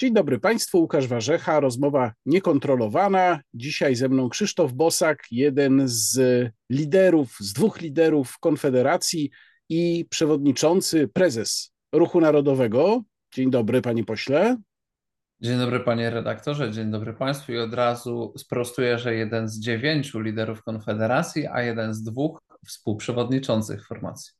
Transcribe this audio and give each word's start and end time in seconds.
Dzień 0.00 0.14
dobry 0.14 0.38
Państwu, 0.38 0.78
Łukasz 0.78 1.06
Warzecha, 1.06 1.60
rozmowa 1.60 2.12
niekontrolowana. 2.26 3.40
Dzisiaj 3.54 3.94
ze 3.94 4.08
mną 4.08 4.28
Krzysztof 4.28 4.72
Bosak, 4.72 5.22
jeden 5.30 5.82
z 5.84 6.18
liderów, 6.70 7.36
z 7.40 7.52
dwóch 7.52 7.80
liderów 7.80 8.38
Konfederacji 8.38 9.30
i 9.68 10.06
przewodniczący, 10.10 11.08
prezes 11.08 11.72
Ruchu 11.92 12.20
Narodowego. 12.20 13.02
Dzień 13.34 13.50
dobry, 13.50 13.82
panie 13.82 14.04
pośle. 14.04 14.56
Dzień 15.40 15.58
dobry, 15.58 15.80
panie 15.80 16.10
redaktorze, 16.10 16.72
dzień 16.72 16.90
dobry 16.90 17.14
państwu. 17.14 17.52
I 17.52 17.58
od 17.58 17.74
razu 17.74 18.32
sprostuję, 18.38 18.98
że 18.98 19.14
jeden 19.14 19.48
z 19.48 19.60
dziewięciu 19.60 20.20
liderów 20.20 20.62
Konfederacji, 20.62 21.46
a 21.46 21.62
jeden 21.62 21.94
z 21.94 22.02
dwóch 22.02 22.38
współprzewodniczących 22.66 23.86
formacji. 23.86 24.32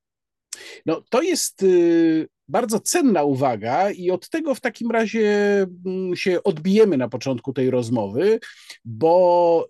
No, 0.87 1.03
to 1.11 1.23
jest 1.23 1.63
y, 1.63 2.29
bardzo 2.51 2.81
cenna 2.81 3.23
uwaga, 3.23 3.91
i 3.91 4.11
od 4.11 4.29
tego 4.29 4.55
w 4.55 4.61
takim 4.61 4.91
razie 4.91 5.67
mm, 5.87 6.17
się 6.17 6.43
odbijemy 6.43 6.97
na 6.97 7.09
początku 7.09 7.53
tej 7.53 7.71
rozmowy, 7.71 8.41
bo 8.85 9.69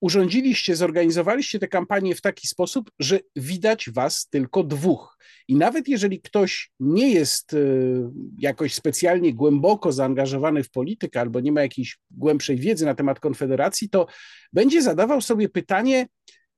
urządziliście, 0.00 0.76
zorganizowaliście 0.76 1.58
tę 1.58 1.68
kampanię 1.68 2.14
w 2.14 2.20
taki 2.20 2.46
sposób, 2.46 2.90
że 2.98 3.20
widać 3.36 3.90
was 3.90 4.28
tylko 4.28 4.64
dwóch. 4.64 5.18
I 5.48 5.54
nawet 5.54 5.88
jeżeli 5.88 6.20
ktoś 6.20 6.70
nie 6.80 7.10
jest 7.10 7.52
y, 7.52 8.02
jakoś 8.38 8.74
specjalnie 8.74 9.34
głęboko 9.34 9.92
zaangażowany 9.92 10.62
w 10.62 10.70
politykę 10.70 11.20
albo 11.20 11.40
nie 11.40 11.52
ma 11.52 11.62
jakiejś 11.62 11.98
głębszej 12.10 12.56
wiedzy 12.56 12.84
na 12.84 12.94
temat 12.94 13.20
Konfederacji, 13.20 13.90
to 13.90 14.06
będzie 14.52 14.82
zadawał 14.82 15.20
sobie 15.20 15.48
pytanie: 15.48 16.08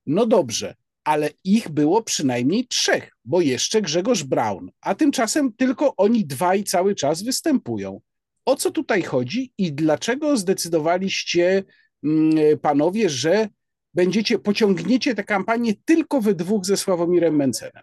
no 0.07 0.27
dobrze, 0.27 0.75
ale 1.05 1.31
ich 1.45 1.69
było 1.69 2.03
przynajmniej 2.03 2.67
trzech, 2.67 3.13
bo 3.25 3.41
jeszcze 3.41 3.83
Grzegorz 3.83 4.25
Braun, 4.25 4.71
a 4.81 4.95
tymczasem 4.95 5.53
tylko 5.53 5.97
oni 5.97 6.27
dwaj 6.27 6.65
cały 6.65 6.95
czas 6.95 7.23
występują. 7.23 8.01
O 8.45 8.57
co 8.57 8.71
tutaj 8.71 9.03
chodzi 9.03 9.53
i 9.59 9.73
dlaczego 9.73 10.37
zdecydowaliście, 10.37 11.65
mm, 12.05 12.59
panowie, 12.59 13.09
że 13.09 13.49
będziecie, 13.95 14.39
pociągniecie 14.39 15.15
tę 15.15 15.25
kampanię 15.25 15.73
tylko 15.85 16.21
we 16.21 16.35
dwóch 16.35 16.67
ze 16.67 16.77
Sławomirem 16.77 17.37
Mencenem? 17.37 17.83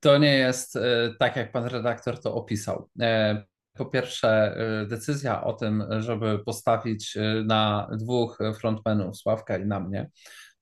To 0.00 0.18
nie 0.18 0.34
jest 0.34 0.76
e, 0.76 1.14
tak, 1.18 1.36
jak 1.36 1.52
pan 1.52 1.64
redaktor 1.64 2.20
to 2.20 2.34
opisał. 2.34 2.88
E, 3.00 3.42
po 3.74 3.86
pierwsze, 3.86 4.28
e, 4.28 4.86
decyzja 4.86 5.44
o 5.44 5.52
tym, 5.52 5.84
żeby 5.98 6.38
postawić 6.38 7.18
na 7.44 7.90
dwóch 7.92 8.38
frontmenów, 8.60 9.16
Sławka 9.16 9.58
i 9.58 9.66
na 9.66 9.80
mnie, 9.80 10.10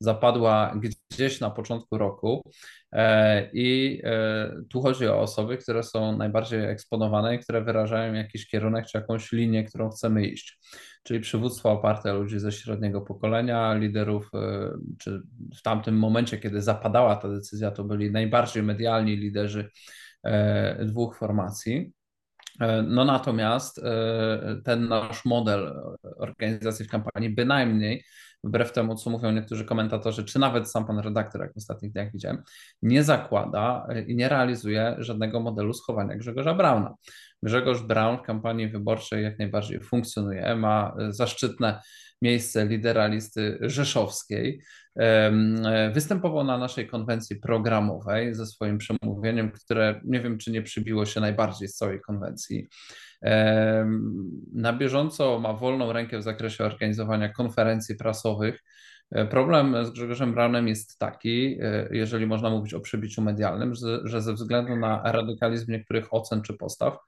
zapadła 0.00 0.74
gdzieś 1.10 1.40
na 1.40 1.50
początku 1.50 1.98
roku. 1.98 2.50
E, 2.92 3.50
I 3.52 4.00
e, 4.04 4.52
tu 4.70 4.82
chodzi 4.82 5.06
o 5.06 5.20
osoby, 5.20 5.56
które 5.56 5.82
są 5.82 6.16
najbardziej 6.16 6.64
eksponowane 6.64 7.34
i 7.34 7.38
które 7.38 7.64
wyrażają 7.64 8.14
jakiś 8.14 8.48
kierunek 8.48 8.86
czy 8.86 8.98
jakąś 8.98 9.32
linię, 9.32 9.64
którą 9.64 9.90
chcemy 9.90 10.26
iść. 10.26 10.58
Czyli 11.02 11.20
przywództwo 11.20 11.70
oparte 11.70 12.12
ludzi 12.12 12.38
ze 12.38 12.52
średniego 12.52 13.00
pokolenia, 13.00 13.74
liderów, 13.74 14.30
e, 14.34 14.70
czy 14.98 15.22
w 15.58 15.62
tamtym 15.62 15.98
momencie, 15.98 16.38
kiedy 16.38 16.62
zapadała 16.62 17.16
ta 17.16 17.28
decyzja, 17.28 17.70
to 17.70 17.84
byli 17.84 18.10
najbardziej 18.10 18.62
medialni 18.62 19.16
liderzy 19.16 19.70
dwóch 20.84 21.16
formacji. 21.16 21.92
No 22.86 23.04
natomiast 23.04 23.80
ten 24.64 24.88
nasz 24.88 25.24
model 25.24 25.72
organizacji 26.16 26.84
w 26.84 26.88
kampanii 26.88 27.30
bynajmniej 27.30 28.04
wbrew 28.44 28.72
temu, 28.72 28.94
co 28.94 29.10
mówią 29.10 29.32
niektórzy 29.32 29.64
komentatorzy, 29.64 30.24
czy 30.24 30.38
nawet 30.38 30.70
sam 30.70 30.86
pan 30.86 30.98
redaktor, 30.98 31.40
jak 31.40 31.54
w 31.54 31.56
ostatnich 31.56 31.92
dniach 31.92 32.12
widziałem, 32.12 32.42
nie 32.82 33.04
zakłada 33.04 33.86
e, 33.88 34.02
i 34.02 34.16
nie 34.16 34.28
realizuje 34.28 34.96
żadnego 34.98 35.40
modelu 35.40 35.74
schowania 35.74 36.16
Grzegorza 36.16 36.54
Brauna. 36.54 36.94
Grzegorz 37.42 37.82
Braun 37.82 38.18
w 38.18 38.22
kampanii 38.22 38.68
wyborczej 38.68 39.24
jak 39.24 39.38
najbardziej 39.38 39.80
funkcjonuje, 39.80 40.56
ma 40.56 40.94
e, 40.98 41.12
zaszczytne 41.12 41.80
miejsce 42.22 42.66
lidera 42.66 43.06
listy 43.06 43.58
rzeszowskiej. 43.60 44.62
E, 44.98 45.90
występował 45.94 46.44
na 46.44 46.58
naszej 46.58 46.86
konwencji 46.86 47.36
programowej 47.36 48.34
ze 48.34 48.46
swoim 48.46 48.78
przemówieniem, 48.78 49.50
które 49.50 50.00
nie 50.04 50.20
wiem, 50.20 50.38
czy 50.38 50.50
nie 50.50 50.62
przybiło 50.62 51.06
się 51.06 51.20
najbardziej 51.20 51.68
z 51.68 51.74
całej 51.74 52.00
konwencji. 52.00 52.68
Na 54.52 54.72
bieżąco 54.72 55.38
ma 55.38 55.52
wolną 55.52 55.92
rękę 55.92 56.18
w 56.18 56.22
zakresie 56.22 56.64
organizowania 56.64 57.28
konferencji 57.28 57.96
prasowych. 57.96 58.62
E, 59.10 59.26
problem 59.26 59.84
z 59.84 59.90
Grzegorzem 59.90 60.32
Braunem 60.32 60.68
jest 60.68 60.98
taki, 60.98 61.58
e, 61.62 61.88
jeżeli 61.90 62.26
można 62.26 62.50
mówić 62.50 62.74
o 62.74 62.80
przebiciu 62.80 63.22
medialnym, 63.22 63.72
że 64.04 64.22
ze 64.22 64.34
względu 64.34 64.76
na 64.76 65.12
radykalizm 65.12 65.72
niektórych 65.72 66.14
ocen 66.14 66.42
czy 66.42 66.54
postaw, 66.54 66.98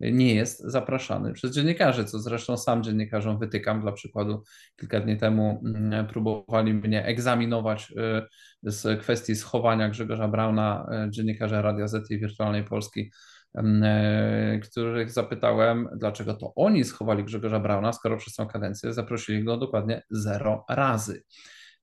nie 0.00 0.34
jest 0.34 0.60
zapraszany 0.60 1.32
przez 1.32 1.54
dziennikarzy, 1.54 2.04
co 2.04 2.18
zresztą 2.18 2.56
sam 2.56 2.82
dziennikarzom 2.82 3.38
wytykam. 3.38 3.80
Dla 3.80 3.92
przykładu, 3.92 4.42
kilka 4.76 5.00
dni 5.00 5.16
temu 5.16 5.62
mm, 5.64 6.06
próbowali 6.06 6.74
mnie 6.74 7.04
egzaminować 7.04 7.92
e, 7.96 8.26
z 8.62 9.00
kwestii 9.00 9.36
schowania 9.36 9.88
Grzegorza 9.88 10.28
Brauna, 10.28 10.86
dziennikarza 11.10 11.62
Radia 11.62 11.88
Z 11.88 12.10
i 12.10 12.18
Wirtualnej 12.18 12.64
Polski 12.64 13.10
E, 13.56 14.60
których 14.62 15.10
zapytałem, 15.10 15.88
dlaczego 15.96 16.34
to 16.34 16.52
oni 16.54 16.84
schowali 16.84 17.24
Grzegorza 17.24 17.60
Brauna, 17.60 17.92
skoro 17.92 18.16
przez 18.16 18.34
tę 18.34 18.46
kadencję 18.52 18.92
zaprosili 18.92 19.44
go 19.44 19.56
dokładnie 19.56 20.02
zero 20.10 20.64
razy. 20.68 21.22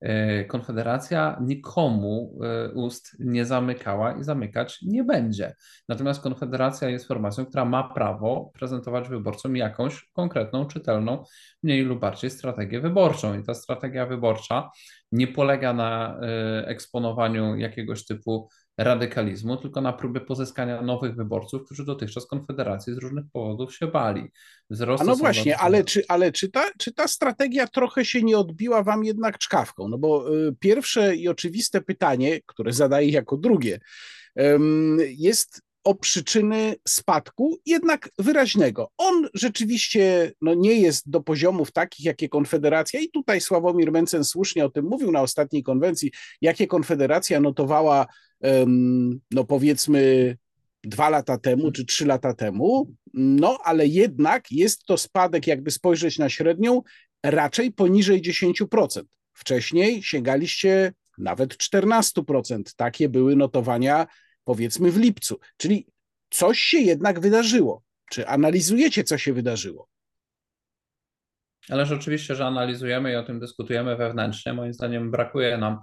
E, 0.04 0.44
Konfederacja 0.44 1.38
nikomu 1.40 2.38
e, 2.42 2.68
ust 2.72 3.16
nie 3.18 3.44
zamykała 3.44 4.12
i 4.12 4.24
zamykać 4.24 4.82
nie 4.82 5.04
będzie. 5.04 5.54
Natomiast 5.88 6.22
Konfederacja 6.22 6.88
jest 6.88 7.08
formacją, 7.08 7.46
która 7.46 7.64
ma 7.64 7.94
prawo 7.94 8.50
prezentować 8.54 9.08
wyborcom 9.08 9.56
jakąś 9.56 10.08
konkretną, 10.12 10.66
czytelną, 10.66 11.24
mniej 11.62 11.82
lub 11.82 12.00
bardziej 12.00 12.30
strategię 12.30 12.80
wyborczą. 12.80 13.38
I 13.38 13.42
ta 13.42 13.54
strategia 13.54 14.06
wyborcza 14.06 14.70
nie 15.12 15.26
polega 15.26 15.72
na 15.72 16.20
eksponowaniu 16.66 17.56
jakiegoś 17.56 18.06
typu 18.06 18.48
radykalizmu, 18.78 19.56
tylko 19.56 19.80
na 19.80 19.92
próbie 19.92 20.20
pozyskania 20.20 20.82
nowych 20.82 21.16
wyborców, 21.16 21.64
którzy 21.64 21.84
dotychczas 21.84 22.26
Konfederacji 22.26 22.94
z 22.94 22.98
różnych 22.98 23.24
powodów 23.32 23.74
się 23.74 23.86
bali. 23.86 24.28
Wzrost 24.70 25.02
A 25.02 25.06
no 25.06 25.16
właśnie, 25.16 25.58
ale, 25.58 25.84
czy, 25.84 26.02
ale 26.08 26.32
czy, 26.32 26.50
ta, 26.50 26.64
czy 26.78 26.92
ta 26.92 27.08
strategia 27.08 27.66
trochę 27.66 28.04
się 28.04 28.22
nie 28.22 28.38
odbiła 28.38 28.82
wam 28.82 29.04
jednak 29.04 29.38
czkawką? 29.38 29.88
No 29.88 29.98
bo 29.98 30.36
y, 30.36 30.56
pierwsze 30.60 31.16
i 31.16 31.28
oczywiste 31.28 31.80
pytanie, 31.80 32.40
które 32.46 32.72
zadaję 32.72 33.08
jako 33.08 33.36
drugie, 33.36 33.80
y, 34.40 34.58
jest 35.18 35.62
o 35.84 35.94
przyczyny 35.94 36.74
spadku, 36.88 37.58
jednak 37.66 38.08
wyraźnego. 38.18 38.88
On 38.98 39.28
rzeczywiście 39.34 40.32
no, 40.40 40.54
nie 40.54 40.74
jest 40.74 41.10
do 41.10 41.20
poziomów 41.20 41.72
takich, 41.72 42.06
jakie 42.06 42.28
Konfederacja, 42.28 43.00
i 43.00 43.10
tutaj 43.10 43.40
Sławomir 43.40 43.92
Mencen 43.92 44.24
słusznie 44.24 44.64
o 44.64 44.70
tym 44.70 44.84
mówił 44.84 45.12
na 45.12 45.20
ostatniej 45.20 45.62
konwencji, 45.62 46.12
jakie 46.40 46.66
Konfederacja 46.66 47.40
notowała, 47.40 48.06
no 49.30 49.44
powiedzmy, 49.44 50.36
dwa 50.84 51.08
lata 51.08 51.38
temu 51.38 51.72
czy 51.72 51.84
trzy 51.84 52.06
lata 52.06 52.34
temu, 52.34 52.94
no 53.14 53.58
ale 53.64 53.86
jednak 53.86 54.52
jest 54.52 54.84
to 54.84 54.96
spadek, 54.96 55.46
jakby 55.46 55.70
spojrzeć 55.70 56.18
na 56.18 56.28
średnią, 56.28 56.82
raczej 57.22 57.72
poniżej 57.72 58.22
10%. 58.22 59.02
Wcześniej 59.32 60.02
sięgaliście 60.02 60.92
nawet 61.18 61.56
14%. 61.56 62.62
Takie 62.76 63.08
były 63.08 63.36
notowania 63.36 64.06
powiedzmy 64.44 64.90
w 64.90 64.96
lipcu. 64.96 65.38
Czyli 65.56 65.86
coś 66.30 66.58
się 66.58 66.78
jednak 66.78 67.20
wydarzyło. 67.20 67.82
Czy 68.10 68.28
analizujecie, 68.28 69.04
co 69.04 69.18
się 69.18 69.32
wydarzyło? 69.32 69.88
Ależ 71.68 71.90
oczywiście, 71.90 72.34
że 72.34 72.46
analizujemy 72.46 73.12
i 73.12 73.16
o 73.16 73.22
tym 73.22 73.40
dyskutujemy 73.40 73.96
wewnętrznie. 73.96 74.52
Moim 74.52 74.72
zdaniem 74.72 75.10
brakuje 75.10 75.58
nam 75.58 75.78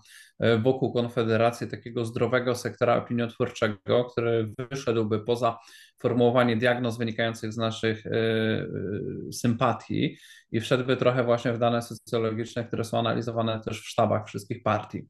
wokół 0.64 0.94
Konfederacji 0.94 1.68
takiego 1.68 2.06
zdrowego 2.06 2.56
sektora 2.56 2.96
opiniotwórczego, 2.96 4.06
który 4.06 4.54
wyszedłby 4.70 5.20
poza 5.20 5.60
formułowanie 6.02 6.58
diagnoz 6.58 6.98
wynikających 6.98 7.54
z 7.54 7.58
naszych 7.58 8.06
y, 8.06 8.10
y, 8.10 9.34
sympatii 9.34 10.18
i 10.52 10.60
wszedłby 10.60 10.98
trochę 10.98 11.24
właśnie 11.24 11.54
w 11.54 11.60
dane 11.60 11.82
socjologiczne, 11.82 12.66
które 12.66 12.84
są 12.84 13.00
analizowane 13.00 13.60
też 13.66 13.82
w 13.82 13.88
sztabach 13.88 14.28
wszystkich 14.28 14.64
partii. 14.64 15.08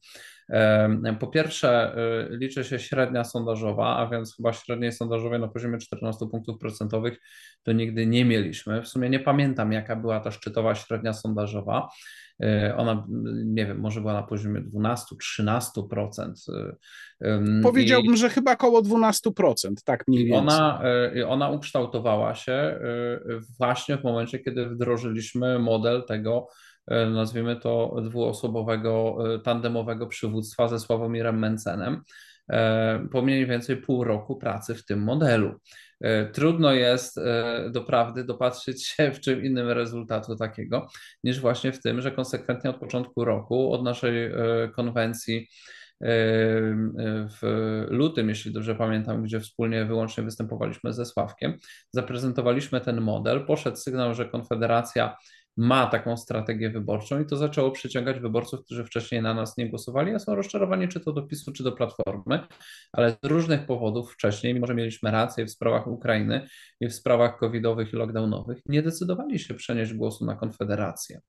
Po 1.20 1.28
pierwsze, 1.28 1.96
liczy 2.30 2.64
się 2.64 2.80
średnia 2.80 3.24
sondażowa, 3.24 3.98
a 3.98 4.08
więc 4.08 4.36
chyba 4.36 4.54
średniej 4.54 4.92
sondażowej 4.92 5.40
na 5.40 5.48
poziomie 5.48 5.78
14 5.78 6.26
punktów 6.32 6.58
procentowych 6.60 7.18
to 7.64 7.72
nigdy 7.72 8.08
nie 8.08 8.26
mieliśmy. 8.26 8.82
W 8.82 8.88
sumie 8.88 9.10
nie 9.10 9.20
pamiętam, 9.20 9.72
jaka 9.72 9.96
była 9.96 10.20
ta 10.20 10.32
szczytowa 10.32 10.76
średnia 10.76 11.14
sondażowa. 11.14 11.90
E, 12.42 12.76
ona, 12.78 13.08
nie 13.46 13.66
wiem, 13.66 13.80
może 13.80 14.02
była 14.02 14.14
na 14.14 14.24
poziomie 14.24 14.62
12-13%. 14.62 16.34
E, 17.22 17.44
Powiedziałbym, 17.64 18.14
I 18.14 18.18
że 18.18 18.30
chyba 18.30 18.54
około 18.54 18.82
12%, 18.82 19.74
tak 19.86 20.04
mniej 20.08 20.26
więcej. 20.26 20.40
Ona, 20.40 20.82
e, 21.16 21.28
ona 21.28 21.50
ukształtowała 21.50 22.36
się 22.36 22.80
właśnie 23.60 23.98
w 23.98 24.04
momencie, 24.04 24.40
kiedy 24.40 24.66
wdrożyliśmy 24.66 25.60
model 25.60 26.04
tego, 26.04 26.48
nazwijmy 26.88 27.56
to, 27.56 27.96
dwuosobowego, 28.04 29.18
tandemowego 29.44 30.08
przywództwa 30.08 30.68
ze 30.68 30.80
Sławomirem 30.80 31.40
Mencenem. 31.40 32.02
po 33.12 33.22
mniej 33.22 33.46
więcej 33.46 33.78
pół 33.78 34.04
roku 34.04 34.36
pracy 34.36 34.76
w 34.76 34.86
tym 34.86 35.04
modelu. 35.04 35.56
Trudno 36.34 36.74
jest 36.74 37.20
doprawdy 37.70 38.24
dopatrzyć 38.24 38.86
się 38.88 39.12
w 39.12 39.20
czym 39.20 39.46
innym 39.46 39.70
rezultatu 39.70 40.36
takiego, 40.36 40.88
niż 41.24 41.40
właśnie 41.40 41.72
w 41.72 41.82
tym, 41.82 42.02
że 42.02 42.12
konsekwentnie 42.12 42.70
od 42.70 42.78
początku 42.78 43.26
roku, 43.26 43.74
od 43.74 43.84
naszej 43.84 44.32
konwencji 44.76 45.48
w 47.42 47.42
lutym, 47.90 48.30
jeśli 48.30 48.54
dobrze 48.54 48.76
pamiętam, 48.76 49.24
gdzie 49.24 49.40
wspólnie 49.40 49.86
wyłącznie 49.86 50.24
występowaliśmy 50.24 50.94
ze 50.94 51.06
Sławkiem, 51.06 51.58
zaprezentowaliśmy 51.92 52.82
ten 52.82 53.02
model, 53.02 53.46
poszedł 53.46 53.78
sygnał, 53.78 54.14
że 54.14 54.26
Konfederacja 54.26 55.16
ma 55.58 55.88
taką 55.88 56.18
strategię 56.18 56.70
wyborczą 56.70 57.22
i 57.22 57.26
to 57.26 57.38
zaczęło 57.38 57.72
przyciągać 57.72 58.20
wyborców, 58.20 58.66
którzy 58.66 58.86
wcześniej 58.86 59.22
na 59.22 59.34
nas 59.34 59.58
nie 59.58 59.70
głosowali, 59.70 60.16
a 60.16 60.20
są 60.20 60.36
rozczarowani 60.36 60.88
czy 60.88 61.00
to 61.00 61.14
do 61.14 61.22
PiSu, 61.22 61.52
czy 61.52 61.64
do 61.64 61.72
Platformy, 61.72 62.40
ale 62.92 63.12
z 63.12 63.28
różnych 63.28 63.66
powodów 63.66 64.14
wcześniej, 64.14 64.54
mimo 64.54 64.68
że 64.68 64.76
mieliśmy 64.76 65.12
rację 65.12 65.46
w 65.46 65.52
sprawach 65.52 65.88
Ukrainy 65.88 66.48
i 66.80 66.88
w 66.88 66.94
sprawach 66.94 67.38
covidowych 67.38 67.94
i 67.94 67.96
lockdownowych, 67.96 68.62
nie 68.66 68.82
decydowali 68.82 69.40
się 69.40 69.54
przenieść 69.54 69.94
głosu 69.94 70.26
na 70.26 70.36
Konfederację. 70.36 71.22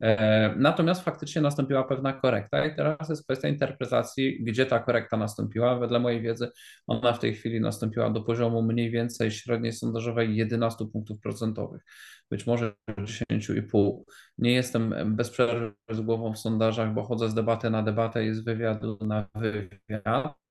E, 0.00 0.54
natomiast 0.56 1.04
faktycznie 1.04 1.42
nastąpiła 1.42 1.84
pewna 1.84 2.12
korekta 2.12 2.66
i 2.66 2.76
teraz 2.76 3.08
jest 3.08 3.24
kwestia 3.24 3.48
interpretacji, 3.48 4.44
gdzie 4.44 4.66
ta 4.66 4.78
korekta 4.78 5.16
nastąpiła. 5.16 5.78
Wedle 5.78 6.00
mojej 6.00 6.22
wiedzy 6.22 6.50
ona 6.86 7.12
w 7.12 7.18
tej 7.18 7.34
chwili 7.34 7.60
nastąpiła 7.60 8.10
do 8.10 8.20
poziomu 8.20 8.62
mniej 8.62 8.90
więcej 8.90 9.30
średniej 9.30 9.72
sondażowej 9.72 10.36
11 10.36 10.86
punktów 10.92 11.20
procentowych, 11.20 11.82
być 12.30 12.46
może 12.46 12.74
10,5. 12.90 14.02
Nie 14.38 14.52
jestem 14.52 14.94
bez 15.16 15.30
przerwy 15.30 15.74
z 15.90 16.00
głową 16.00 16.32
w 16.32 16.38
sondażach, 16.38 16.94
bo 16.94 17.02
chodzę 17.02 17.28
z 17.28 17.34
debaty 17.34 17.70
na 17.70 17.82
debatę 17.82 18.26
i 18.26 18.34
z 18.34 18.40
wywiadu 18.40 18.98
na 19.00 19.26
wywiad. 19.34 20.49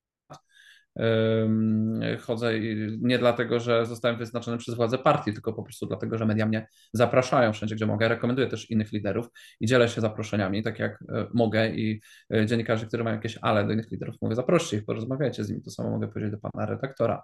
Chodzę 2.21 2.53
nie 3.01 3.19
dlatego, 3.19 3.59
że 3.59 3.85
zostałem 3.85 4.17
wyznaczony 4.17 4.57
przez 4.57 4.75
władze 4.75 4.97
partii, 4.97 5.33
tylko 5.33 5.53
po 5.53 5.63
prostu 5.63 5.85
dlatego, 5.85 6.17
że 6.17 6.25
media 6.25 6.45
mnie 6.45 6.67
zapraszają 6.93 7.53
wszędzie, 7.53 7.75
gdzie 7.75 7.85
mogę. 7.85 8.07
Rekomenduję 8.07 8.47
też 8.47 8.71
innych 8.71 8.91
liderów 8.91 9.27
i 9.59 9.67
dzielę 9.67 9.89
się 9.89 10.01
zaproszeniami, 10.01 10.63
tak 10.63 10.79
jak 10.79 11.03
e, 11.09 11.27
mogę 11.33 11.69
i 11.69 12.01
e, 12.33 12.45
dziennikarze, 12.45 12.85
którzy 12.85 13.03
mają 13.03 13.15
jakieś 13.15 13.37
ale 13.41 13.67
do 13.67 13.73
innych 13.73 13.91
liderów, 13.91 14.15
mówię, 14.21 14.35
zaproście 14.35 14.77
ich, 14.77 14.85
porozmawiajcie 14.85 15.43
z 15.43 15.49
nimi. 15.49 15.61
To 15.61 15.71
samo 15.71 15.89
mogę 15.89 16.07
powiedzieć 16.07 16.31
do 16.31 16.37
pana 16.37 16.65
redaktora. 16.65 17.23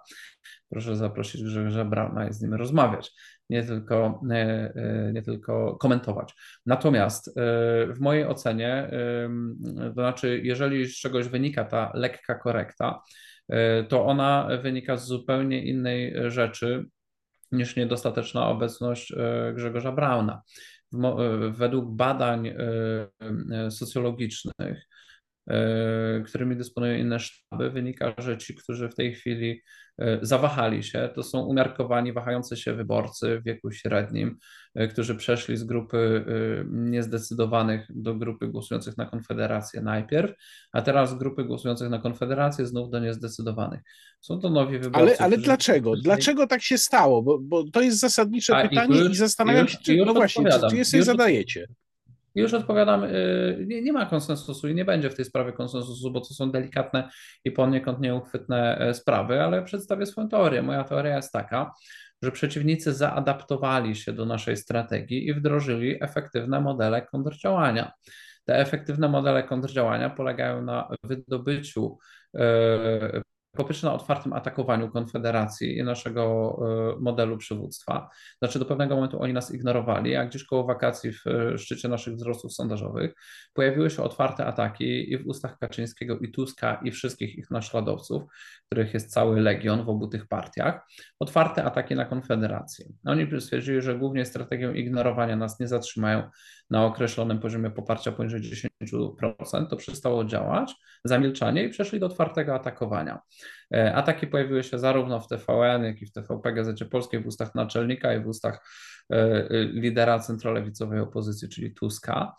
Proszę 0.68 0.96
zaprosić 0.96 1.42
Grzegorza 1.42 1.84
Brauna 1.84 2.28
i 2.28 2.32
z 2.32 2.42
nim 2.42 2.54
rozmawiać, 2.54 3.12
nie 3.50 3.64
tylko, 3.64 4.20
e, 4.30 5.10
nie 5.12 5.22
tylko 5.22 5.76
komentować. 5.76 6.34
Natomiast 6.66 7.34
w 7.88 7.96
mojej 8.00 8.26
ocenie, 8.26 8.90
to 9.86 9.92
znaczy, 9.92 10.40
jeżeli 10.42 10.86
z 10.86 11.00
czegoś 11.00 11.28
wynika 11.28 11.64
ta 11.64 11.90
lekka 11.94 12.34
korekta, 12.34 13.02
to 13.88 14.06
ona 14.06 14.48
wynika 14.62 14.96
z 14.96 15.06
zupełnie 15.06 15.64
innej 15.64 16.14
rzeczy 16.30 16.86
niż 17.52 17.76
niedostateczna 17.76 18.48
obecność 18.48 19.12
e, 19.12 19.52
Grzegorza 19.54 19.92
Brauna. 19.92 20.42
E, 20.94 21.12
według 21.50 21.96
badań 21.96 22.54
socjologicznych, 23.70 24.88
którymi 26.24 26.56
dysponują 26.56 26.98
inne 26.98 27.20
sztaby, 27.20 27.70
wynika, 27.70 28.14
że 28.18 28.38
ci, 28.38 28.54
którzy 28.54 28.88
w 28.88 28.94
tej 28.94 29.14
chwili 29.14 29.62
E, 29.98 30.18
zawahali 30.22 30.82
się. 30.82 31.10
To 31.14 31.22
są 31.22 31.40
umiarkowani, 31.40 32.12
wahający 32.12 32.56
się 32.56 32.74
wyborcy 32.74 33.40
w 33.40 33.44
wieku 33.44 33.72
średnim, 33.72 34.36
e, 34.74 34.88
którzy 34.88 35.14
przeszli 35.14 35.56
z 35.56 35.64
grupy 35.64 36.24
e, 36.26 36.64
niezdecydowanych 36.70 37.86
do 37.94 38.14
grupy 38.14 38.48
głosujących 38.48 38.96
na 38.96 39.06
Konfederację 39.06 39.82
najpierw, 39.82 40.32
a 40.72 40.82
teraz 40.82 41.10
z 41.10 41.14
grupy 41.14 41.44
głosujących 41.44 41.90
na 41.90 41.98
Konfederację 41.98 42.66
znów 42.66 42.90
do 42.90 43.00
niezdecydowanych. 43.00 43.80
Są 44.20 44.40
to 44.40 44.50
nowi 44.50 44.78
wyborcy. 44.78 44.98
Ale, 44.98 45.18
ale 45.18 45.38
dlaczego? 45.38 45.90
Wcześniej... 45.90 46.04
Dlaczego 46.04 46.46
tak 46.46 46.62
się 46.62 46.78
stało? 46.78 47.22
Bo, 47.22 47.38
bo 47.38 47.64
to 47.70 47.80
jest 47.80 47.98
zasadnicze 47.98 48.56
a, 48.56 48.68
pytanie 48.68 48.96
i, 48.96 48.98
już, 48.98 49.12
i 49.12 49.14
zastanawiam 49.14 49.62
już, 49.62 49.72
się, 49.72 49.78
czy, 49.78 49.96
no 50.06 50.14
właśnie, 50.14 50.44
czy, 50.50 50.60
czy 50.70 50.76
je 50.76 50.84
sobie 50.84 51.02
zadajecie. 51.02 51.66
Już 52.36 52.54
odpowiadam, 52.54 53.04
y, 53.04 53.64
nie, 53.68 53.82
nie, 53.82 53.92
ma 53.92 54.06
konsensusu 54.06 54.68
i 54.68 54.74
nie 54.74 54.84
będzie 54.84 55.10
w 55.10 55.14
tej 55.14 55.24
sprawie 55.24 55.52
konsensusu, 55.52 56.10
bo 56.10 56.20
to 56.20 56.34
są 56.34 56.50
delikatne 56.50 57.08
i 57.44 57.50
poniekąd 57.50 58.00
nieuchwytne 58.00 58.78
e, 58.78 58.94
sprawy, 58.94 59.42
ale 59.42 59.62
przedstawię 59.62 60.06
swoją 60.06 60.28
teorię. 60.28 60.62
Moja 60.62 60.84
teoria 60.84 61.16
jest 61.16 61.32
taka, 61.32 61.72
że 62.22 62.32
przeciwnicy 62.32 62.92
zaadaptowali 62.92 63.96
się 63.96 64.12
do 64.12 64.26
naszej 64.26 64.56
strategii 64.56 65.28
i 65.28 65.34
wdrożyli 65.34 66.04
efektywne 66.04 66.60
modele 66.60 67.02
kontrdziałania. 67.02 67.92
Te 68.44 68.58
efektywne 68.58 69.08
modele 69.08 69.42
kontrdziałania 69.42 70.10
polegają 70.10 70.62
na 70.62 70.88
wydobyciu 71.04 71.98
po 73.56 73.64
pierwsze 73.64 73.86
na 73.86 73.94
otwartym 73.94 74.32
atakowaniu 74.32 74.90
Konfederacji 74.90 75.78
i 75.78 75.84
naszego 75.84 76.56
e, 76.96 77.00
modelu 77.00 77.36
przywództwa. 77.36 78.10
Znaczy 78.38 78.58
do 78.58 78.64
pewnego 78.64 78.94
momentu 78.94 79.22
oni 79.22 79.32
nas 79.32 79.54
ignorowali, 79.54 80.16
a 80.16 80.26
gdzieś 80.26 80.44
koło 80.44 80.64
wakacji 80.64 81.12
w 81.12 81.26
e, 81.26 81.58
szczycie 81.58 81.88
naszych 81.88 82.14
wzrostów 82.14 82.52
sondażowych 82.52 83.14
pojawiły 83.54 83.90
się 83.90 84.02
otwarte 84.02 84.46
ataki 84.46 85.12
i 85.12 85.18
w 85.18 85.26
ustach 85.26 85.58
Kaczyńskiego 85.58 86.18
i 86.18 86.30
Tuska 86.30 86.80
i 86.84 86.90
wszystkich 86.90 87.38
ich 87.38 87.50
naśladowców, 87.50 88.22
których 88.66 88.94
jest 88.94 89.12
cały 89.12 89.40
legion 89.40 89.84
w 89.84 89.88
obu 89.88 90.08
tych 90.08 90.28
partiach, 90.28 90.86
otwarte 91.18 91.64
ataki 91.64 91.94
na 91.94 92.04
Konfederację. 92.04 92.86
Oni 93.04 93.40
stwierdzili, 93.40 93.82
że 93.82 93.98
głównie 93.98 94.24
strategią 94.24 94.72
ignorowania 94.72 95.36
nas 95.36 95.60
nie 95.60 95.68
zatrzymają 95.68 96.30
na 96.70 96.84
określonym 96.86 97.38
poziomie 97.38 97.70
poparcia 97.70 98.12
poniżej 98.12 98.40
10%, 98.82 99.66
to 99.70 99.76
przestało 99.76 100.24
działać, 100.24 100.74
zamilczanie 101.04 101.64
i 101.64 101.68
przeszli 101.68 102.00
do 102.00 102.06
otwartego 102.06 102.54
atakowania. 102.54 103.20
E, 103.74 103.94
ataki 103.94 104.26
pojawiły 104.26 104.64
się 104.64 104.78
zarówno 104.78 105.20
w 105.20 105.28
TVN, 105.28 105.84
jak 105.84 106.02
i 106.02 106.06
w 106.06 106.12
TVP 106.12 106.52
Gazecie 106.52 106.84
Polskiej, 106.84 107.20
w 107.20 107.26
ustach 107.26 107.54
naczelnika 107.54 108.14
i 108.14 108.20
w 108.20 108.26
ustach 108.26 108.68
e, 109.12 109.16
e, 109.16 109.64
lidera 109.64 110.18
centrolewicowej 110.18 111.00
opozycji, 111.00 111.48
czyli 111.48 111.74
Tuska. 111.74 112.34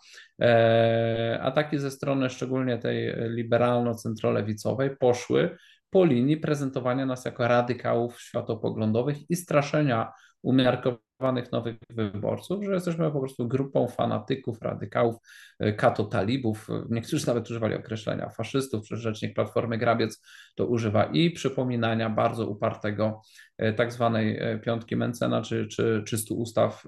Ataki 1.40 1.78
ze 1.78 1.90
strony 1.90 2.30
szczególnie 2.30 2.78
tej 2.78 3.14
liberalno-centrolewicowej 3.16 4.96
poszły 4.96 5.56
po 5.90 6.04
linii 6.04 6.36
prezentowania 6.36 7.06
nas 7.06 7.24
jako 7.24 7.48
radykałów 7.48 8.20
światopoglądowych 8.20 9.30
i 9.30 9.36
straszenia 9.36 10.12
umiarkowanych 10.42 11.52
nowych 11.52 11.76
wyborców, 11.90 12.64
że 12.64 12.74
jesteśmy 12.74 13.10
po 13.10 13.20
prostu 13.20 13.48
grupą 13.48 13.88
fanatyków, 13.88 14.62
radykałów, 14.62 15.16
e, 15.58 15.72
kato-talibów. 15.72 16.68
Niektórzy 16.90 17.26
nawet 17.26 17.50
używali 17.50 17.74
określenia 17.74 18.28
faszystów, 18.28 18.82
przecież 18.82 19.02
rzecznik 19.02 19.34
Platformy 19.34 19.78
Grabiec 19.78 20.22
to 20.54 20.66
używa 20.66 21.04
i 21.04 21.30
przypominania 21.30 22.10
bardzo 22.10 22.46
upartego 22.46 23.20
e, 23.58 23.72
tak 23.72 23.92
zwanej 23.92 24.38
e, 24.38 24.58
piątki 24.58 24.96
Mencena, 24.96 25.42
czy, 25.42 25.66
czy 25.66 26.02
300 26.06 26.34
ustaw 26.34 26.84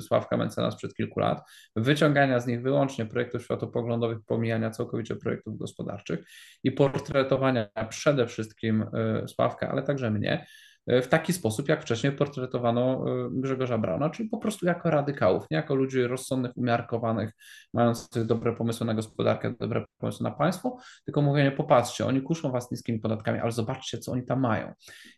Sławka 0.00 0.36
Mencena 0.36 0.70
sprzed 0.70 0.94
kilku 0.94 1.20
lat, 1.20 1.42
wyciągania 1.76 2.40
z 2.40 2.46
nich 2.46 2.62
wyłącznie 2.62 3.06
projektów 3.06 3.42
światopoglądowych, 3.42 4.18
pomijania 4.26 4.70
całkowicie 4.70 5.16
projektów 5.16 5.58
gospodarczych 5.58 6.20
i 6.62 6.72
portretowania 6.72 7.68
przede 7.88 8.26
wszystkim 8.26 8.84
Sławka, 9.26 9.68
ale 9.68 9.82
także 9.82 10.10
mnie, 10.10 10.46
w 10.86 11.06
taki 11.06 11.32
sposób, 11.32 11.68
jak 11.68 11.82
wcześniej 11.82 12.12
portretowano 12.12 13.04
e, 13.06 13.28
Grzegorza 13.32 13.78
Brauna, 13.78 14.10
czyli 14.10 14.28
po 14.28 14.38
prostu 14.38 14.66
jako 14.66 14.90
radykałów, 14.90 15.44
nie 15.50 15.56
jako 15.56 15.74
ludzi 15.74 16.02
rozsądnych, 16.02 16.56
umiarkowanych, 16.56 17.32
mających 17.74 18.26
dobre 18.26 18.56
pomysły 18.56 18.86
na 18.86 18.94
gospodarkę, 18.94 19.54
dobre 19.60 19.84
pomysły 19.98 20.24
na 20.24 20.30
państwo, 20.30 20.76
tylko 21.04 21.22
mówienie, 21.22 21.52
popatrzcie, 21.52 22.06
oni 22.06 22.22
kuszą 22.22 22.50
was 22.50 22.70
niskimi 22.70 22.98
podatkami, 22.98 23.38
ale 23.38 23.52
zobaczcie, 23.52 23.98
co 23.98 24.12
oni 24.12 24.26
tam 24.26 24.40
mają. 24.40 24.72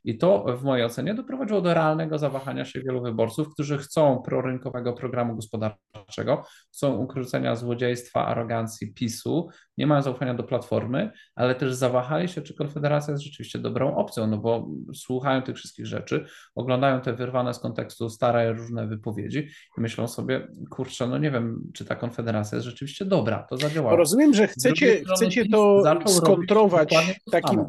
I 0.04 0.18
to 0.18 0.44
w 0.56 0.64
mojej 0.64 0.84
ocenie 0.84 1.14
doprowadziło 1.14 1.60
do 1.60 1.74
realnego 1.74 2.18
zawahania 2.18 2.64
się 2.64 2.80
wielu 2.80 3.02
wyborców, 3.02 3.54
którzy 3.54 3.78
chcą 3.78 4.22
prorynkowego 4.22 4.92
programu 4.92 5.36
gospodarczego, 5.36 6.44
chcą 6.72 6.96
ukrócenia 6.96 7.56
złodziejstwa, 7.56 8.26
arogancji 8.26 8.94
PiSu, 8.94 9.48
nie 9.78 9.86
mają 9.86 10.02
zaufania 10.02 10.34
do 10.34 10.42
Platformy, 10.42 11.10
ale 11.34 11.54
też 11.54 11.74
zawahali 11.74 12.28
się, 12.28 12.42
czy 12.42 12.54
Konfederacja 12.54 13.12
jest 13.12 13.24
rzeczywiście 13.24 13.58
dobrą 13.58 13.96
opcją, 13.96 14.26
no 14.26 14.38
bo 14.38 14.68
słuchają 14.94 15.42
tych 15.42 15.55
wszystkich 15.56 15.86
rzeczy, 15.86 16.26
oglądają 16.54 17.00
te 17.00 17.12
wyrwane 17.12 17.54
z 17.54 17.58
kontekstu 17.58 18.10
stare 18.10 18.52
różne 18.52 18.86
wypowiedzi 18.86 19.48
i 19.78 19.80
myślą 19.80 20.08
sobie, 20.08 20.48
kurczę, 20.70 21.06
no 21.06 21.18
nie 21.18 21.30
wiem, 21.30 21.70
czy 21.74 21.84
ta 21.84 21.96
Konfederacja 21.96 22.56
jest 22.56 22.66
rzeczywiście 22.66 23.04
dobra, 23.04 23.46
to 23.50 23.56
zadziałało. 23.56 23.96
Rozumiem, 23.96 24.34
że 24.34 24.46
chcecie, 24.46 25.02
chcecie 25.14 25.48
to 25.48 25.82
skontrować 26.06 26.94
takim, 27.30 27.64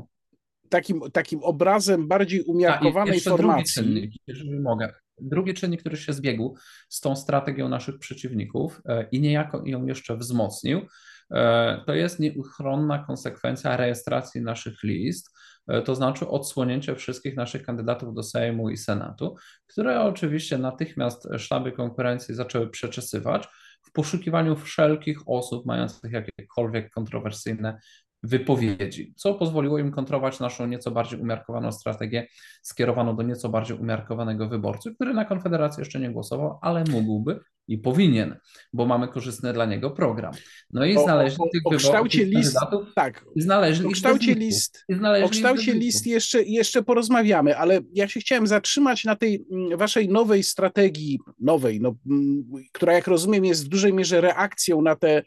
takim, 0.70 1.02
takim 1.14 1.44
obrazem 1.44 2.08
bardziej 2.08 2.42
umiarkowanej 2.42 3.20
formacji. 3.20 3.84
Drugi 3.84 4.00
czynnik, 4.00 4.12
jeżeli 4.28 4.60
mogę. 4.60 4.94
Drugi 5.22 5.54
czynnik, 5.54 5.80
który 5.80 5.98
się 5.98 6.14
zbiegł 6.14 6.58
z 6.90 7.02
tą 7.02 7.16
strategią 7.16 7.70
naszych 7.70 8.00
przeciwników 8.00 8.82
e, 8.86 9.08
i 9.12 9.22
niejako 9.22 9.62
ją 9.66 9.86
jeszcze 9.86 10.18
wzmocnił, 10.18 10.82
E, 11.32 11.84
to 11.86 11.94
jest 11.94 12.20
nieuchronna 12.20 13.00
konsekwencja 13.00 13.78
rejestracji 13.78 14.42
naszych 14.42 14.84
list, 14.84 15.38
to 15.86 15.96
znaczy 15.96 16.28
odsłonięcie 16.28 16.96
wszystkich 16.96 17.36
naszich 17.36 17.64
kandydatów 17.64 18.14
do 18.14 18.24
Sejmu 18.24 18.70
i 18.70 18.78
Senatu, 18.78 19.36
które 19.68 20.02
oczywiście 20.02 20.58
natychmiast 20.58 21.28
sztaby 21.38 21.72
konkurencji 21.72 22.36
zaczęły 22.36 22.70
przeczesywać 22.70 23.48
w 23.82 23.92
poszukiwaniu 23.92 24.56
wszelkich 24.56 25.20
osób 25.26 25.66
mających 25.66 26.12
jakiekolwiek 26.12 26.92
kontrowersyjne 26.92 27.80
wypowiedzi, 28.28 29.14
co 29.16 29.34
pozwoliło 29.34 29.80
im 29.80 29.92
kontrować 29.92 30.40
naszą 30.40 30.68
nieco 30.68 30.92
bardziej 30.92 31.20
umiarkowaną 31.20 31.72
strategię 31.72 32.28
skierowaną 32.62 33.16
do 33.16 33.24
nieco 33.24 33.50
bardziej 33.50 33.78
umiarkowanego 33.78 34.50
wyborcy, 34.50 34.96
który 34.96 35.14
na 35.14 35.26
Konfederację 35.26 35.82
jeszcze 35.82 36.00
nie 36.00 36.10
głosował, 36.10 36.60
ale 36.62 36.84
mógłby 36.92 37.40
i 37.68 37.78
powinien, 37.78 38.36
bo 38.74 38.86
mamy 38.86 39.08
korzystny 39.08 39.54
dla 39.54 39.66
niego 39.66 39.92
program. 39.92 40.34
No 40.74 40.86
i 40.86 40.94
znaleźli 40.94 41.38
o, 41.40 41.44
o, 41.44 41.50
tych 41.50 41.62
o 41.66 41.70
kształcie 41.70 42.26
list, 42.26 42.58
tak, 42.96 43.26
znaleźli 43.36 43.86
o 43.86 43.92
kształcie 43.92 44.36
list, 44.36 44.86
o 45.24 45.30
kształcie 45.30 45.74
list 45.74 46.08
jeszcze, 46.08 46.44
jeszcze 46.44 46.84
porozmawiamy, 46.84 47.58
ale 47.58 47.80
ja 47.94 48.08
się 48.08 48.20
chciałem 48.20 48.48
zatrzymać 48.48 49.04
na 49.04 49.16
tej 49.16 49.46
mm, 49.52 49.78
waszej 49.78 50.10
nowej 50.10 50.44
strategii, 50.44 51.20
nowej, 51.40 51.82
no, 51.82 51.96
mm, 52.10 52.44
która 52.72 52.94
jak 52.94 53.08
rozumiem 53.08 53.46
jest 53.46 53.66
w 53.66 53.68
dużej 53.68 53.94
mierze 53.94 54.22
reakcją 54.22 54.82
na 54.82 54.96
te 54.96 55.24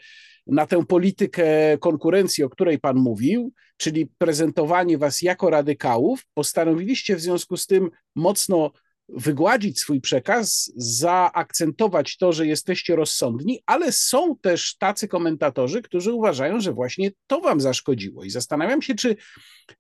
na 0.46 0.66
tę 0.66 0.86
politykę 0.86 1.78
konkurencji, 1.78 2.44
o 2.44 2.50
której 2.50 2.78
Pan 2.78 2.96
mówił, 2.96 3.52
czyli 3.76 4.06
prezentowanie 4.18 4.98
Was 4.98 5.22
jako 5.22 5.50
radykałów, 5.50 6.26
postanowiliście 6.34 7.16
w 7.16 7.20
związku 7.20 7.56
z 7.56 7.66
tym 7.66 7.90
mocno 8.14 8.70
wygładzić 9.08 9.80
swój 9.80 10.00
przekaz, 10.00 10.72
zaakcentować 10.76 12.16
to, 12.16 12.32
że 12.32 12.46
jesteście 12.46 12.96
rozsądni, 12.96 13.62
ale 13.66 13.92
są 13.92 14.36
też 14.36 14.76
tacy 14.76 15.08
komentatorzy, 15.08 15.82
którzy 15.82 16.12
uważają, 16.12 16.60
że 16.60 16.72
właśnie 16.72 17.10
to 17.26 17.40
Wam 17.40 17.60
zaszkodziło. 17.60 18.24
I 18.24 18.30
zastanawiam 18.30 18.82
się, 18.82 18.94
czy, 18.94 19.16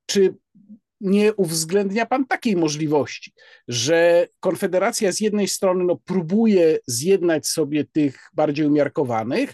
czy 0.06 0.34
nie 1.00 1.34
uwzględnia 1.34 2.06
Pan 2.06 2.26
takiej 2.26 2.56
możliwości, 2.56 3.32
że 3.68 4.26
Konfederacja 4.40 5.12
z 5.12 5.20
jednej 5.20 5.48
strony 5.48 5.84
no, 5.84 5.96
próbuje 6.04 6.78
zjednać 6.86 7.46
sobie 7.46 7.84
tych 7.84 8.30
bardziej 8.32 8.66
umiarkowanych, 8.66 9.52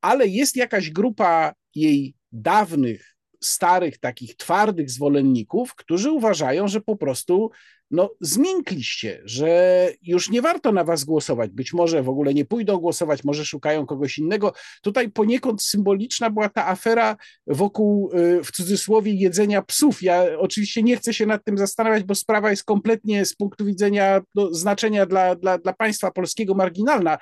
ale 0.00 0.26
jest 0.26 0.56
jakaś 0.56 0.90
grupa 0.90 1.54
jej 1.74 2.14
dawnych, 2.32 3.16
starych, 3.40 3.98
takich 3.98 4.36
twardych 4.36 4.90
zwolenników, 4.90 5.74
którzy 5.74 6.10
uważają, 6.10 6.68
że 6.68 6.80
po 6.80 6.96
prostu 6.96 7.50
no, 7.90 8.10
zmiękliście, 8.20 9.20
że 9.24 9.92
już 10.02 10.30
nie 10.30 10.42
warto 10.42 10.72
na 10.72 10.84
was 10.84 11.04
głosować. 11.04 11.50
Być 11.50 11.72
może 11.72 12.02
w 12.02 12.08
ogóle 12.08 12.34
nie 12.34 12.44
pójdą 12.44 12.76
głosować, 12.76 13.24
może 13.24 13.44
szukają 13.44 13.86
kogoś 13.86 14.18
innego. 14.18 14.52
Tutaj 14.82 15.10
poniekąd 15.10 15.62
symboliczna 15.62 16.30
była 16.30 16.48
ta 16.48 16.68
afera 16.68 17.16
wokół, 17.46 18.12
y, 18.12 18.44
w 18.44 18.52
cudzysłowie, 18.52 19.12
jedzenia 19.12 19.62
psów. 19.62 20.02
Ja 20.02 20.24
oczywiście 20.38 20.82
nie 20.82 20.96
chcę 20.96 21.14
się 21.14 21.26
nad 21.26 21.44
tym 21.44 21.58
zastanawiać, 21.58 22.04
bo 22.04 22.14
sprawa 22.14 22.50
jest 22.50 22.64
kompletnie 22.64 23.24
z 23.24 23.34
punktu 23.34 23.64
widzenia 23.64 24.20
no, 24.34 24.54
znaczenia 24.54 25.06
dla, 25.06 25.34
dla, 25.34 25.58
dla 25.58 25.72
państwa 25.72 26.10
polskiego 26.10 26.54
marginalna 26.54 27.18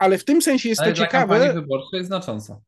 ale 0.00 0.18
w 0.18 0.24
tym 0.24 0.42
sensie 0.42 0.68
jest 0.68 0.80
ale 0.80 0.90
to 0.90 0.96
dla 0.96 1.06
ciekawe. 1.06 1.52
wyborczej 1.52 1.98
jest 1.98 2.06
znacząca. 2.06 2.60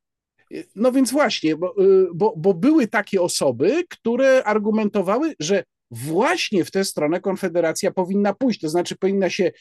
No 0.77 0.93
więc 0.93 1.13
właśnie, 1.13 1.57
bo, 1.57 1.75
y, 1.83 2.07
bo, 2.15 2.35
bo 2.37 2.55
były 2.55 2.89
takie 2.89 3.23
osoby, 3.23 3.85
które 3.91 4.45
argumentowały, 4.45 5.35
że 5.41 5.65
właśnie 5.91 6.65
w 6.65 6.71
tę 6.71 6.85
stronę 6.85 7.21
Konfederacja 7.21 7.91
powinna 7.91 8.35
pójść, 8.35 8.61
to 8.61 8.69
znaczy 8.69 8.97
powinna 8.97 9.31
się 9.31 9.53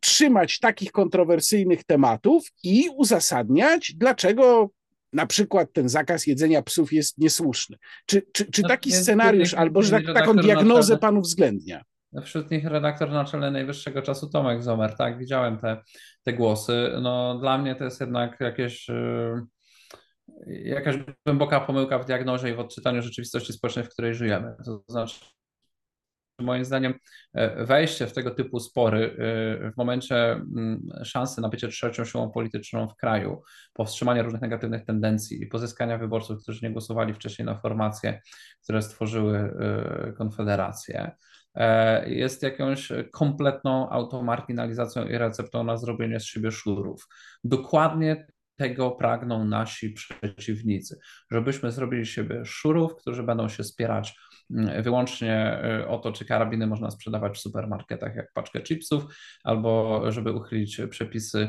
trzymać 0.00 0.58
takich 0.58 0.92
kontrowersyjnych 0.92 1.84
tematów 1.84 2.46
i 2.62 2.88
uzasadniać, 2.96 3.94
dlaczego 3.96 4.70
na 5.12 5.26
przykład 5.26 5.72
ten 5.72 5.88
zakaz 5.88 6.26
jedzenia 6.26 6.62
psów 6.62 6.92
jest 6.92 7.18
niesłuszny. 7.18 7.76
Czy, 8.06 8.22
czy, 8.32 8.50
czy 8.50 8.62
no, 8.62 8.68
taki 8.68 8.92
scenariusz, 8.92 9.54
albo 9.54 9.82
że 9.82 9.90
tak, 9.90 10.14
taką 10.14 10.36
diagnozę 10.36 10.98
pan 10.98 11.16
uwzględnia? 11.16 11.82
Wśród 12.22 12.50
nich 12.50 12.64
redaktor 12.64 13.10
naczelny 13.10 13.50
najwyższego 13.50 14.02
czasu 14.02 14.30
Tomek 14.30 14.62
Zomer, 14.62 14.96
tak, 14.96 15.18
widziałem 15.18 15.58
te, 15.58 15.82
te 16.22 16.32
głosy. 16.32 16.92
No, 17.02 17.38
dla 17.38 17.58
mnie 17.58 17.74
to 17.74 17.84
jest 17.84 18.00
jednak 18.00 18.40
jakieś, 18.40 18.88
yy, 18.88 19.46
jakaś 20.64 20.96
głęboka 21.26 21.60
pomyłka 21.60 21.98
w 21.98 22.06
diagnozie 22.06 22.50
i 22.50 22.54
w 22.54 22.60
odczytaniu 22.60 23.02
rzeczywistości 23.02 23.52
społecznej, 23.52 23.84
w 23.84 23.88
której 23.88 24.14
żyjemy. 24.14 24.54
To 24.64 24.84
znaczy, 24.88 25.20
moim 26.42 26.64
zdaniem 26.64 26.94
e, 27.34 27.64
wejście 27.64 28.06
w 28.06 28.12
tego 28.12 28.30
typu 28.30 28.60
spory 28.60 29.16
e, 29.64 29.70
w 29.70 29.76
momencie 29.76 30.32
mm, 30.32 30.88
szansy 31.04 31.40
na 31.40 31.48
bycie 31.48 31.68
trzecią 31.68 32.04
siłą 32.04 32.30
polityczną 32.30 32.88
w 32.88 32.96
kraju, 32.96 33.42
powstrzymania 33.72 34.22
różnych 34.22 34.42
negatywnych 34.42 34.84
tendencji 34.84 35.42
i 35.42 35.46
pozyskania 35.46 35.98
wyborców, 35.98 36.42
którzy 36.42 36.66
nie 36.66 36.72
głosowali 36.72 37.14
wcześniej 37.14 37.46
na 37.46 37.58
formacje, 37.58 38.20
które 38.62 38.82
stworzyły 38.82 39.38
e, 39.38 40.12
Konfederację, 40.12 41.10
jest 42.06 42.42
jakąś 42.42 42.92
kompletną 43.12 43.90
automarginalizacją 43.90 45.08
i 45.08 45.18
receptą 45.18 45.64
na 45.64 45.76
zrobienie 45.76 46.20
z 46.20 46.24
siebie 46.24 46.50
szurów. 46.50 47.08
Dokładnie 47.44 48.26
tego 48.56 48.90
pragną 48.90 49.44
nasi 49.44 49.90
przeciwnicy, 49.90 50.98
żebyśmy 51.30 51.72
zrobili 51.72 52.06
siebie 52.06 52.44
szurów, 52.44 52.96
którzy 52.96 53.22
będą 53.22 53.48
się 53.48 53.64
spierać 53.64 54.16
mm, 54.50 54.82
wyłącznie 54.82 55.34
e, 55.34 55.88
o 55.88 55.98
to, 55.98 56.12
czy 56.12 56.24
karabiny 56.24 56.66
można 56.66 56.90
sprzedawać 56.90 57.36
w 57.36 57.40
supermarketach 57.40 58.16
jak 58.16 58.32
paczkę 58.32 58.62
chipsów, 58.62 59.04
albo 59.44 60.02
żeby 60.12 60.32
uchylić 60.32 60.80
przepisy 60.90 61.48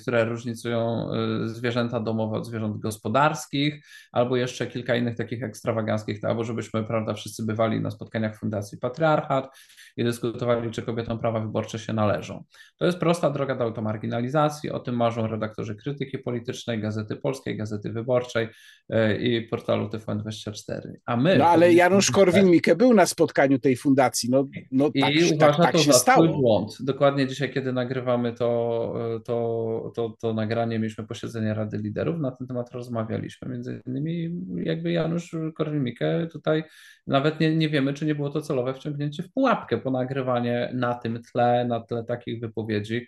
które 0.00 0.24
różnicują 0.24 1.08
y, 1.44 1.48
zwierzęta 1.48 2.00
domowe 2.00 2.36
od 2.36 2.46
zwierząt 2.46 2.78
gospodarskich, 2.78 3.86
albo 4.12 4.36
jeszcze 4.36 4.66
kilka 4.66 4.96
innych 4.96 5.16
takich 5.16 5.42
ekstrawaganckich, 5.42 6.24
albo 6.24 6.44
żebyśmy, 6.44 6.84
prawda, 6.84 7.14
wszyscy 7.14 7.46
bywali 7.46 7.80
na 7.80 7.90
spotkaniach 7.90 8.38
Fundacji 8.38 8.78
Patriarchat 8.78 9.58
i 9.96 10.04
dyskutowali, 10.04 10.70
czy 10.70 10.82
kobietom 10.82 11.18
prawa 11.18 11.40
wyborcze 11.40 11.78
się 11.78 11.92
należą. 11.92 12.44
To 12.78 12.86
jest 12.86 12.98
prosta 12.98 13.30
droga 13.30 13.54
do 13.54 13.64
automarginalizacji, 13.64 14.70
o 14.70 14.80
tym 14.80 14.96
marzą 14.96 15.26
redaktorzy 15.26 15.74
krytyki 15.74 16.18
politycznej, 16.18 16.80
Gazety 16.80 17.16
Polskiej, 17.16 17.56
Gazety 17.56 17.92
Wyborczej 17.92 18.48
y, 18.92 19.16
i 19.16 19.42
portalu 19.42 19.88
TVN24. 19.88 20.92
A 21.06 21.16
my... 21.16 21.38
No 21.38 21.46
ale 21.46 21.72
Janusz 21.72 22.10
Korwin-Mikke 22.10 22.76
był 22.76 22.94
na 22.94 23.06
spotkaniu 23.06 23.58
tej 23.58 23.76
fundacji, 23.76 24.30
no, 24.30 24.44
no 24.72 24.90
tak, 25.00 25.14
I 25.14 25.28
tak, 25.28 25.36
uważa 25.36 25.56
tak, 25.56 25.62
tak 25.62 25.72
to 25.72 25.78
się 25.78 25.92
za 25.92 25.98
stało. 25.98 26.28
błąd. 26.28 26.76
Dokładnie 26.80 27.26
dzisiaj, 27.26 27.52
kiedy 27.52 27.72
nagrywamy 27.72 28.32
to 28.32 29.23
to, 29.26 29.92
to, 29.94 30.16
to 30.20 30.34
nagranie 30.34 30.78
mieliśmy 30.78 31.06
posiedzenie 31.06 31.54
Rady 31.54 31.78
Liderów, 31.78 32.20
na 32.20 32.30
ten 32.30 32.46
temat 32.46 32.72
rozmawialiśmy. 32.72 33.48
Między 33.48 33.82
innymi 33.86 34.30
jakby 34.64 34.92
Janusz 34.92 35.34
Korwin-Mikke 35.54 36.26
tutaj 36.32 36.64
nawet 37.06 37.40
nie, 37.40 37.56
nie 37.56 37.68
wiemy, 37.68 37.94
czy 37.94 38.06
nie 38.06 38.14
było 38.14 38.30
to 38.30 38.42
celowe 38.42 38.74
wciągnięcie 38.74 39.22
w 39.22 39.32
pułapkę 39.32 39.78
po 39.78 39.90
nagrywanie 39.90 40.70
na 40.74 40.94
tym 40.94 41.22
tle, 41.22 41.64
na 41.68 41.80
tle 41.80 42.04
takich 42.04 42.40
wypowiedzi 42.40 43.06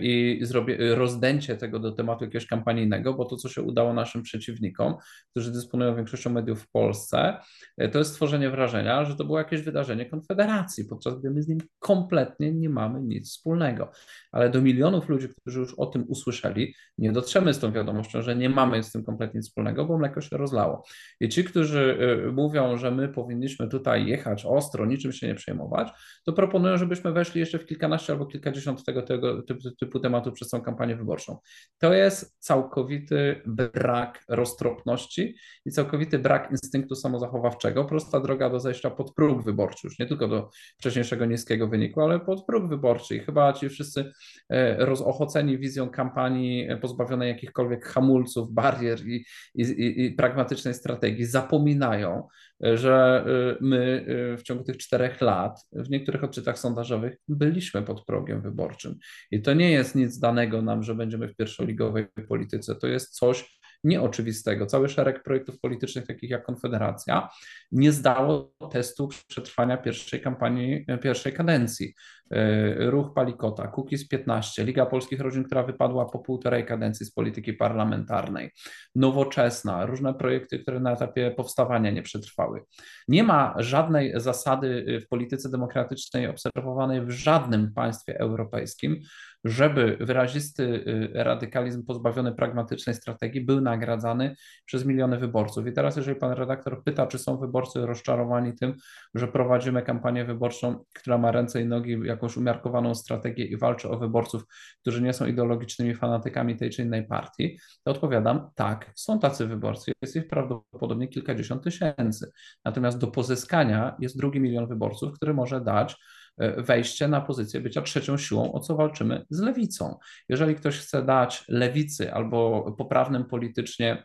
i 0.00 0.38
zrobię 0.42 0.94
rozdęcie 0.94 1.56
tego 1.56 1.78
do 1.78 1.92
tematu 1.92 2.24
jakiegoś 2.24 2.46
kampanijnego, 2.46 3.14
bo 3.14 3.24
to, 3.24 3.36
co 3.36 3.48
się 3.48 3.62
udało 3.62 3.92
naszym 3.92 4.22
przeciwnikom, 4.22 4.94
którzy 5.30 5.52
dysponują 5.52 5.96
większością 5.96 6.30
mediów 6.30 6.62
w 6.62 6.70
Polsce, 6.70 7.36
e, 7.78 7.88
to 7.88 7.98
jest 7.98 8.10
stworzenie 8.10 8.50
wrażenia, 8.50 9.04
że 9.04 9.16
to 9.16 9.24
było 9.24 9.38
jakieś 9.38 9.62
wydarzenie 9.62 10.06
Konfederacji, 10.06 10.84
podczas 10.84 11.20
gdy 11.20 11.30
my 11.30 11.42
z 11.42 11.48
nim 11.48 11.58
kompletnie 11.78 12.52
nie 12.52 12.68
mamy 12.68 13.02
nic 13.02 13.30
wspólnego. 13.30 13.90
Ale 14.32 14.50
do 14.50 14.62
milionów 14.62 15.08
ludzi, 15.08 15.28
którzy 15.40 15.60
już 15.60 15.74
o 15.74 15.86
tym 15.86 16.04
usłyszeli, 16.08 16.74
nie 16.98 17.12
dotrzemy 17.12 17.54
z 17.54 17.58
tą 17.58 17.72
wiadomością, 17.72 18.22
że 18.22 18.36
nie 18.36 18.48
mamy 18.48 18.82
z 18.82 18.92
tym 18.92 19.04
kompletnie 19.04 19.38
nic 19.38 19.48
wspólnego, 19.48 19.84
bo 19.84 19.98
mleko 19.98 20.20
się 20.20 20.36
rozlało. 20.36 20.84
I 21.20 21.28
ci, 21.28 21.44
którzy 21.44 21.98
e, 22.28 22.32
mówią, 22.32 22.76
że 22.76 22.90
my 22.90 23.08
powinniśmy 23.08 23.68
tutaj 23.68 24.06
jechać 24.06 24.44
ostro, 24.46 24.86
niczym 24.86 25.12
się 25.12 25.26
nie 25.26 25.34
przejmować, 25.34 25.88
to 26.24 26.32
proponują, 26.32 26.76
żebyśmy 26.76 27.12
weszli 27.12 27.40
jeszcze 27.40 27.58
w 27.58 27.66
kilkanaście 27.66 28.12
albo 28.12 28.26
kilkadziesiąt 28.26 28.84
tego, 28.84 29.02
tego 29.02 29.42
typu 29.54 29.92
typu 29.92 30.00
tematów 30.00 30.34
przez 30.34 30.48
tą 30.48 30.60
kampanię 30.60 30.96
wyborczą. 30.96 31.38
To 31.78 31.94
jest 31.94 32.36
całkowity 32.38 33.42
brak 33.46 34.24
roztropności 34.28 35.36
i 35.64 35.70
całkowity 35.70 36.18
brak 36.18 36.50
instynktu 36.50 36.94
samozachowawczego. 36.94 37.84
Prosta 37.84 38.20
droga 38.20 38.50
do 38.50 38.60
zejścia 38.60 38.90
pod 38.90 39.14
próg 39.14 39.44
wyborczy, 39.44 39.86
już 39.86 39.98
nie 39.98 40.06
tylko 40.06 40.28
do 40.28 40.50
wcześniejszego 40.78 41.26
niskiego 41.26 41.68
wyniku, 41.68 42.00
ale 42.00 42.20
pod 42.20 42.46
próg 42.46 42.68
wyborczy. 42.68 43.16
I 43.16 43.20
chyba 43.20 43.52
ci 43.52 43.68
wszyscy 43.68 44.12
e, 44.48 44.86
rozochoceni 44.86 45.58
wizją 45.58 45.90
kampanii 45.90 46.68
pozbawionej 46.80 47.28
jakichkolwiek 47.28 47.86
hamulców, 47.86 48.52
barier 48.52 49.06
i, 49.06 49.24
i, 49.54 50.04
i 50.04 50.10
pragmatycznej 50.10 50.74
strategii 50.74 51.24
zapominają, 51.24 52.28
że 52.62 53.24
y, 53.26 53.64
my 53.64 54.06
y, 54.34 54.36
w 54.38 54.42
ciągu 54.42 54.64
tych 54.64 54.76
czterech 54.76 55.20
lat 55.20 55.60
w 55.72 55.90
niektórych 55.90 56.24
odczytach 56.24 56.58
sondażowych 56.58 57.16
byliśmy 57.28 57.82
pod 57.82 58.04
progiem 58.04 58.42
wyborczym. 58.42 58.98
I 59.30 59.42
to 59.42 59.54
nie 59.54 59.70
jest 59.70 59.94
nic 59.94 60.18
danego 60.18 60.62
nam, 60.62 60.82
że 60.82 60.94
będziemy 60.94 61.28
w 61.28 61.36
pierwszoligowej 61.36 62.06
polityce. 62.28 62.74
To 62.74 62.86
jest 62.86 63.14
coś, 63.14 63.61
nieoczywistego. 63.84 64.66
Cały 64.66 64.88
szereg 64.88 65.22
projektów 65.22 65.60
politycznych, 65.60 66.06
takich 66.06 66.30
jak 66.30 66.44
Konfederacja, 66.44 67.28
nie 67.72 67.92
zdało 67.92 68.54
testu 68.72 69.08
przetrwania 69.28 69.76
pierwszej 69.76 70.20
kampanii, 70.20 70.86
pierwszej 71.02 71.32
kadencji. 71.32 71.94
E, 72.32 72.90
Ruch 72.90 73.14
Palikota, 73.14 73.68
Kukiz 73.68 74.08
15, 74.08 74.64
Liga 74.64 74.86
Polskich 74.86 75.20
Rodzin, 75.20 75.44
która 75.44 75.62
wypadła 75.62 76.04
po 76.04 76.18
półtorej 76.18 76.66
kadencji 76.66 77.06
z 77.06 77.12
polityki 77.12 77.52
parlamentarnej, 77.52 78.50
Nowoczesna, 78.94 79.86
różne 79.86 80.14
projekty, 80.14 80.58
które 80.58 80.80
na 80.80 80.92
etapie 80.92 81.30
powstawania 81.30 81.90
nie 81.90 82.02
przetrwały. 82.02 82.60
Nie 83.08 83.22
ma 83.22 83.54
żadnej 83.58 84.12
zasady 84.16 85.00
w 85.04 85.08
polityce 85.08 85.50
demokratycznej 85.50 86.26
obserwowanej 86.26 87.06
w 87.06 87.10
żadnym 87.10 87.72
państwie 87.74 88.20
europejskim, 88.20 89.00
żeby 89.44 89.96
wyrazisty 90.00 90.62
y, 90.64 91.10
radykalizm 91.14 91.84
pozbawiony 91.84 92.32
pragmatycznej 92.34 92.96
strategii 92.96 93.40
był 93.40 93.60
nagradzany 93.60 94.36
przez 94.64 94.84
miliony 94.84 95.18
wyborców. 95.18 95.66
I 95.66 95.72
teraz, 95.72 95.96
jeżeli 95.96 96.20
pan 96.20 96.32
redaktor 96.32 96.84
pyta, 96.84 97.06
czy 97.06 97.18
są 97.18 97.38
wyborcy 97.38 97.86
rozczarowani 97.86 98.54
tym, 98.54 98.74
że 99.14 99.28
prowadzimy 99.28 99.82
kampanię 99.82 100.24
wyborczą, 100.24 100.84
która 100.94 101.18
ma 101.18 101.32
ręce 101.32 101.62
i 101.62 101.66
nogi, 101.66 102.00
jakąś 102.04 102.36
umiarkowaną 102.36 102.94
strategię 102.94 103.44
i 103.44 103.56
walczy 103.56 103.88
o 103.88 103.98
wyborców, 103.98 104.44
którzy 104.80 105.02
nie 105.02 105.12
są 105.12 105.26
ideologicznymi 105.26 105.94
fanatykami 105.94 106.56
tej 106.56 106.70
czy 106.70 106.82
innej 106.82 107.06
partii, 107.06 107.58
to 107.84 107.90
odpowiadam, 107.90 108.50
tak, 108.54 108.92
są 108.94 109.18
tacy 109.18 109.46
wyborcy, 109.46 109.92
jest 110.02 110.16
ich 110.16 110.28
prawdopodobnie 110.28 111.08
kilkadziesiąt 111.08 111.64
tysięcy. 111.64 112.32
Natomiast 112.64 112.98
do 112.98 113.06
pozyskania 113.06 113.96
jest 113.98 114.18
drugi 114.18 114.40
milion 114.40 114.66
wyborców, 114.66 115.12
który 115.12 115.34
może 115.34 115.60
dać 115.60 115.96
wejście 116.38 117.08
na 117.08 117.20
pozycję 117.20 117.60
bycia 117.60 117.82
trzecią 117.82 118.16
siłą, 118.16 118.52
o 118.52 118.60
co 118.60 118.76
walczymy 118.76 119.26
z 119.30 119.40
lewicą. 119.40 119.98
Jeżeli 120.28 120.54
ktoś 120.54 120.78
chce 120.78 121.02
dać 121.02 121.44
lewicy 121.48 122.12
albo 122.12 122.72
poprawnym 122.78 123.24
politycznie 123.24 124.04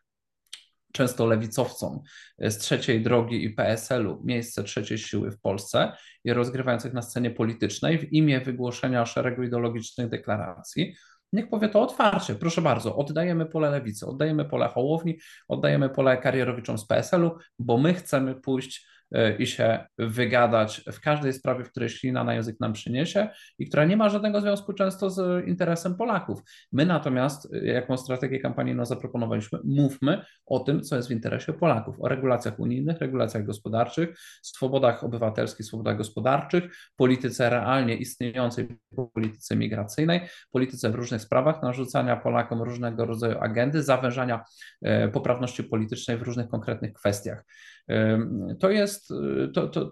często 0.94 1.26
lewicowcom 1.26 2.02
z 2.40 2.58
trzeciej 2.58 3.04
drogi 3.04 3.44
i 3.44 3.50
PSL-u 3.50 4.22
miejsce 4.24 4.64
trzeciej 4.64 4.98
siły 4.98 5.32
w 5.32 5.42
Polsce 5.42 5.92
i 6.24 6.34
rozgrywających 6.34 6.94
na 6.94 7.02
scenie 7.02 7.32
politycznej 7.32 8.00
w 8.00 8.14
imię 8.14 8.42
wygłoszenia 8.42 9.06
szeregu 9.06 9.44
ideologicznych 9.44 10.10
deklaracji, 10.10 10.96
Niech 11.34 11.50
powie 11.50 11.70
to 11.70 11.82
otwarcie, 11.82 12.36
proszę 12.36 12.62
bardzo, 12.62 12.96
oddajemy 12.96 13.46
pole 13.46 13.70
lewicy, 13.70 14.08
oddajemy 14.08 14.46
pole 14.46 14.68
Hołowni, 14.68 15.18
oddajemy 15.48 15.90
pole 15.90 16.18
karierowiczom 16.18 16.78
z 16.78 16.88
PSL-u, 16.88 17.32
bo 17.60 17.78
my 17.78 17.94
chcemy 17.94 18.36
pójść 18.36 18.88
i 19.40 19.48
się 19.48 19.86
wygadać 19.98 20.82
w 20.92 21.02
każdej 21.02 21.34
sprawie, 21.34 21.64
w 21.64 21.72
której 21.72 21.90
ślina 21.90 22.24
na 22.24 22.34
język 22.34 22.60
nam 22.60 22.74
przyniesie 22.74 23.30
i 23.60 23.68
która 23.68 23.86
nie 23.86 23.98
ma 23.98 24.10
żadnego 24.10 24.42
związku 24.42 24.74
często 24.74 25.10
z 25.10 25.48
interesem 25.48 25.96
Polaków. 25.96 26.40
My 26.72 26.86
natomiast, 26.86 27.54
jaką 27.64 27.98
strategię 27.98 28.40
kampanijną 28.40 28.86
zaproponowaliśmy, 28.86 29.60
mówmy 29.64 30.26
o 30.46 30.60
tym, 30.60 30.82
co 30.82 30.96
jest 30.96 31.08
w 31.08 31.12
interesie 31.12 31.54
Polaków, 31.54 31.96
o 32.00 32.08
regulacjach 32.08 32.60
unijnych, 32.60 32.98
regulacjach 32.98 33.46
gospodarczych, 33.46 34.20
swobodach 34.42 35.04
obywatelskich, 35.04 35.66
swobodach 35.66 35.98
gospodarczych, 35.98 36.64
polityce 36.96 37.50
realnie 37.50 37.96
istniejącej 37.96 38.68
polityce 39.14 39.56
migracyjnej, 39.56 40.22
polityce 40.52 40.90
w 40.90 40.96
różnych 40.96 41.22
sprawach, 41.22 41.64
narzucania 41.64 42.18
Polakom 42.18 42.62
różnego 42.62 43.06
rodzaju 43.06 43.40
agendy, 43.40 43.84
zawężania 43.84 44.44
e, 44.82 45.08
poprawności 45.08 45.64
politycznej 45.64 46.18
w 46.18 46.22
różnych 46.22 46.48
konkretnych 46.48 46.94
kwestiach. 46.94 47.44
To 48.60 48.70
jest, 48.70 49.12
y, 49.12 49.52
to, 49.54 49.68
to, 49.68 49.90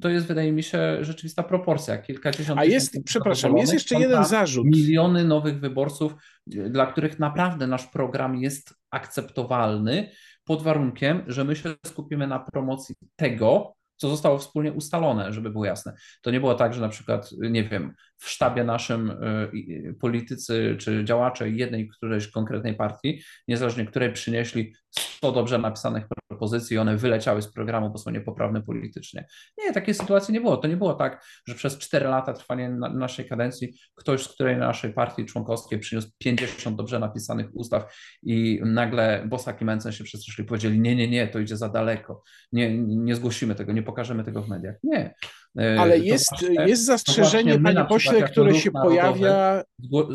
to 0.00 0.08
jest, 0.08 0.26
wydaje 0.26 0.52
mi 0.52 0.62
się, 0.62 0.98
rzeczywista 1.00 1.42
proporcja. 1.42 1.98
Kilkadziesiąt 1.98 2.60
A 2.60 2.64
jest, 2.64 2.96
przepraszam, 3.04 3.56
jest 3.56 3.72
jeszcze 3.72 3.98
jeden 3.98 4.24
zarzut. 4.24 4.66
Miliony 4.66 5.24
nowych 5.24 5.60
wyborców, 5.60 6.14
y, 6.54 6.70
dla 6.70 6.86
których 6.86 7.18
naprawdę 7.18 7.66
nasz 7.66 7.86
program 7.86 8.36
jest 8.36 8.74
akceptowalny, 8.90 10.10
pod 10.44 10.62
warunkiem, 10.62 11.22
że 11.26 11.44
my 11.44 11.56
się 11.56 11.74
skupimy 11.86 12.26
na 12.26 12.38
promocji 12.38 12.94
tego, 13.16 13.74
co 13.96 14.08
zostało 14.08 14.38
wspólnie 14.38 14.72
ustalone, 14.72 15.32
żeby 15.32 15.50
było 15.50 15.64
jasne. 15.64 15.94
To 16.22 16.30
nie 16.30 16.40
było 16.40 16.54
tak, 16.54 16.74
że 16.74 16.80
na 16.80 16.88
przykład, 16.88 17.30
nie 17.50 17.64
wiem, 17.64 17.94
w 18.18 18.28
sztabie 18.28 18.64
naszym 18.64 19.10
y, 19.10 19.94
politycy 20.00 20.76
czy 20.78 21.04
działacze 21.04 21.50
jednej 21.50 21.88
którejś 21.88 22.28
konkretnej 22.28 22.74
partii, 22.74 23.22
niezależnie 23.48 23.86
której 23.86 24.12
przynieśli 24.12 24.72
100 24.90 25.32
dobrze 25.32 25.58
napisanych 25.58 26.04
propozycji 26.28 26.74
i 26.74 26.78
one 26.78 26.96
wyleciały 26.96 27.42
z 27.42 27.52
programu, 27.52 27.90
bo 27.90 27.98
są 27.98 28.10
niepoprawne 28.10 28.62
politycznie. 28.62 29.26
Nie, 29.58 29.72
takiej 29.72 29.94
sytuacji 29.94 30.34
nie 30.34 30.40
było. 30.40 30.56
To 30.56 30.68
nie 30.68 30.76
było 30.76 30.94
tak, 30.94 31.24
że 31.48 31.54
przez 31.54 31.78
4 31.78 32.08
lata 32.08 32.32
trwania 32.32 32.70
naszej 32.70 33.28
kadencji 33.28 33.74
ktoś 33.94 34.22
z 34.22 34.28
której 34.28 34.56
naszej 34.56 34.92
partii 34.92 35.24
członkowskiej 35.24 35.78
przyniósł 35.78 36.08
50 36.18 36.76
dobrze 36.76 36.98
napisanych 36.98 37.46
ustaw 37.54 37.96
i 38.22 38.60
nagle 38.64 39.24
Bosak 39.28 39.62
i 39.62 39.64
Mencen 39.64 39.92
się 39.92 40.04
przestraszyli 40.04 40.48
powiedzieli 40.48 40.80
nie, 40.80 40.96
nie, 40.96 41.08
nie, 41.08 41.28
to 41.28 41.38
idzie 41.38 41.56
za 41.56 41.68
daleko, 41.68 42.22
nie, 42.52 42.78
nie 42.78 43.14
zgłosimy 43.14 43.54
tego, 43.54 43.72
nie 43.72 43.82
pokażemy 43.82 44.24
tego 44.24 44.42
w 44.42 44.48
mediach. 44.48 44.76
Nie. 44.82 45.14
E, 45.60 45.80
Ale 45.80 45.98
jest, 45.98 46.30
właśnie, 46.30 46.66
jest 46.66 46.84
zastrzeżenie, 46.84 47.60
panie 47.60 47.84
pośle, 47.84 48.22
które 48.22 48.54
się 48.54 48.70
pojawia. 48.70 49.62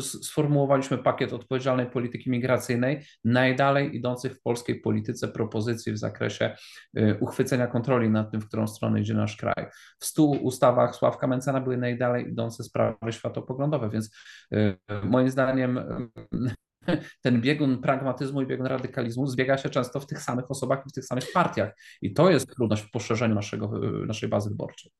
Sformułowaliśmy 0.00 0.98
pakiet 0.98 1.32
odpowiedzialnej 1.32 1.86
polityki 1.86 2.30
migracyjnej, 2.30 3.02
najdalej 3.24 3.96
idących 3.96 4.34
w 4.36 4.42
polskiej 4.42 4.80
polityce 4.80 5.28
propozycji 5.28 5.92
w 5.92 5.98
zakresie 5.98 6.56
e, 6.96 7.18
uchwycenia 7.18 7.66
kontroli 7.66 8.10
nad 8.10 8.30
tym, 8.30 8.40
w 8.40 8.48
którą 8.48 8.66
stronę 8.66 9.00
idzie 9.00 9.14
nasz 9.14 9.36
kraj. 9.36 9.66
W 9.98 10.04
stu 10.04 10.30
ustawach 10.30 10.96
Sławka 10.96 11.26
Mencena 11.26 11.60
były 11.60 11.76
najdalej 11.76 12.28
idące 12.28 12.64
sprawy 12.64 13.12
światopoglądowe, 13.12 13.90
więc 13.90 14.10
e, 14.52 14.76
moim 15.02 15.30
zdaniem 15.30 15.80
ten 17.22 17.40
biegun 17.40 17.78
pragmatyzmu 17.78 18.42
i 18.42 18.46
biegun 18.46 18.66
radykalizmu 18.66 19.26
zbiega 19.26 19.58
się 19.58 19.70
często 19.70 20.00
w 20.00 20.06
tych 20.06 20.22
samych 20.22 20.50
osobach 20.50 20.82
i 20.86 20.88
w 20.88 20.92
tych 20.92 21.04
samych 21.04 21.32
partiach. 21.32 21.76
I 22.02 22.12
to 22.12 22.30
jest 22.30 22.54
trudność 22.54 22.82
w 22.82 22.90
poszerzeniu 22.90 23.34
naszego, 23.34 23.70
naszej 24.06 24.28
bazy 24.28 24.50
wyborczej. 24.50 24.92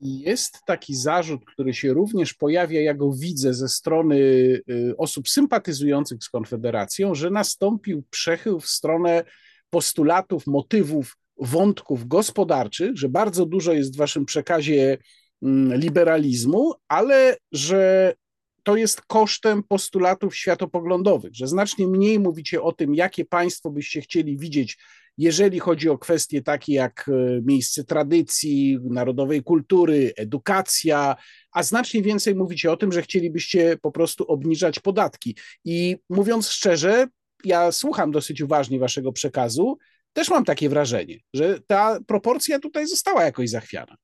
Jest 0.00 0.58
taki 0.66 0.94
zarzut, 0.94 1.44
który 1.44 1.74
się 1.74 1.92
również 1.92 2.34
pojawia, 2.34 2.80
ja 2.80 2.94
go 2.94 3.12
widzę 3.12 3.54
ze 3.54 3.68
strony 3.68 4.16
y, 4.16 4.94
osób 4.98 5.28
sympatyzujących 5.28 6.24
z 6.24 6.28
Konfederacją, 6.28 7.14
że 7.14 7.30
nastąpił 7.30 8.02
przechył 8.10 8.60
w 8.60 8.68
stronę 8.68 9.24
postulatów, 9.70 10.46
motywów, 10.46 11.16
wątków 11.40 12.08
gospodarczych, 12.08 12.96
że 12.96 13.08
bardzo 13.08 13.46
dużo 13.46 13.72
jest 13.72 13.94
w 13.94 13.98
waszym 13.98 14.24
przekazie 14.24 14.98
mm, 15.42 15.80
liberalizmu, 15.80 16.74
ale 16.88 17.36
że 17.52 18.14
to 18.62 18.76
jest 18.76 19.00
kosztem 19.00 19.62
postulatów 19.62 20.36
światopoglądowych, 20.36 21.34
że 21.34 21.46
znacznie 21.46 21.86
mniej 21.86 22.18
mówicie 22.18 22.62
o 22.62 22.72
tym, 22.72 22.94
jakie 22.94 23.24
państwo 23.24 23.70
byście 23.70 24.00
chcieli 24.00 24.38
widzieć 24.38 24.78
jeżeli 25.20 25.58
chodzi 25.58 25.88
o 25.88 25.98
kwestie 25.98 26.42
takie 26.42 26.72
jak 26.74 27.08
e, 27.08 27.40
miejsce 27.42 27.84
tradycji, 27.84 28.78
narodowej 28.82 29.42
kultury, 29.42 30.12
edukacja, 30.16 31.16
a 31.52 31.62
znacznie 31.62 32.02
więcej 32.02 32.34
mówicie 32.34 32.72
o 32.72 32.76
tym, 32.76 32.92
że 32.92 33.02
chcielibyście 33.02 33.76
po 33.82 33.92
prostu 33.92 34.24
obniżać 34.24 34.78
podatki. 34.78 35.36
I 35.64 35.96
mówiąc 36.10 36.48
szczerze, 36.48 37.06
ja 37.44 37.72
słucham 37.72 38.10
dosyć 38.10 38.40
uważnie 38.40 38.78
waszego 38.78 39.12
przekazu, 39.12 39.78
też 40.12 40.30
mam 40.30 40.44
takie 40.44 40.68
wrażenie, 40.68 41.18
że 41.34 41.60
ta 41.66 41.98
proporcja 42.06 42.58
tutaj 42.58 42.86
została 42.86 43.24
jakoś 43.24 43.50
zachwiana. 43.50 43.96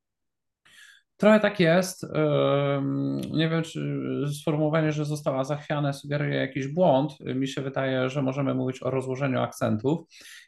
Trochę 1.17 1.41
tak 1.41 1.61
jest. 1.61 2.07
Nie 3.33 3.49
wiem, 3.49 3.63
czy 3.63 3.81
sformułowanie, 4.41 4.93
że 4.93 5.05
została 5.05 5.45
zachwiana, 5.45 5.93
sugeruje 5.93 6.35
jakiś 6.35 6.69
błąd. 6.69 7.13
Mi 7.21 7.49
się 7.49 7.63
wydaje, 7.63 8.11
że 8.11 8.23
możemy 8.23 8.55
mówić 8.55 8.83
o 8.83 8.91
rozłożeniu 8.91 9.41
akcentów. 9.41 9.99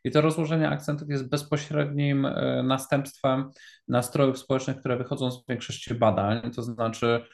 I 0.04 0.10
to 0.10 0.20
rozłożenie 0.20 0.68
akcentów 0.68 1.08
jest 1.08 1.30
bezpośrednim 1.30 2.26
e, 2.26 2.62
następstwem 2.62 3.50
nastrojów 3.88 4.38
społecznych, 4.38 4.76
które 4.76 4.96
wychodzą 4.96 5.30
z 5.30 5.46
większości 5.48 5.94
badań. 5.94 6.50
To 6.50 6.62
znaczy, 6.62 7.24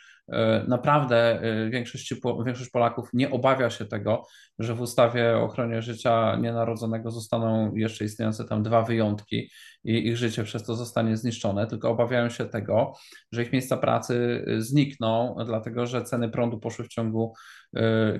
naprawdę 0.68 1.40
e, 1.42 1.70
większość, 1.70 2.14
większość 2.44 2.70
Polaków 2.70 3.08
nie 3.12 3.30
obawia 3.30 3.70
się 3.70 3.84
tego, 3.84 4.26
że 4.58 4.74
w 4.74 4.80
ustawie 4.80 5.36
o 5.36 5.42
ochronie 5.42 5.82
życia 5.82 6.36
nienarodzonego 6.36 7.10
zostaną 7.10 7.74
jeszcze 7.74 8.04
istniejące 8.04 8.44
tam 8.44 8.62
dwa 8.62 8.82
wyjątki 8.82 9.50
i 9.84 10.06
ich 10.08 10.16
życie 10.16 10.44
przez 10.44 10.64
to 10.64 10.74
zostanie 10.74 11.16
zniszczone, 11.16 11.66
tylko 11.66 11.90
obawiają 11.90 12.30
się 12.30 12.44
tego, 12.44 12.92
że 13.32 13.42
ich 13.42 13.52
miejsca 13.52 13.76
pracy 13.76 14.44
e, 14.46 14.60
znikną, 14.60 15.36
dlatego 15.46 15.86
że 15.86 16.04
ceny 16.04 16.28
prądu 16.28 16.58
poszły 16.60 16.84
w 16.84 16.88
ciągu 16.88 17.34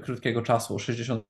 krótkiego 0.03 0.43
czasu 0.43 0.75
o 0.75 0.79
60% 0.79 1.21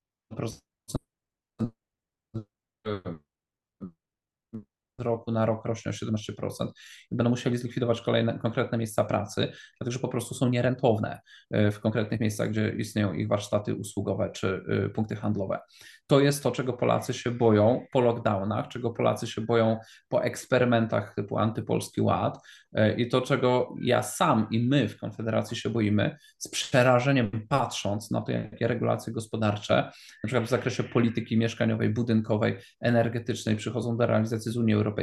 roku 4.98 5.32
na 5.32 5.46
rok 5.46 5.64
rośnie 5.64 5.90
o 5.90 5.94
17% 5.94 6.68
i 7.10 7.16
będą 7.16 7.30
musieli 7.30 7.56
zlikwidować 7.56 8.00
kolejne 8.00 8.38
konkretne 8.38 8.78
miejsca 8.78 9.04
pracy, 9.04 9.52
dlatego 9.78 9.92
że 9.92 9.98
po 9.98 10.08
prostu 10.08 10.34
są 10.34 10.48
nierentowne 10.48 11.20
e, 11.50 11.70
w 11.70 11.80
konkretnych 11.80 12.20
miejscach, 12.20 12.50
gdzie 12.50 12.74
istnieją 12.78 13.12
ich 13.12 13.28
warsztaty 13.28 13.74
usługowe 13.74 14.30
czy 14.30 14.64
e, 14.68 14.88
punkty 14.88 15.16
handlowe. 15.16 15.58
To 16.06 16.20
jest 16.20 16.42
to, 16.42 16.50
czego 16.50 16.72
Polacy 16.72 17.14
się 17.14 17.30
boją 17.30 17.86
po 17.92 18.00
lockdownach, 18.00 18.68
czego 18.68 18.90
Polacy 18.90 19.26
się 19.26 19.40
boją 19.40 19.78
po 20.08 20.24
eksperymentach 20.24 21.14
typu 21.14 21.38
Antypolski 21.38 22.00
Ład 22.00 22.38
e, 22.72 22.94
i 22.94 23.08
to, 23.08 23.20
czego 23.20 23.74
ja 23.82 24.02
sam 24.02 24.46
i 24.50 24.68
my 24.68 24.88
w 24.88 24.98
Konfederacji 24.98 25.56
się 25.56 25.70
boimy, 25.70 26.16
z 26.38 26.48
przerażeniem 26.48 27.30
patrząc 27.48 28.10
na 28.10 28.20
to, 28.20 28.32
jakie 28.32 28.68
regulacje 28.68 29.12
gospodarcze, 29.12 29.74
na 30.24 30.26
przykład 30.26 30.44
w 30.44 30.50
zakresie 30.50 30.82
polityki 30.82 31.38
mieszkaniowej, 31.38 31.90
budynkowej, 31.90 32.56
energetycznej 32.80 33.56
przychodzą 33.56 33.96
do 33.96 34.06
realizacji 34.06 34.52
z 34.52 34.56
Unii 34.56 34.74
Europejskiej 34.74 34.93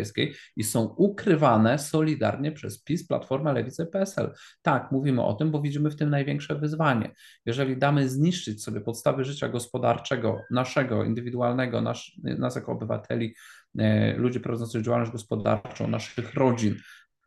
i 0.56 0.64
są 0.64 0.84
ukrywane 0.84 1.80
solidarnie 1.80 2.52
przez 2.52 2.84
PiS, 2.84 3.08
Platformę, 3.08 3.54
Lewicę, 3.54 3.86
PSL. 3.86 4.34
Tak, 4.62 4.92
mówimy 4.92 5.24
o 5.24 5.34
tym, 5.34 5.52
bo 5.52 5.62
widzimy 5.62 5.90
w 5.90 5.96
tym 5.96 6.10
największe 6.10 6.56
wyzwanie. 6.56 7.12
Jeżeli 7.46 7.78
damy 7.78 8.10
zniszczyć 8.10 8.64
sobie 8.64 8.82
podstawy 8.82 9.26
życia 9.26 9.50
gospodarczego 9.50 10.42
naszego, 10.52 11.04
indywidualnego, 11.04 11.82
nas, 11.82 12.04
nas 12.24 12.56
jako 12.56 12.72
obywateli, 12.72 13.36
e, 13.80 14.14
ludzi 14.18 14.40
prowadzących 14.40 14.82
działalność 14.82 15.12
gospodarczą, 15.12 15.88
naszych 15.88 16.34
rodzin, 16.34 16.76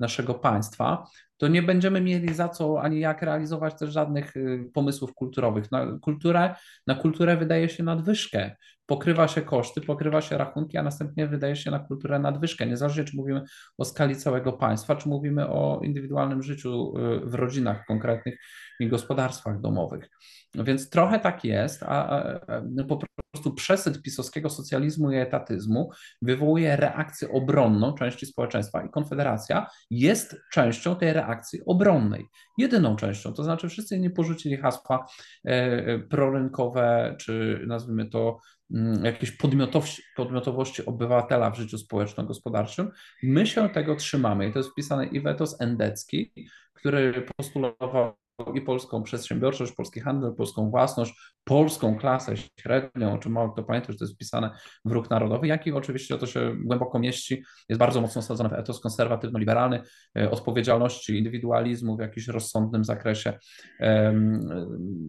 naszego 0.01 0.35
państwa, 0.35 1.07
to 1.37 1.49
nie 1.49 1.63
będziemy 1.63 2.01
mieli 2.01 2.35
za 2.35 2.49
co 2.49 2.83
ani 2.83 3.01
jak 3.01 3.23
realizować 3.23 3.79
też 3.79 3.91
żadnych 3.91 4.37
y, 4.37 4.71
pomysłów 4.75 5.15
kulturowych. 5.15 5.73
Na 5.73 5.99
kulturę, 6.03 6.55
na 6.87 6.95
kulturę 6.95 7.37
wydaje 7.37 7.69
się 7.69 7.83
nadwyżkę. 7.83 8.57
Pokrywa 8.87 9.29
się 9.29 9.43
koszty, 9.43 9.81
pokrywa 9.81 10.21
się 10.21 10.39
rachunki, 10.39 10.77
a 10.77 10.83
następnie 10.83 11.27
wydaje 11.27 11.57
się 11.57 11.71
na 11.71 11.79
kulturę 11.79 12.19
nadwyżkę. 12.19 12.67
Niezależnie 12.67 13.05
czy 13.05 13.17
mówimy 13.17 13.43
o 13.79 13.85
skali 13.85 14.17
całego 14.17 14.53
państwa, 14.53 14.97
czy 14.97 15.09
mówimy 15.09 15.49
o 15.49 15.81
indywidualnym 15.83 16.43
życiu 16.43 16.99
y, 16.99 17.21
w 17.21 17.35
rodzinach 17.35 17.87
konkretnych 17.87 18.39
i 18.81 18.89
gospodarstwach 18.89 19.61
domowych. 19.61 20.11
Więc 20.55 20.91
trochę 20.91 21.21
tak 21.21 21.45
jest, 21.45 21.83
a, 21.83 21.87
a, 21.87 22.21
a 22.33 22.63
no 22.71 22.85
po 22.85 22.99
prostu 23.33 23.55
przesyt 23.55 24.03
pisowskiego 24.03 24.51
socjalizmu 24.51 25.11
i 25.11 25.17
etatyzmu 25.17 25.91
wywołuje 26.23 26.77
reakcję 26.77 27.29
obronną 27.33 27.93
części 27.93 28.27
społeczeństwa 28.27 28.85
i 28.85 28.91
Konfederacja 28.91 29.67
jest 29.91 30.37
częścią 30.53 30.97
tej 30.97 31.13
reakcji 31.13 31.61
obronnej. 31.67 32.27
Jedyną 32.59 32.97
częścią, 32.97 33.33
to 33.33 33.45
znaczy 33.45 33.69
wszyscy 33.69 33.97
inni 33.97 34.11
porzucili 34.11 34.57
hasła 34.57 35.07
e, 35.45 35.51
e, 35.51 35.99
prorynkowe, 35.99 37.17
czy 37.19 37.65
nazwijmy 37.67 38.07
to 38.07 38.41
mm, 38.75 39.05
jakieś 39.05 39.31
podmiotowości, 39.31 40.03
podmiotowości 40.17 40.87
obywatela 40.87 41.51
w 41.51 41.57
życiu 41.57 41.79
społeczno-gospodarczym. 41.79 42.91
My 43.23 43.47
się 43.47 43.69
tego 43.69 43.97
trzymamy 43.97 44.49
i 44.49 44.53
to 44.53 44.59
jest 44.59 44.71
wpisane 44.71 45.07
i 45.07 45.21
Wetos 45.21 45.61
Endecki, 45.61 46.33
który 46.75 47.27
postulował 47.37 48.24
i 48.55 48.61
polską 48.61 49.03
przedsiębiorczość, 49.03 49.73
polski 49.73 50.01
handel, 50.01 50.35
polską 50.35 50.71
własność, 50.71 51.15
polską 51.45 51.99
klasę 51.99 52.35
średnią, 52.37 53.15
o 53.15 53.19
czym 53.19 53.33
mało 53.33 53.53
kto 53.53 53.63
pamięta, 53.63 53.93
że 53.93 53.99
to 53.99 54.05
jest 54.05 54.15
wpisane 54.15 54.51
w 54.85 54.93
ruch 54.93 55.11
narodowy, 55.11 55.47
jak 55.47 55.67
i 55.67 55.73
oczywiście 55.73 56.19
to 56.19 56.27
się 56.27 56.57
głęboko 56.65 56.99
mieści, 56.99 57.43
jest 57.69 57.79
bardzo 57.79 58.01
mocno 58.01 58.19
osadzone 58.19 58.49
w 58.49 58.53
etos 58.53 58.81
konserwatywno-liberalny, 58.81 59.83
e, 60.19 60.31
odpowiedzialności, 60.31 61.19
indywidualizmu 61.19 61.97
w 61.97 62.01
jakimś 62.01 62.29
rozsądnym 62.29 62.85
zakresie 62.85 63.39
um, 63.81 64.41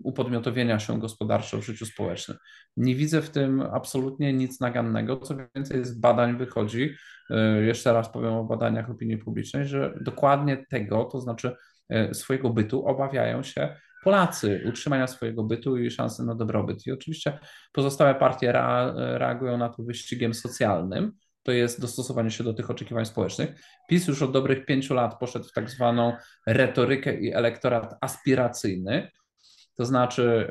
upodmiotowienia 0.04 0.80
się 0.80 1.00
gospodarczo 1.00 1.58
w 1.58 1.66
życiu 1.66 1.86
społecznym. 1.86 2.38
Nie 2.78 2.96
widzę 2.96 3.22
w 3.22 3.30
tym 3.30 3.62
absolutnie 3.62 4.34
nic 4.34 4.60
nagannego, 4.60 5.18
co 5.18 5.36
więcej 5.56 5.86
z 5.86 6.00
badań 6.00 6.38
wychodzi, 6.38 6.96
e, 7.30 7.62
jeszcze 7.62 7.94
raz 7.94 8.10
powiem 8.10 8.34
o 8.34 8.44
badaniach 8.44 8.90
opinii 8.90 9.18
publicznej, 9.18 9.68
że 9.68 9.98
dokładnie 10.02 10.66
tego, 10.70 11.04
to 11.04 11.22
znaczy 11.22 11.56
swojego 12.14 12.50
bytu 12.50 12.88
obawiają 12.88 13.44
się 13.44 13.76
Polacy, 14.04 14.64
utrzymania 14.68 15.08
swojego 15.08 15.44
bytu 15.44 15.78
i 15.78 15.92
szansy 15.92 16.26
na 16.26 16.36
dobrobyt. 16.36 16.88
I 16.88 16.92
oczywiście 16.92 17.40
pozostałe 17.72 18.16
partie 18.16 18.52
reagują 18.96 19.58
na 19.58 19.70
to 19.70 19.84
wyścigiem 19.84 20.34
socjalnym, 20.34 21.12
to 21.44 21.52
jest 21.52 21.82
dostosowanie 21.82 22.32
się 22.32 22.44
do 22.44 22.54
tych 22.54 22.70
oczekiwań 22.70 23.06
społecznych. 23.06 23.62
PiS 23.90 24.08
już 24.08 24.22
od 24.22 24.32
dobrych 24.32 24.66
pięciu 24.66 24.94
lat 24.94 25.20
poszedł 25.20 25.46
w 25.46 25.52
tak 25.52 25.70
zwaną 25.70 26.14
retorykę 26.48 27.20
i 27.20 27.34
elektorat 27.34 27.96
aspiracyjny, 28.02 29.12
to 29.76 29.86
znaczy 29.86 30.50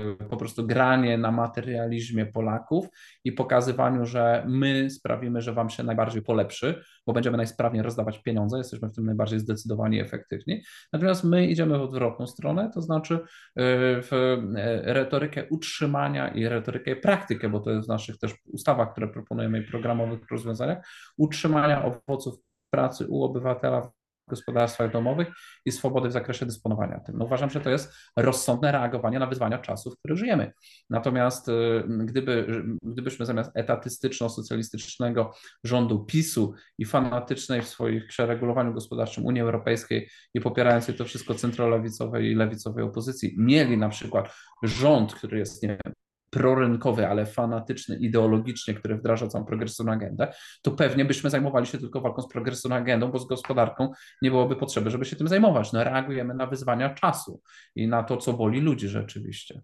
y, 0.00 0.28
po 0.30 0.36
prostu 0.36 0.66
granie 0.66 1.18
na 1.18 1.32
materializmie 1.32 2.26
Polaków 2.26 2.86
i 3.24 3.32
pokazywaniu, 3.32 4.06
że 4.06 4.44
my 4.48 4.90
sprawimy, 4.90 5.40
że 5.40 5.52
wam 5.52 5.70
się 5.70 5.82
najbardziej 5.82 6.22
polepszy, 6.22 6.82
bo 7.06 7.12
będziemy 7.12 7.36
najsprawniej 7.36 7.82
rozdawać 7.82 8.18
pieniądze, 8.18 8.58
jesteśmy 8.58 8.88
w 8.88 8.94
tym 8.94 9.06
najbardziej 9.06 9.40
zdecydowani 9.40 9.96
i 9.96 10.00
efektywni. 10.00 10.62
Natomiast 10.92 11.24
my 11.24 11.46
idziemy 11.46 11.78
w 11.78 11.82
odwrotną 11.82 12.26
stronę, 12.26 12.70
to 12.74 12.82
znaczy 12.82 13.14
y, 13.14 13.20
w 13.56 14.12
y, 14.12 14.92
retorykę 14.92 15.44
utrzymania 15.50 16.28
i 16.28 16.48
retorykę 16.48 16.96
praktykę, 16.96 17.48
bo 17.48 17.60
to 17.60 17.70
jest 17.70 17.86
w 17.86 17.88
naszych 17.88 18.18
też 18.18 18.34
ustawach, 18.52 18.92
które 18.92 19.08
proponujemy 19.08 19.58
i 19.58 19.66
programowych 19.66 20.20
rozwiązaniach, 20.30 20.86
utrzymania 21.16 21.84
owoców 21.84 22.34
pracy 22.70 23.06
u 23.08 23.22
obywatela 23.22 23.90
gospodarstwach 24.28 24.92
domowych 24.92 25.28
i 25.64 25.72
swobody 25.72 26.08
w 26.08 26.12
zakresie 26.12 26.46
dysponowania 26.46 27.00
tym. 27.00 27.18
No 27.18 27.24
uważam, 27.24 27.50
że 27.50 27.60
to 27.60 27.70
jest 27.70 27.94
rozsądne 28.16 28.72
reagowanie 28.72 29.18
na 29.18 29.26
wyzwania 29.26 29.58
czasów, 29.58 29.94
w 29.94 29.98
których 29.98 30.18
żyjemy. 30.18 30.52
Natomiast 30.90 31.48
y, 31.48 31.52
gdyby, 31.88 32.62
gdybyśmy 32.82 33.26
zamiast 33.26 33.50
etatystyczno-socjalistycznego 33.56 35.30
rządu 35.64 36.04
PiSu 36.04 36.54
i 36.78 36.84
fanatycznej 36.84 37.62
w 37.62 37.68
swoich 37.68 38.06
przeregulowaniu 38.06 38.74
gospodarczym 38.74 39.26
Unii 39.26 39.42
Europejskiej 39.42 40.08
i 40.34 40.40
popierającej 40.40 40.94
to 40.94 41.04
wszystko 41.04 41.34
centrolewicowej 41.34 42.30
i 42.30 42.34
lewicowej 42.34 42.84
opozycji 42.84 43.34
mieli 43.38 43.78
na 43.78 43.88
przykład 43.88 44.34
rząd, 44.62 45.14
który 45.14 45.38
jest, 45.38 45.62
nie 45.62 45.68
wiem, 45.68 45.94
prorynkowy, 46.32 47.08
ale 47.08 47.26
fanatyczny 47.26 47.96
ideologicznie, 47.96 48.74
który 48.74 48.96
wdraża 48.96 49.28
całą 49.28 49.44
progresywną 49.44 49.92
agendę, 49.92 50.32
to 50.62 50.70
pewnie 50.70 51.04
byśmy 51.04 51.30
zajmowali 51.30 51.66
się 51.66 51.78
tylko 51.78 52.00
walką 52.00 52.22
z 52.22 52.28
progresywną 52.28 52.76
agendą, 52.76 53.10
bo 53.10 53.18
z 53.18 53.26
gospodarką 53.26 53.92
nie 54.22 54.30
byłoby 54.30 54.56
potrzeby, 54.56 54.90
żeby 54.90 55.04
się 55.04 55.16
tym 55.16 55.28
zajmować. 55.28 55.72
No, 55.72 55.84
reagujemy 55.84 56.34
na 56.34 56.46
wyzwania 56.46 56.94
czasu 56.94 57.40
i 57.76 57.88
na 57.88 58.02
to, 58.02 58.16
co 58.16 58.32
boli 58.32 58.60
ludzi 58.60 58.88
rzeczywiście. 58.88 59.62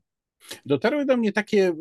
Dotarły 0.66 1.04
do 1.04 1.16
mnie 1.16 1.32
takie 1.32 1.68
y, 1.68 1.74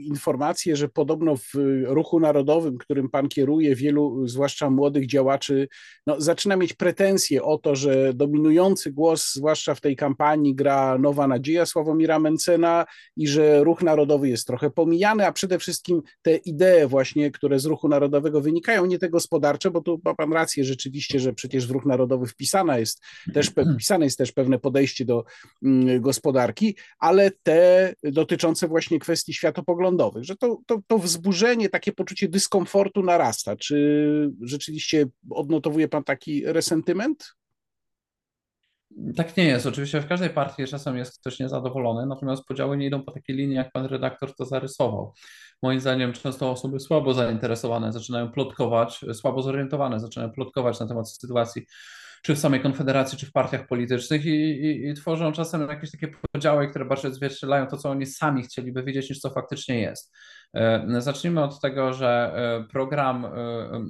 informacje, 0.00 0.76
że 0.76 0.88
podobno 0.88 1.36
w 1.36 1.52
ruchu 1.84 2.20
narodowym, 2.20 2.78
którym 2.78 3.08
pan 3.08 3.28
kieruje, 3.28 3.74
wielu, 3.74 4.28
zwłaszcza 4.28 4.70
młodych 4.70 5.06
działaczy, 5.06 5.68
no, 6.06 6.20
zaczyna 6.20 6.56
mieć 6.56 6.74
pretensje 6.74 7.42
o 7.42 7.58
to, 7.58 7.76
że 7.76 8.14
dominujący 8.14 8.92
głos, 8.92 9.34
zwłaszcza 9.34 9.74
w 9.74 9.80
tej 9.80 9.96
kampanii, 9.96 10.54
gra 10.54 10.98
Nowa 10.98 11.26
Nadzieja 11.26 11.66
Sławomira 11.66 12.18
Mencena 12.18 12.86
i 13.16 13.28
że 13.28 13.64
ruch 13.64 13.82
narodowy 13.82 14.28
jest 14.28 14.46
trochę 14.46 14.70
pomijany, 14.70 15.26
a 15.26 15.32
przede 15.32 15.58
wszystkim 15.58 16.02
te 16.22 16.36
idee 16.36 16.86
właśnie, 16.86 17.30
które 17.30 17.58
z 17.58 17.64
ruchu 17.64 17.88
narodowego 17.88 18.40
wynikają, 18.40 18.86
nie 18.86 18.98
te 18.98 19.10
gospodarcze, 19.10 19.70
bo 19.70 19.80
tu 19.80 20.00
ma 20.04 20.14
pan 20.14 20.32
rację 20.32 20.64
rzeczywiście, 20.64 21.20
że 21.20 21.32
przecież 21.32 21.66
w 21.66 21.70
ruch 21.70 21.86
narodowy 21.86 22.26
wpisana 22.26 22.78
jest 22.78 23.00
też, 23.34 23.52
wpisane 23.74 24.04
jest 24.04 24.18
też 24.18 24.32
pewne 24.32 24.58
podejście 24.58 25.04
do 25.04 25.24
mm, 25.62 26.00
gospodarki, 26.00 26.76
ale 26.98 27.30
te 27.42 27.91
dotyczące 28.02 28.68
właśnie 28.68 28.98
kwestii 28.98 29.34
światopoglądowych, 29.34 30.24
że 30.24 30.36
to, 30.36 30.58
to, 30.66 30.80
to 30.86 30.98
wzburzenie, 30.98 31.68
takie 31.68 31.92
poczucie 31.92 32.28
dyskomfortu 32.28 33.02
narasta. 33.02 33.56
Czy 33.56 34.30
rzeczywiście 34.40 35.06
odnotowuje 35.30 35.88
pan 35.88 36.04
taki 36.04 36.46
resentyment? 36.46 37.32
Tak 39.16 39.36
nie 39.36 39.44
jest. 39.44 39.66
Oczywiście 39.66 40.00
w 40.00 40.06
każdej 40.06 40.30
partii 40.30 40.66
czasem 40.66 40.96
jest 40.96 41.20
ktoś 41.20 41.40
niezadowolony, 41.40 42.06
natomiast 42.06 42.44
podziały 42.44 42.76
nie 42.76 42.86
idą 42.86 43.02
po 43.02 43.12
takiej 43.12 43.36
linii, 43.36 43.56
jak 43.56 43.72
pan 43.72 43.86
redaktor 43.86 44.34
to 44.34 44.44
zarysował. 44.44 45.12
Moim 45.62 45.80
zdaniem 45.80 46.12
często 46.12 46.50
osoby 46.50 46.80
słabo 46.80 47.14
zainteresowane 47.14 47.92
zaczynają 47.92 48.32
plotkować, 48.32 49.00
słabo 49.12 49.42
zorientowane 49.42 50.00
zaczynają 50.00 50.30
plotkować 50.30 50.80
na 50.80 50.86
temat 50.86 51.10
sytuacji 51.10 51.66
czy 52.22 52.34
w 52.34 52.38
samej 52.38 52.60
Konfederacji, 52.60 53.18
czy 53.18 53.26
w 53.26 53.32
partiach 53.32 53.66
politycznych 53.66 54.26
i, 54.26 54.30
i, 54.30 54.88
i, 54.88 54.94
tworzą 54.94 55.32
czasem 55.32 55.68
jakieś 55.68 55.90
takie 55.90 56.08
podziały, 56.32 56.68
które 56.68 56.84
bardziej 56.84 57.10
odzwierciedlają 57.10 57.66
to, 57.66 57.76
co 57.76 57.90
oni 57.90 58.06
sami 58.06 58.42
chcieliby 58.42 58.82
wiedzieć, 58.82 59.10
niż 59.10 59.20
co 59.20 59.30
faktycznie 59.30 59.80
jest. 59.80 60.12
E, 60.56 61.00
zacznijmy 61.00 61.44
od 61.44 61.60
tego, 61.60 61.92
że 61.92 62.32
e, 62.34 62.64
program 62.72 63.24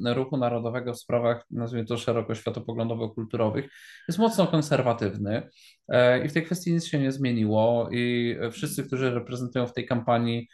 e, 0.04 0.14
Ruchu 0.14 0.36
Narodowego 0.36 0.92
w 0.92 0.98
sprawach, 0.98 1.46
nazwijmy 1.50 1.86
to 1.86 1.98
szeroko 1.98 2.34
światopoglądowo-kulturowych, 2.34 3.68
jest 4.08 4.18
mocno 4.18 4.46
konserwatywny 4.46 5.48
i 6.24 6.28
w 6.28 6.32
tej 6.32 6.42
kwestii 6.42 6.72
nic 6.72 6.86
się 6.86 6.98
nie 6.98 7.12
zmieniło 7.12 7.88
i 7.92 8.36
wszyscy, 8.52 8.84
którzy 8.84 9.10
reprezentują 9.10 9.66
w 9.66 9.72
tej 9.72 9.86
kampanii 9.86 10.48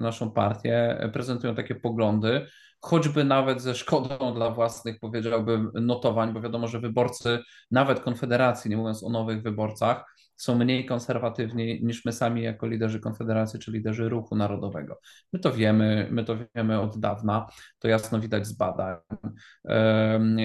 naszą 0.00 0.30
partię, 0.30 1.08
prezentują 1.12 1.54
takie 1.54 1.74
poglądy 1.74 2.46
choćby 2.82 3.24
nawet 3.24 3.62
ze 3.62 3.74
szkodą 3.74 4.18
dla 4.34 4.50
własnych, 4.50 5.00
powiedziałbym, 5.00 5.70
notowań, 5.74 6.32
bo 6.32 6.40
wiadomo, 6.40 6.68
że 6.68 6.80
wyborcy, 6.80 7.38
nawet 7.70 8.00
Konfederacji, 8.00 8.70
nie 8.70 8.76
mówiąc 8.76 9.04
o 9.04 9.08
nowych 9.08 9.42
wyborcach, 9.42 10.11
są 10.42 10.58
mniej 10.58 10.86
konserwatywni 10.86 11.84
niż 11.84 12.04
my 12.04 12.12
sami 12.12 12.42
jako 12.42 12.66
liderzy 12.66 13.00
Konfederacji 13.00 13.60
czy 13.60 13.72
liderzy 13.72 14.08
ruchu 14.08 14.36
narodowego. 14.36 14.98
My 15.32 15.38
to 15.38 15.52
wiemy, 15.52 16.08
my 16.10 16.24
to 16.24 16.36
wiemy 16.54 16.80
od 16.80 17.00
dawna, 17.00 17.46
to 17.78 17.88
jasno 17.88 18.20
widać 18.20 18.46
z 18.46 18.52
badań 18.52 18.96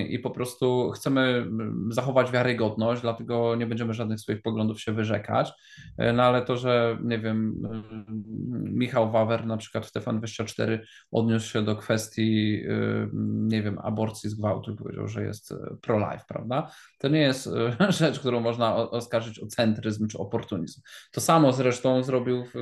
i 0.10 0.20
po 0.20 0.30
prostu 0.30 0.92
chcemy 0.92 1.48
zachować 1.90 2.32
wiarygodność, 2.32 3.02
dlatego 3.02 3.56
nie 3.56 3.68
będziemy 3.68 3.94
żadnych 3.94 4.20
swoich 4.20 4.42
poglądów 4.42 4.82
się 4.82 4.92
wyrzekać, 4.92 5.54
e, 5.98 6.14
no 6.14 6.24
ale 6.24 6.42
to, 6.42 6.58
że 6.58 6.98
nie 7.04 7.20
wiem, 7.20 7.62
Michał 8.64 9.12
Wawer 9.12 9.46
na 9.46 9.58
przykład 9.58 9.86
w 9.86 9.94
TVN24 9.94 10.80
odniósł 11.12 11.50
się 11.50 11.62
do 11.62 11.76
kwestii, 11.76 12.64
nie 13.24 13.64
wiem, 13.64 13.80
aborcji 13.84 14.30
z 14.30 14.36
gwałtu, 14.36 14.76
powiedział, 14.76 15.08
że 15.08 15.24
jest 15.24 15.52
e, 15.52 15.56
pro-life, 15.82 16.24
prawda? 16.28 16.72
To 17.00 17.08
nie 17.08 17.20
jest 17.20 17.48
e, 17.48 17.92
rzecz, 17.92 18.20
którą 18.20 18.40
można 18.40 18.76
oskarżyć 18.76 19.40
o 19.40 19.48
centrum 19.48 19.87
centryzm 19.88 20.08
czy 20.08 20.18
oportunizm. 20.18 20.82
To 21.12 21.22
samo 21.22 21.54
zresztą 21.54 22.04
zrobił, 22.04 22.46
w, 22.46 22.54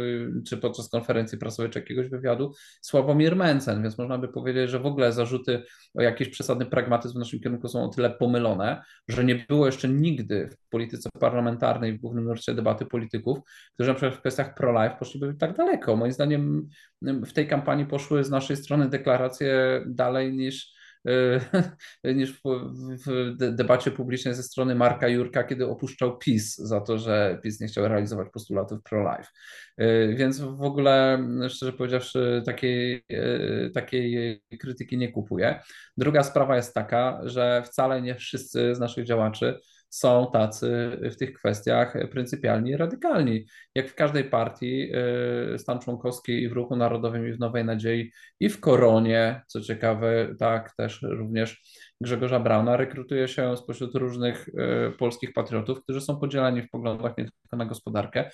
czy 0.47 0.57
podczas 0.57 0.89
konferencji 0.89 1.37
prasowej, 1.37 1.71
czy 1.71 1.79
jakiegoś 1.79 2.09
wywiadu 2.09 2.53
Sławomir 2.81 3.35
Mencen, 3.35 3.83
więc 3.83 3.97
można 3.97 4.17
by 4.17 4.27
powiedzieć, 4.27 4.69
że 4.69 4.79
w 4.79 4.85
ogóle 4.85 5.11
zarzuty 5.11 5.63
o 5.93 6.01
jakiś 6.01 6.29
przesadny 6.29 6.65
pragmatyzm 6.65 7.15
w 7.15 7.19
naszym 7.19 7.39
kierunku 7.39 7.67
są 7.67 7.83
o 7.83 7.87
tyle 7.87 8.09
pomylone, 8.09 8.83
że 9.07 9.23
nie 9.23 9.45
było 9.49 9.65
jeszcze 9.65 9.89
nigdy 9.89 10.49
w 10.49 10.69
polityce 10.69 11.09
parlamentarnej, 11.19 11.97
w 11.97 12.01
głównym 12.01 12.25
nurcie 12.25 12.53
debaty 12.53 12.85
polityków, 12.85 13.39
którzy 13.73 13.89
na 13.89 13.95
przykład 13.95 14.15
w 14.15 14.19
kwestiach 14.19 14.55
pro-life 14.55 14.95
poszliby 14.99 15.33
tak 15.33 15.57
daleko. 15.57 15.95
Moim 15.95 16.11
zdaniem 16.11 16.67
w 17.01 17.33
tej 17.33 17.47
kampanii 17.47 17.85
poszły 17.85 18.23
z 18.23 18.29
naszej 18.29 18.57
strony 18.57 18.89
deklaracje 18.89 19.83
dalej 19.87 20.33
niż 20.33 20.75
niż 22.15 22.41
w 23.05 23.35
debacie 23.37 23.91
publicznej 23.91 24.33
ze 24.33 24.43
strony 24.43 24.75
Marka 24.75 25.07
Jurka, 25.07 25.43
kiedy 25.43 25.67
opuszczał 25.67 26.17
PiS 26.17 26.55
za 26.57 26.81
to, 26.81 26.97
że 26.97 27.39
PiS 27.43 27.59
nie 27.61 27.67
chciał 27.67 27.87
realizować 27.87 28.27
postulatów 28.33 28.83
pro-life. 28.83 29.29
Więc 30.15 30.39
w 30.39 30.61
ogóle, 30.61 31.19
szczerze 31.49 31.73
powiedziawszy, 31.73 32.43
takiej, 32.45 33.05
takiej 33.73 34.41
krytyki 34.59 34.97
nie 34.97 35.11
kupuję. 35.11 35.59
Druga 35.97 36.23
sprawa 36.23 36.55
jest 36.55 36.73
taka, 36.73 37.21
że 37.23 37.63
wcale 37.65 38.01
nie 38.01 38.15
wszyscy 38.15 38.75
z 38.75 38.79
naszych 38.79 39.05
działaczy 39.05 39.59
są 39.95 40.29
tacy 40.33 40.99
w 41.11 41.15
tych 41.15 41.33
kwestiach 41.33 41.93
pryncypialni 42.11 42.77
radykalni. 42.77 43.45
Jak 43.75 43.89
w 43.89 43.95
każdej 43.95 44.23
partii, 44.23 44.91
y, 45.53 45.59
stan 45.59 45.79
członkowski 45.79 46.43
i 46.43 46.49
w 46.49 46.51
Ruchu 46.51 46.75
Narodowym, 46.75 47.27
i 47.27 47.33
w 47.33 47.39
Nowej 47.39 47.65
Nadziei, 47.65 48.11
i 48.39 48.49
w 48.49 48.59
Koronie, 48.59 49.41
co 49.47 49.61
ciekawe, 49.61 50.35
tak 50.39 50.75
też 50.75 51.01
również 51.01 51.61
Grzegorza 52.01 52.39
Brauna, 52.39 52.77
rekrutuje 52.77 53.27
się 53.27 53.57
spośród 53.57 53.95
różnych 53.95 54.47
y, 54.47 54.91
polskich 54.97 55.33
patriotów, 55.33 55.83
którzy 55.83 56.01
są 56.01 56.19
podzielani 56.19 56.61
w 56.61 56.69
poglądach 56.69 57.17
nie 57.17 57.23
tylko 57.25 57.57
na 57.57 57.65
gospodarkę, 57.65 58.31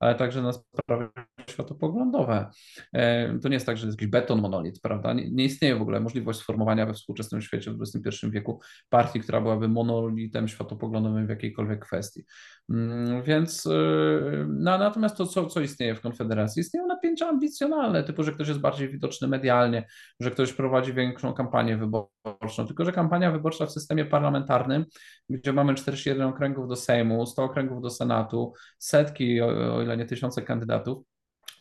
ale 0.00 0.14
także 0.14 0.42
na 0.42 0.52
sprawy 0.52 1.08
światopoglądowe. 1.50 2.50
E, 2.92 3.38
to 3.38 3.48
nie 3.48 3.54
jest 3.54 3.66
tak, 3.66 3.76
że 3.76 3.86
jest 3.86 3.98
jakiś 3.98 4.10
beton 4.10 4.40
monolit, 4.40 4.80
prawda? 4.80 5.12
Nie, 5.12 5.30
nie, 5.30 5.44
istnieje 5.44 5.76
w 5.76 5.82
ogóle 5.82 6.00
możliwość 6.00 6.38
sformowania 6.38 6.86
we 6.86 6.94
współczesnym 6.94 7.42
świecie 7.42 7.70
w 7.70 7.82
XXI 7.82 8.30
wieku 8.30 8.60
partii, 8.88 9.20
która 9.20 9.40
byłaby 9.40 9.68
monolitem 9.68 10.48
światopoglądowym 10.48 11.26
w 11.26 11.30
jakiejkolwiek 11.30 11.84
kwestii. 11.84 12.24
Mm, 12.70 13.22
więc 13.22 13.66
y, 13.66 14.46
no, 14.48 14.78
natomiast 14.78 15.16
to, 15.16 15.26
co, 15.26 15.46
co 15.46 15.60
istnieje 15.60 15.94
w 15.94 16.00
Konfederacji, 16.00 16.60
istnieją 16.60 16.86
napięcia 16.86 17.28
ambicjonalne, 17.28 18.04
typu, 18.04 18.22
że 18.22 18.32
ktoś 18.32 18.48
jest 18.48 18.60
bardziej 18.60 18.88
widoczny 18.88 19.28
medialnie, 19.28 19.86
że 20.20 20.30
ktoś 20.30 20.52
prowadzi 20.52 20.92
większą 20.92 21.34
kampanię 21.34 21.76
wyborczą, 21.76 22.66
tylko 22.66 22.84
że 22.84 22.92
kampania 22.92 23.30
wyborcza 23.30 23.66
w 23.66 23.72
systemie 23.72 24.04
parlamentarnym, 24.04 24.84
gdzie 25.28 25.52
mamy 25.52 25.74
41 25.74 26.28
okręgów 26.28 26.68
do 26.68 26.76
Sejmu, 26.76 27.26
100 27.26 27.44
okręgów 27.44 27.82
do 27.82 27.90
Senatu, 27.90 28.52
setki, 28.78 29.40
o, 29.62 29.82
ile 29.82 29.96
nie 29.96 30.06
tysiące 30.06 30.42
kandydatów, 30.42 31.04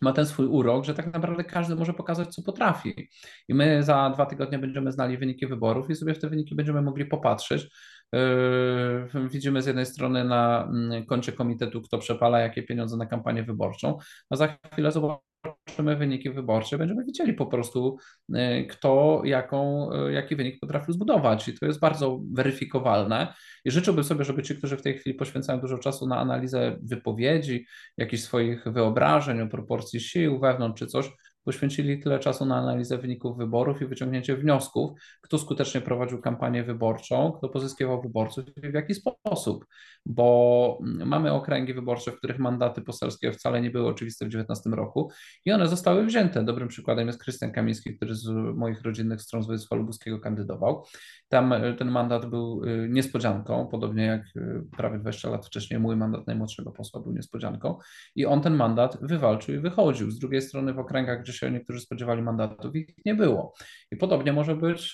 ma 0.01 0.13
ten 0.13 0.25
swój 0.25 0.45
urok, 0.45 0.85
że 0.85 0.93
tak 0.93 1.13
naprawdę 1.13 1.43
każdy 1.43 1.75
może 1.75 1.93
pokazać, 1.93 2.35
co 2.35 2.41
potrafi. 2.43 3.09
I 3.47 3.53
my 3.53 3.83
za 3.83 4.09
dwa 4.09 4.25
tygodnie 4.25 4.59
będziemy 4.59 4.91
znali 4.91 5.17
wyniki 5.17 5.47
wyborów 5.47 5.89
i 5.89 5.95
sobie 5.95 6.13
w 6.13 6.19
te 6.19 6.29
wyniki 6.29 6.55
będziemy 6.55 6.81
mogli 6.81 7.05
popatrzeć. 7.05 7.69
Yy, 8.13 9.29
widzimy 9.29 9.61
z 9.61 9.65
jednej 9.65 9.85
strony 9.85 10.23
na 10.23 10.63
mm, 10.63 11.05
koncie 11.05 11.31
komitetu, 11.31 11.81
kto 11.81 11.97
przepala 11.97 12.39
jakie 12.39 12.63
pieniądze 12.63 12.97
na 12.97 13.05
kampanię 13.05 13.43
wyborczą, 13.43 13.97
a 14.29 14.35
za 14.35 14.57
chwilę 14.73 14.91
zobaczymy, 14.91 15.30
zobaczymy 15.45 15.95
wyniki 15.95 16.29
wyborcze, 16.29 16.77
będziemy 16.77 17.05
widzieli 17.05 17.33
po 17.33 17.45
prostu, 17.45 17.97
y, 18.29 18.65
kto 18.69 19.21
jaką, 19.25 19.89
y, 19.93 20.13
jaki 20.13 20.35
wynik 20.35 20.59
potrafił 20.59 20.93
zbudować. 20.93 21.47
I 21.47 21.59
to 21.59 21.65
jest 21.65 21.79
bardzo 21.79 22.19
weryfikowalne. 22.33 23.33
I 23.65 23.71
życzyłbym 23.71 24.03
sobie, 24.03 24.25
żeby 24.25 24.43
ci, 24.43 24.55
którzy 24.55 24.77
w 24.77 24.81
tej 24.81 24.97
chwili 24.97 25.15
poświęcają 25.15 25.59
dużo 25.59 25.77
czasu 25.77 26.07
na 26.07 26.17
analizę 26.17 26.77
wypowiedzi, 26.83 27.65
jakichś 27.97 28.23
swoich 28.23 28.63
wyobrażeń 28.65 29.41
o 29.41 29.47
proporcji 29.47 29.99
sił 29.99 30.39
wewnątrz 30.39 30.79
czy 30.79 30.87
coś, 30.87 31.09
poświęcili 31.43 31.99
tyle 31.99 32.19
czasu 32.19 32.45
na 32.45 32.55
analizę 32.57 32.97
wyników 32.97 33.37
wyborów 33.37 33.81
i 33.81 33.85
wyciągnięcie 33.85 34.35
wniosków, 34.35 34.91
kto 35.21 35.37
skutecznie 35.37 35.81
prowadził 35.81 36.21
kampanię 36.21 36.63
wyborczą, 36.63 37.31
kto 37.31 37.49
pozyskiwał 37.49 38.01
wyborców 38.01 38.45
i 38.63 38.71
w 38.71 38.73
jaki 38.73 38.93
sposób, 38.93 39.65
bo 40.05 40.79
mamy 41.05 41.33
okręgi 41.33 41.73
wyborcze, 41.73 42.11
w 42.11 42.17
których 42.17 42.39
mandaty 42.39 42.81
poselskie 42.81 43.31
wcale 43.31 43.61
nie 43.61 43.71
były 43.71 43.87
oczywiste 43.87 44.25
w 44.25 44.29
2019 44.29 44.69
roku 44.69 45.11
i 45.45 45.51
one 45.51 45.67
zostały 45.67 46.05
wzięte. 46.05 46.43
Dobrym 46.43 46.67
przykładem 46.67 47.07
jest 47.07 47.23
Krystian 47.23 47.51
Kamiński, 47.51 47.95
który 47.97 48.15
z 48.15 48.27
moich 48.55 48.81
rodzinnych 48.81 49.21
stron 49.21 49.43
z 49.43 49.47
województwa 49.47 49.75
lubuskiego 49.75 50.19
kandydował. 50.19 50.85
Tam 51.29 51.53
e, 51.53 51.73
ten 51.73 51.91
mandat 51.91 52.25
był 52.25 52.63
e, 52.63 52.89
niespodzianką, 52.89 53.67
podobnie 53.67 54.05
jak 54.05 54.21
e, 54.21 54.63
prawie 54.77 54.99
20 54.99 55.29
lat 55.29 55.45
wcześniej 55.45 55.79
mój 55.79 55.95
mandat 55.95 56.27
najmłodszego 56.27 56.71
posła 56.71 57.01
był 57.01 57.13
niespodzianką 57.13 57.77
i 58.15 58.25
on 58.25 58.41
ten 58.41 58.55
mandat 58.55 58.97
wywalczył 59.01 59.55
i 59.55 59.59
wychodził. 59.59 60.11
Z 60.11 60.19
drugiej 60.19 60.41
strony 60.41 60.73
w 60.73 60.79
okręgach, 60.79 61.21
gdzie 61.21 61.30
się 61.31 61.51
niektórzy 61.51 61.79
spodziewali 61.79 62.21
mandatów, 62.21 62.75
ich 62.75 63.05
nie 63.05 63.15
było. 63.15 63.53
I 63.91 63.97
podobnie 63.97 64.33
może 64.33 64.55
być 64.55 64.93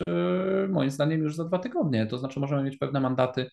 moim 0.69 0.91
zdaniem 0.91 1.21
już 1.21 1.35
za 1.35 1.45
dwa 1.45 1.59
tygodnie. 1.59 2.05
To 2.05 2.17
znaczy 2.17 2.39
możemy 2.39 2.63
mieć 2.63 2.77
pewne 2.77 2.99
mandaty 2.99 3.49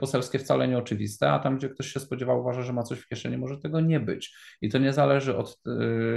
poselskie 0.00 0.38
wcale 0.38 0.68
nieoczywiste, 0.68 1.30
a 1.30 1.38
tam, 1.38 1.56
gdzie 1.56 1.68
ktoś 1.68 1.92
się 1.92 2.00
spodziewał, 2.00 2.40
uważa, 2.40 2.62
że 2.62 2.72
ma 2.72 2.82
coś 2.82 2.98
w 2.98 3.08
kieszeni, 3.08 3.38
może 3.38 3.58
tego 3.58 3.80
nie 3.80 4.00
być. 4.00 4.36
I 4.62 4.68
to 4.68 4.78
nie 4.78 4.92
zależy 4.92 5.36
od 5.36 5.60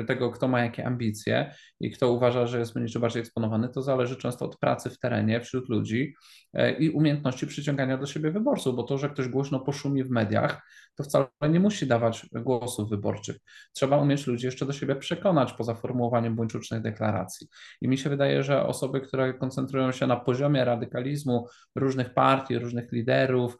tego, 0.08 0.32
kto 0.32 0.48
ma 0.48 0.64
jakie 0.64 0.86
ambicje 0.86 1.54
i 1.80 1.92
kto 1.92 2.12
uważa, 2.12 2.48
że 2.48 2.60
jest 2.60 2.76
mniej 2.76 2.90
czy 2.90 3.00
bardziej 3.00 3.22
eksponowany, 3.22 3.70
to 3.70 3.82
zależy 3.82 4.16
często 4.16 4.46
od 4.46 4.58
pracy 4.58 4.90
w 4.90 5.00
terenie 5.00 5.42
wśród 5.42 5.70
ludzi, 5.70 6.14
E, 6.54 6.72
i 6.72 6.90
umiejętności 6.90 7.48
przyciągania 7.48 7.98
do 7.98 8.06
siebie 8.06 8.32
wyborców, 8.32 8.76
bo 8.76 8.84
to, 8.84 8.98
że 8.98 9.10
ktoś 9.10 9.28
głośno 9.28 9.60
poszumi 9.60 10.04
w 10.04 10.10
mediach, 10.10 10.62
to 10.96 11.04
wcale 11.04 11.28
nie 11.50 11.60
musi 11.60 11.88
dawać 11.88 12.26
głosów 12.34 12.90
wyborczych. 12.90 13.38
Trzeba 13.74 13.98
umieć 13.98 14.28
ludzi 14.28 14.46
jeszcze 14.46 14.66
do 14.66 14.74
siebie 14.74 14.96
przekonać 14.96 15.54
poza 15.54 15.76
formułowaniem 16.12 16.36
buńczucznych 16.36 16.82
deklaracji. 16.82 17.48
I 17.82 17.88
mi 17.88 17.98
się 17.98 18.10
wydaje, 18.10 18.44
że 18.44 18.66
osoby, 18.68 19.02
które 19.02 19.34
koncentrują 19.34 19.92
się 19.92 20.08
na 20.08 20.16
poziomie 20.16 20.66
radykalizmu 20.66 21.48
różnych 21.76 22.14
partii, 22.14 22.60
różnych 22.60 22.92
liderów, 22.92 23.58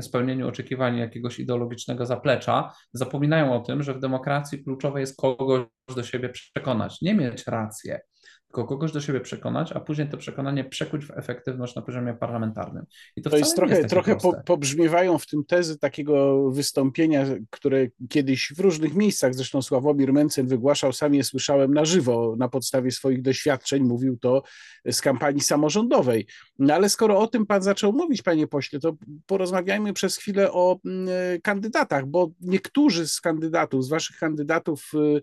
spełnieniu 0.00 0.48
oczekiwań 0.48 0.98
jakiegoś 0.98 1.38
ideologicznego 1.38 2.06
zaplecza, 2.06 2.72
zapominają 2.92 3.54
o 3.54 3.60
tym, 3.60 3.82
że 3.82 3.94
w 3.94 4.00
demokracji 4.00 4.64
kluczowe 4.64 5.00
jest 5.00 5.16
kogoś 5.16 5.66
do 5.96 6.02
siebie 6.02 6.28
przekonać, 6.28 7.02
nie 7.02 7.14
mieć 7.14 7.46
rację 7.46 8.00
tylko 8.48 8.64
kogoś 8.64 8.92
do 8.92 9.00
siebie 9.00 9.20
przekonać, 9.20 9.72
a 9.72 9.80
później 9.80 10.08
to 10.08 10.16
przekonanie 10.16 10.64
przekuć 10.64 11.06
w 11.06 11.10
efektywność 11.10 11.74
na 11.74 11.82
poziomie 11.82 12.14
parlamentarnym. 12.14 12.86
I 13.16 13.22
to, 13.22 13.30
to 13.30 13.36
jest 13.36 13.56
trochę, 13.56 13.76
jest 13.76 13.90
trochę 13.90 14.16
po, 14.16 14.42
pobrzmiewają 14.44 15.18
w 15.18 15.26
tym 15.26 15.44
tezy 15.44 15.78
takiego 15.78 16.50
wystąpienia, 16.50 17.26
które 17.50 17.86
kiedyś 18.08 18.52
w 18.56 18.60
różnych 18.60 18.94
miejscach, 18.94 19.34
zresztą 19.34 19.62
Sławomir 19.62 20.12
Mencen 20.12 20.46
wygłaszał, 20.46 20.92
sam 20.92 21.14
je 21.14 21.24
słyszałem 21.24 21.74
na 21.74 21.84
żywo, 21.84 22.34
na 22.38 22.48
podstawie 22.48 22.90
swoich 22.90 23.22
doświadczeń, 23.22 23.82
mówił 23.82 24.16
to 24.16 24.42
z 24.86 25.00
kampanii 25.00 25.40
samorządowej. 25.40 26.26
No 26.58 26.74
ale 26.74 26.88
skoro 26.88 27.18
o 27.18 27.26
tym 27.26 27.46
pan 27.46 27.62
zaczął 27.62 27.92
mówić, 27.92 28.22
panie 28.22 28.46
pośle, 28.46 28.80
to 28.80 28.96
porozmawiajmy 29.26 29.92
przez 29.92 30.16
chwilę 30.16 30.52
o 30.52 30.78
mm, 30.84 31.08
kandydatach, 31.42 32.06
bo 32.06 32.30
niektórzy 32.40 33.08
z 33.08 33.20
kandydatów, 33.20 33.84
z 33.84 33.88
waszych 33.88 34.16
kandydatów, 34.16 34.90
y, 34.94 35.20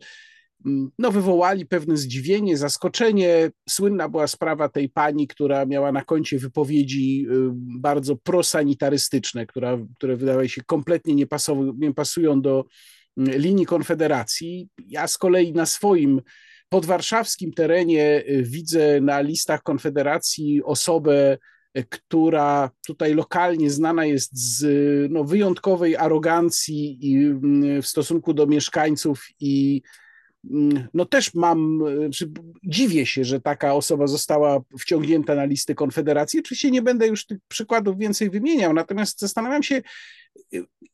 no, 0.99 1.11
wywołali 1.11 1.65
pewne 1.65 1.97
zdziwienie, 1.97 2.57
zaskoczenie. 2.57 3.51
Słynna 3.69 4.09
była 4.09 4.27
sprawa 4.27 4.69
tej 4.69 4.89
pani, 4.89 5.27
która 5.27 5.65
miała 5.65 5.91
na 5.91 6.03
koncie 6.03 6.39
wypowiedzi 6.39 7.25
y, 7.31 7.49
bardzo 7.79 8.15
prosanitarystyczne, 8.15 9.45
która, 9.45 9.77
które 9.95 10.15
wydawały 10.15 10.49
się 10.49 10.61
kompletnie 10.63 11.15
nie, 11.15 11.25
nie 11.77 11.93
pasują 11.93 12.41
do 12.41 12.65
mm, 13.17 13.39
linii 13.39 13.65
Konfederacji. 13.65 14.69
Ja 14.87 15.07
z 15.07 15.17
kolei 15.17 15.53
na 15.53 15.65
swoim 15.65 16.21
podwarszawskim 16.69 17.53
terenie 17.53 18.23
y, 18.29 18.43
widzę 18.43 19.01
na 19.01 19.21
listach 19.21 19.63
Konfederacji 19.63 20.63
osobę, 20.63 21.37
y, 21.77 21.85
która 21.89 22.69
tutaj 22.87 23.13
lokalnie 23.13 23.69
znana 23.69 24.05
jest 24.05 24.31
z 24.33 24.65
no, 25.11 25.23
wyjątkowej 25.23 25.97
arogancji 25.97 26.97
i 27.01 27.25
mm, 27.25 27.81
w 27.81 27.87
stosunku 27.87 28.33
do 28.33 28.47
mieszkańców 28.47 29.27
i 29.39 29.81
Mm, 29.81 30.04
no 30.93 31.05
też 31.05 31.33
mam, 31.33 31.79
dziwię 32.63 33.05
się, 33.05 33.23
że 33.23 33.41
taka 33.41 33.73
osoba 33.73 34.07
została 34.07 34.61
wciągnięta 34.79 35.35
na 35.35 35.45
listy 35.45 35.75
Konfederacji. 35.75 36.39
Oczywiście 36.39 36.71
nie 36.71 36.81
będę 36.81 37.07
już 37.07 37.25
tych 37.25 37.37
przykładów 37.47 37.97
więcej 37.97 38.29
wymieniał, 38.29 38.73
natomiast 38.73 39.19
zastanawiam 39.19 39.63
się, 39.63 39.81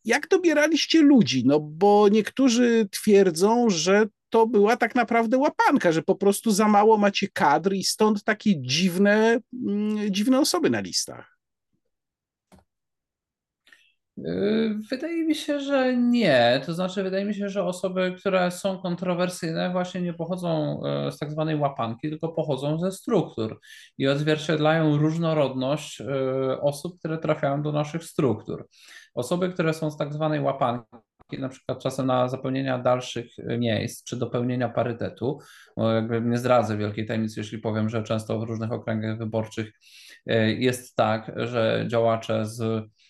jak 0.05 0.27
dobieraliście 0.27 1.01
ludzi, 1.01 1.43
no 1.45 1.59
bo 1.59 2.07
niektórzy 2.09 2.87
twierdzą, 2.91 3.69
że 3.69 4.05
to 4.29 4.47
była 4.47 4.77
tak 4.77 4.95
naprawdę 4.95 5.37
łapanka, 5.37 5.91
że 5.91 6.01
po 6.01 6.15
prostu 6.15 6.51
za 6.51 6.67
mało 6.67 6.97
macie 6.97 7.27
kadr 7.33 7.73
i 7.73 7.83
stąd 7.83 8.23
takie 8.23 8.61
dziwne, 8.61 9.39
mm, 9.67 10.13
dziwne 10.13 10.39
osoby 10.39 10.69
na 10.69 10.79
listach. 10.79 11.30
Yy, 14.23 14.79
wydaje 14.89 15.25
mi 15.25 15.35
się, 15.35 15.59
że 15.59 15.97
nie. 15.97 16.61
To 16.65 16.73
znaczy, 16.73 17.03
wydaje 17.03 17.25
mi 17.25 17.35
się, 17.35 17.49
że 17.49 17.63
osoby, 17.63 18.15
które 18.17 18.51
są 18.51 18.77
kontrowersyjne, 18.77 19.71
właśnie 19.71 20.01
nie 20.01 20.13
pochodzą 20.13 20.81
e, 20.85 21.11
z 21.11 21.17
tak 21.17 21.31
zwanej 21.31 21.55
łapanki, 21.55 22.09
tylko 22.09 22.29
pochodzą 22.29 22.79
ze 22.79 22.91
struktur 22.91 23.59
i 23.97 24.07
odzwierciedlają 24.07 24.97
różnorodność 24.97 26.01
e, 26.01 26.61
osób, 26.61 26.99
które 26.99 27.17
trafiają 27.17 27.61
do 27.61 27.71
naszych 27.71 28.03
struktur. 28.03 28.67
Osoby, 29.13 29.49
które 29.49 29.73
są 29.73 29.91
z 29.91 29.97
tak 29.97 30.13
zwanej 30.13 30.39
łapanki, 30.39 30.85
na 31.39 31.49
przykład 31.49 31.79
czasem 31.79 32.05
na 32.05 32.27
zapełnienia 32.27 32.79
dalszych 32.79 33.27
miejsc 33.59 34.03
czy 34.03 34.17
dopełnienia 34.17 34.69
parytetu. 34.69 35.39
Jakby 35.77 36.21
nie 36.21 36.37
zdradzę 36.37 36.77
wielkiej 36.77 37.05
tajemnicy, 37.05 37.39
jeśli 37.39 37.57
powiem, 37.57 37.89
że 37.89 38.03
często 38.03 38.39
w 38.39 38.43
różnych 38.43 38.71
okręgach 38.71 39.17
wyborczych 39.17 39.71
e, 40.27 40.51
jest 40.51 40.95
tak, 40.95 41.31
że 41.37 41.85
działacze 41.87 42.45
z 42.45 42.61
E, 42.61 43.00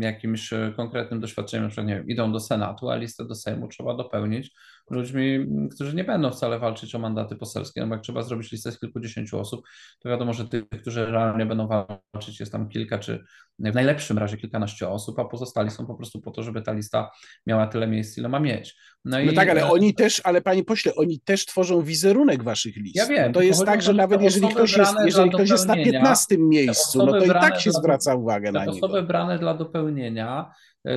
jakimś 0.00 0.50
konkretnym 0.76 1.20
doświadczeniem, 1.20 1.70
że 1.70 1.84
nie 1.84 1.94
wiem, 1.94 2.08
idą 2.08 2.32
do 2.32 2.40
Senatu, 2.40 2.90
a 2.90 2.96
listę 2.96 3.24
do 3.24 3.34
Sejmu 3.34 3.68
trzeba 3.68 3.96
dopełnić 3.96 4.54
ludźmi, 4.90 5.46
którzy 5.74 5.96
nie 5.96 6.04
będą 6.04 6.30
wcale 6.30 6.58
walczyć 6.58 6.94
o 6.94 6.98
mandaty 6.98 7.36
poselskie, 7.36 7.80
no 7.80 7.86
bo 7.86 7.94
jak 7.94 8.02
trzeba 8.02 8.22
zrobić 8.22 8.52
listę 8.52 8.72
z 8.72 8.80
kilkudziesięciu 8.80 9.38
osób, 9.38 9.66
to 10.00 10.08
wiadomo, 10.08 10.32
że 10.32 10.48
tych, 10.48 10.68
którzy 10.68 11.06
realnie 11.06 11.46
będą 11.46 11.68
walczyć 11.68 12.40
jest 12.40 12.52
tam 12.52 12.68
kilka, 12.68 12.98
czy 12.98 13.24
w 13.58 13.74
najlepszym 13.74 14.18
razie 14.18 14.36
kilkanaście 14.36 14.88
osób, 14.88 15.18
a 15.18 15.24
pozostali 15.24 15.70
są 15.70 15.86
po 15.86 15.94
prostu 15.94 16.20
po 16.20 16.30
to, 16.30 16.42
żeby 16.42 16.62
ta 16.62 16.72
lista 16.72 17.10
miała 17.46 17.66
tyle 17.66 17.86
miejsc, 17.86 18.18
ile 18.18 18.28
ma 18.28 18.40
mieć. 18.40 18.76
No, 19.04 19.16
no 19.24 19.32
i... 19.32 19.34
tak, 19.34 19.48
ale 19.48 19.70
oni 19.70 19.94
też, 19.94 20.20
ale 20.24 20.42
panie 20.42 20.64
pośle, 20.64 20.94
oni 20.94 21.20
też 21.20 21.46
tworzą 21.46 21.82
wizerunek 21.82 22.42
waszych 22.42 22.76
list. 22.76 22.96
Ja 22.96 23.06
wiem. 23.06 23.32
To 23.32 23.42
jest 23.42 23.64
tak, 23.64 23.82
że 23.82 23.92
nawet 23.92 24.22
jeżeli 24.22 24.48
ktoś 24.48 24.76
jest, 24.76 24.94
jeżeli 25.04 25.30
ktoś 25.30 25.50
jest 25.50 25.66
na 25.66 25.74
15 25.74 26.38
miejscu, 26.38 26.98
no 26.98 27.12
to 27.12 27.24
i 27.24 27.28
tak 27.28 27.60
się 27.60 27.72
zwraca 27.72 28.14
uwagę 28.14 28.52
na 28.52 28.64
niego. 28.64 28.86
Osoby 28.86 29.02
brane 29.02 29.38
dla 29.38 29.54
dopełnienia 29.54 30.52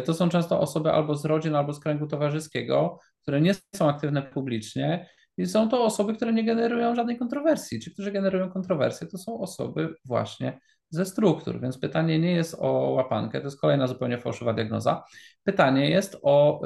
to 0.06 0.14
są 0.14 0.30
często 0.30 0.60
osoby 0.60 0.92
albo 0.92 1.16
z 1.16 1.26
rodzin, 1.26 1.56
albo 1.56 1.74
z 1.74 1.80
kręgu 1.80 2.08
towarzyskiego, 2.08 3.00
które 3.22 3.42
nie 3.42 3.56
są 3.76 3.90
aktywne 3.90 4.22
publicznie 4.22 5.10
i 5.38 5.46
są 5.46 5.70
to 5.70 5.84
osoby, 5.84 6.14
które 6.14 6.34
nie 6.34 6.44
generują 6.44 6.96
żadnej 6.96 7.18
kontrowersji. 7.18 7.80
Ci, 7.80 7.92
którzy 7.94 8.12
generują 8.12 8.50
kontrowersje, 8.50 9.08
to 9.08 9.18
są 9.18 9.40
osoby 9.40 9.96
właśnie 10.06 10.60
ze 10.90 11.06
struktur. 11.06 11.62
Więc 11.62 11.78
pytanie 11.80 12.20
nie 12.20 12.32
jest 12.32 12.56
o 12.60 12.72
łapankę, 12.72 13.40
to 13.40 13.48
jest 13.48 13.62
kolejna 13.62 13.88
zupełnie 13.88 14.18
fałszywa 14.18 14.54
diagnoza. 14.54 15.04
Pytanie 15.44 15.90
jest 15.90 16.18
o 16.22 16.62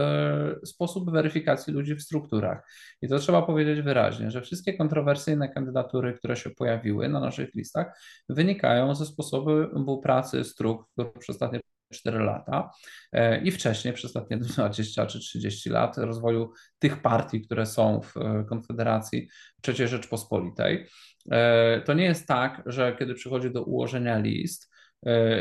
y, 0.61 0.65
sposób 0.65 1.11
weryfikacji 1.11 1.73
ludzi 1.73 1.95
w 1.95 2.01
strukturach. 2.01 2.67
I 3.01 3.07
to 3.07 3.19
trzeba 3.19 3.41
powiedzieć 3.41 3.81
wyraźnie, 3.81 4.31
że 4.31 4.41
wszystkie 4.41 4.73
kontrowersyjne 4.73 5.49
kandydatury, 5.49 6.13
które 6.13 6.35
się 6.35 6.49
pojawiły 6.49 7.09
na 7.09 7.19
naszych 7.19 7.55
listach, 7.55 7.99
wynikają 8.29 8.95
ze 8.95 9.05
sposobu 9.05 10.01
pracy 10.01 10.43
struktur 10.43 11.13
przez 11.19 11.35
ostatnie 11.35 11.59
4 11.91 12.19
lata 12.19 12.71
e, 13.11 13.41
i 13.41 13.51
wcześniej 13.51 13.93
przez 13.93 14.05
ostatnie 14.05 14.37
20 14.57 15.05
czy 15.05 15.19
30 15.19 15.69
lat 15.69 15.97
rozwoju 15.97 16.51
tych 16.79 17.01
partii, 17.01 17.41
które 17.41 17.65
są 17.65 18.01
w 18.01 18.17
e, 18.17 18.45
Konfederacji 18.49 19.27
III 19.67 19.87
Rzeczpospolitej. 19.87 20.87
E, 21.31 21.81
to 21.81 21.93
nie 21.93 22.03
jest 22.03 22.27
tak, 22.27 22.63
że 22.65 22.95
kiedy 22.99 23.13
przychodzi 23.13 23.51
do 23.51 23.63
ułożenia 23.63 24.19
list, 24.19 24.71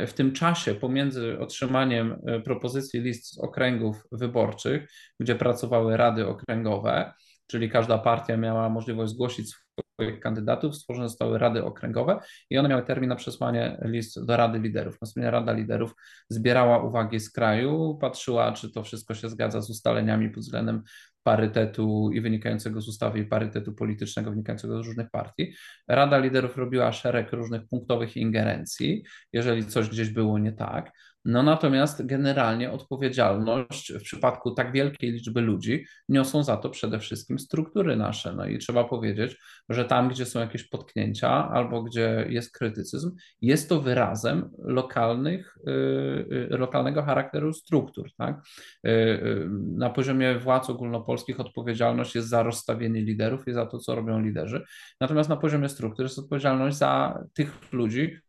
w 0.07 0.13
tym 0.15 0.33
czasie 0.33 0.75
pomiędzy 0.75 1.39
otrzymaniem 1.39 2.17
propozycji 2.45 3.01
list 3.01 3.35
z 3.35 3.39
okręgów 3.39 3.97
wyborczych, 4.13 4.91
gdzie 5.21 5.35
pracowały 5.35 5.97
rady 5.97 6.27
okręgowe, 6.27 7.13
czyli 7.47 7.71
każda 7.71 7.99
partia 7.99 8.37
miała 8.37 8.69
możliwość 8.69 9.13
zgłosić 9.13 9.55
swoich 10.01 10.21
kandydatów, 10.21 10.77
stworzone 10.77 11.09
zostały 11.09 11.39
rady 11.39 11.65
okręgowe 11.65 12.21
i 12.51 12.59
one 12.59 12.69
miały 12.69 12.83
termin 12.83 13.09
na 13.09 13.17
przesłanie 13.17 13.79
list 13.83 14.25
do 14.25 14.37
Rady 14.37 14.59
Liderów. 14.59 15.01
Następnie 15.03 15.31
Rada 15.31 15.53
Liderów 15.53 15.95
zbierała 16.29 16.83
uwagi 16.83 17.21
z 17.21 17.31
kraju, 17.31 17.99
patrzyła, 18.01 18.53
czy 18.53 18.73
to 18.73 18.83
wszystko 18.83 19.15
się 19.15 19.29
zgadza 19.29 19.61
z 19.61 19.71
ustaleniami 19.71 20.31
pod 20.31 20.43
względem 20.43 20.83
parytetu 21.23 22.11
i 22.13 22.21
wynikającego 22.21 22.81
z 22.81 22.89
ustawy 22.89 23.19
i 23.19 23.25
parytetu 23.25 23.73
politycznego 23.73 24.31
wynikającego 24.31 24.83
z 24.83 24.87
różnych 24.87 25.11
partii. 25.11 25.55
Rada 25.89 26.19
Liderów 26.19 26.57
robiła 26.57 26.93
szereg 26.93 27.33
różnych 27.33 27.69
punktowych 27.69 28.17
ingerencji, 28.17 29.05
jeżeli 29.33 29.67
coś 29.67 29.89
gdzieś 29.89 30.11
było 30.11 30.39
nie 30.39 30.53
tak. 30.53 30.93
No 31.25 31.43
natomiast 31.43 32.07
generalnie 32.07 32.73
odpowiedzialność 32.73 33.93
w 33.93 34.03
przypadku 34.03 34.51
tak 34.51 34.73
wielkiej 34.73 35.13
liczby 35.13 35.41
ludzi 35.41 35.85
niosą 36.09 36.43
za 36.43 36.57
to 36.57 36.71
przede 36.71 36.99
wszystkim 36.99 37.39
struktury 37.39 37.97
nasze. 37.97 38.33
No 38.33 38.47
i 38.47 38.59
trzeba 38.59 38.85
powiedzieć, 38.85 39.37
że 39.69 39.85
tam, 39.85 40.09
gdzie 40.09 40.27
są 40.27 40.41
jakieś 40.41 40.69
potknięcia 40.69 41.49
albo 41.51 41.83
gdzie 41.83 42.27
jest 42.29 42.53
krytycyzm, 42.53 43.17
jest 43.43 43.69
to 43.69 43.81
wyrazem 43.81 44.51
lokalnych, 44.59 45.59
yy, 45.67 46.49
lokalnego 46.51 47.03
charakteru 47.03 47.53
struktur. 47.53 48.11
Tak? 48.19 48.43
Yy, 48.85 49.49
na 49.77 49.91
poziomie 49.91 50.39
władz 50.39 50.71
ogólnopolskich 50.71 51.41
odpowiedzialność 51.41 52.15
jest 52.15 52.29
za 52.29 52.43
rozstawienie 52.43 53.01
liderów 53.01 53.49
i 53.49 53.53
za 53.53 53.67
to, 53.67 53.79
co 53.79 53.95
robią 53.95 54.21
liderzy. 54.21 54.65
Natomiast 55.01 55.29
na 55.29 55.37
poziomie 55.37 55.69
struktur 55.69 56.05
jest 56.05 56.19
odpowiedzialność 56.19 56.77
za 56.77 57.25
tych 57.35 57.73
ludzi, 57.73 58.21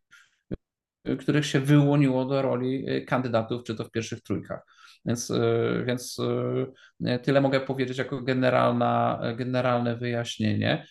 których 1.20 1.46
się 1.46 1.60
wyłoniło 1.60 2.26
do 2.26 2.42
roli 2.42 2.90
y, 2.90 3.06
kandydatów, 3.06 3.64
czy 3.64 3.76
to 3.76 3.84
w 3.84 3.92
pierwszych 3.92 4.22
trójkach. 4.22 4.66
Więc, 5.06 5.30
y, 5.30 5.84
więc 5.88 6.20
y, 7.00 7.20
tyle 7.20 7.42
mogę 7.42 7.60
powiedzieć 7.60 7.98
jako 7.98 8.22
generalna, 8.22 9.22
generalne 9.36 9.98
wyjaśnienie. 9.98 10.86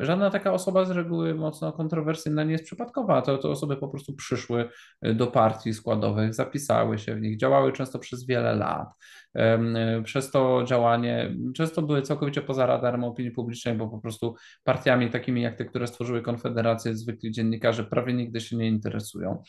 Żadna 0.00 0.30
taka 0.30 0.52
osoba 0.52 0.84
z 0.84 0.90
reguły 0.90 1.34
mocno 1.34 1.72
kontrowersyjna 1.72 2.44
nie 2.44 2.52
jest 2.52 2.64
przypadkowa. 2.64 3.22
To, 3.22 3.38
to 3.38 3.50
osoby 3.50 3.76
po 3.76 3.88
prostu 3.88 4.14
przyszły 4.14 4.68
do 5.02 5.26
partii 5.26 5.74
składowych, 5.74 6.34
zapisały 6.34 6.98
się 6.98 7.14
w 7.14 7.20
nich, 7.20 7.38
działały 7.38 7.72
często 7.72 7.98
przez 7.98 8.26
wiele 8.26 8.54
lat. 8.54 8.88
E, 9.36 10.02
przez 10.02 10.30
to 10.30 10.64
działanie 10.64 11.34
często 11.54 11.82
były 11.82 12.02
całkowicie 12.02 12.42
poza 12.42 12.66
radarem 12.66 13.04
opinii 13.04 13.30
publicznej, 13.30 13.74
bo 13.74 13.88
po 13.88 13.98
prostu 13.98 14.34
partiami 14.64 15.10
takimi 15.10 15.42
jak 15.42 15.56
te, 15.56 15.64
które 15.64 15.86
stworzyły 15.86 16.22
Konfederację, 16.22 16.96
zwykli 16.96 17.30
dziennikarze 17.30 17.84
prawie 17.84 18.12
nigdy 18.12 18.40
się 18.40 18.56
nie 18.56 18.68
interesują. 18.68 19.42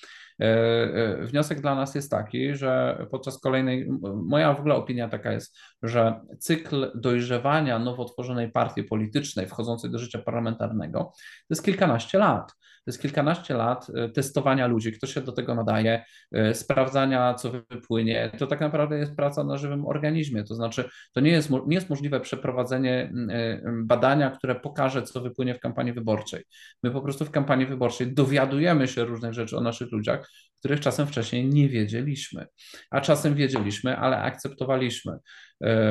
Wniosek 1.21 1.62
dla 1.62 1.76
nas 1.76 1.95
jest 1.95 2.12
taki, 2.12 2.56
że 2.56 3.06
podczas 3.12 3.39
kolejnej, 3.39 3.89
moja 4.26 4.54
w 4.54 4.60
ogóle 4.60 4.76
opinia 4.76 5.10
taka 5.10 5.32
jest, 5.32 5.58
że 5.84 6.19
cykl 6.39 6.91
dojrzewania 6.95 7.80
nowo 7.80 8.06
tworzonej 8.06 8.52
partii 8.52 8.84
politycznej 8.84 9.47
wchodzącej 9.47 9.91
do 9.91 10.00
życia 10.00 10.19
parlamentarnego, 10.19 11.00
to 11.23 11.45
jest 11.50 11.65
kilkanaście 11.65 12.17
lat. 12.17 12.54
To 12.88 12.91
jest 12.91 13.02
kilkanaście 13.02 13.54
lat 13.54 13.88
e, 13.95 14.10
testowania 14.10 14.67
ludzi, 14.67 14.91
kto 14.91 15.08
się 15.08 15.21
do 15.21 15.32
tego 15.32 15.56
nadaje, 15.56 16.04
e, 16.32 16.54
sprawdzania, 16.54 17.34
co 17.34 17.52
wypłynie. 17.52 18.32
To 18.38 18.47
tak 18.47 18.60
naprawdę 18.60 18.97
jest 18.97 19.15
praca 19.15 19.43
na 19.43 19.58
żywym 19.58 19.86
organizmie. 19.86 20.43
To 20.43 20.56
znaczy, 20.56 20.89
to 21.13 21.21
nie 21.21 21.32
jest, 21.32 21.50
nie 21.50 21.76
jest 21.76 21.89
możliwe 21.89 22.19
przeprowadzenie 22.19 23.13
e, 23.30 23.62
badania, 23.84 24.32
które 24.32 24.56
pokaże, 24.56 25.04
co 25.04 25.21
wypłynie 25.21 25.56
w 25.56 25.60
kampanii 25.60 25.93
wyborczej. 25.93 26.43
My 26.84 26.91
po 26.91 27.02
prostu 27.02 27.26
w 27.26 27.32
kampanii 27.32 27.65
wyborczej 27.65 28.13
dowiadujemy 28.13 28.88
się 28.88 29.06
różnych 29.06 29.34
rzeczy 29.34 29.58
o 29.58 29.62
naszych 29.62 29.91
ludziach, 29.91 30.30
których 30.60 30.80
czasem 30.80 31.08
wcześniej 31.08 31.45
nie 31.45 31.69
wiedzieliśmy. 31.69 32.45
A 32.91 33.02
czasem 33.02 33.36
wiedzieliśmy, 33.36 33.97
ale 33.97 34.17
akceptowaliśmy. 34.17 35.17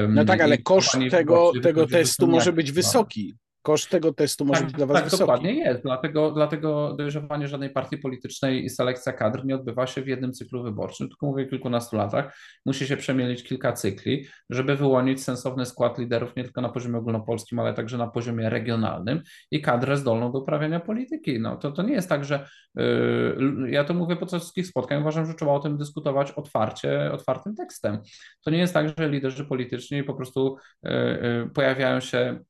No 0.09 0.25
tak, 0.25 0.41
ale 0.41 0.59
koszt 0.59 0.97
tego, 1.11 1.53
tego 1.63 1.87
testu 1.87 2.27
może 2.27 2.53
być 2.53 2.73
wysoki. 2.73 3.37
Koszt 3.67 3.91
tego 3.91 4.13
testu 4.13 4.45
może 4.45 4.61
tak, 4.61 4.67
być 4.67 4.77
dla 4.77 4.87
Was 4.87 4.95
tak, 4.95 5.05
wysoki. 5.05 5.21
dokładnie 5.21 5.55
jest. 5.55 5.83
Dlatego, 5.83 6.31
dlatego 6.31 6.95
dojrzewanie 6.99 7.49
żadnej 7.49 7.71
partii 7.71 7.99
politycznej 7.99 8.65
i 8.65 8.71
selekcja 8.71 9.13
kadr 9.13 9.45
nie 9.45 9.55
odbywa 9.55 9.87
się 9.87 10.03
w 10.03 10.07
jednym 10.07 10.33
cyklu 10.33 10.63
wyborczym, 10.63 11.09
tylko 11.09 11.27
mówię 11.27 11.45
o 11.45 11.49
kilkunastu 11.49 11.97
latach. 11.97 12.39
Musi 12.67 12.87
się 12.87 12.97
przemielić 12.97 13.43
kilka 13.43 13.73
cykli, 13.73 14.27
żeby 14.51 14.77
wyłonić 14.77 15.25
sensowny 15.25 15.67
skład 15.67 15.99
liderów 15.99 16.37
nie 16.37 16.45
tylko 16.45 16.61
na 16.61 16.69
poziomie 16.69 16.99
ogólnopolskim, 16.99 17.59
ale 17.59 17.75
także 17.75 17.99
na 17.99 18.07
poziomie 18.07 18.51
regionalnym 18.51 19.23
i 19.51 19.61
kadrę 19.61 19.97
zdolną 19.97 20.33
do 20.33 20.39
uprawiania 20.39 20.81
polityki. 20.81 21.41
No, 21.41 21.57
to, 21.57 21.73
to 21.73 21.83
nie 21.83 21.93
jest 21.93 22.09
tak, 22.09 22.25
że 22.25 22.49
yy, 22.75 23.71
ja 23.71 23.85
to 23.85 23.95
mówię 23.95 24.17
podczas 24.17 24.43
wszystkich 24.43 24.67
spotkań, 24.67 25.01
uważam, 25.01 25.27
że 25.27 25.35
trzeba 25.35 25.53
o 25.53 25.61
tym 25.61 25.77
dyskutować 25.77 26.33
otwarcie, 26.33 27.13
otwartym 27.13 27.55
tekstem. 27.55 27.99
To 28.45 28.51
nie 28.51 28.59
jest 28.59 28.75
tak, 28.75 28.89
że 28.99 29.09
liderzy 29.09 29.45
polityczni 29.45 30.05
po 30.05 30.15
prostu 30.15 30.57
yy, 30.83 31.51
pojawiają 31.55 32.01
się 32.01 32.41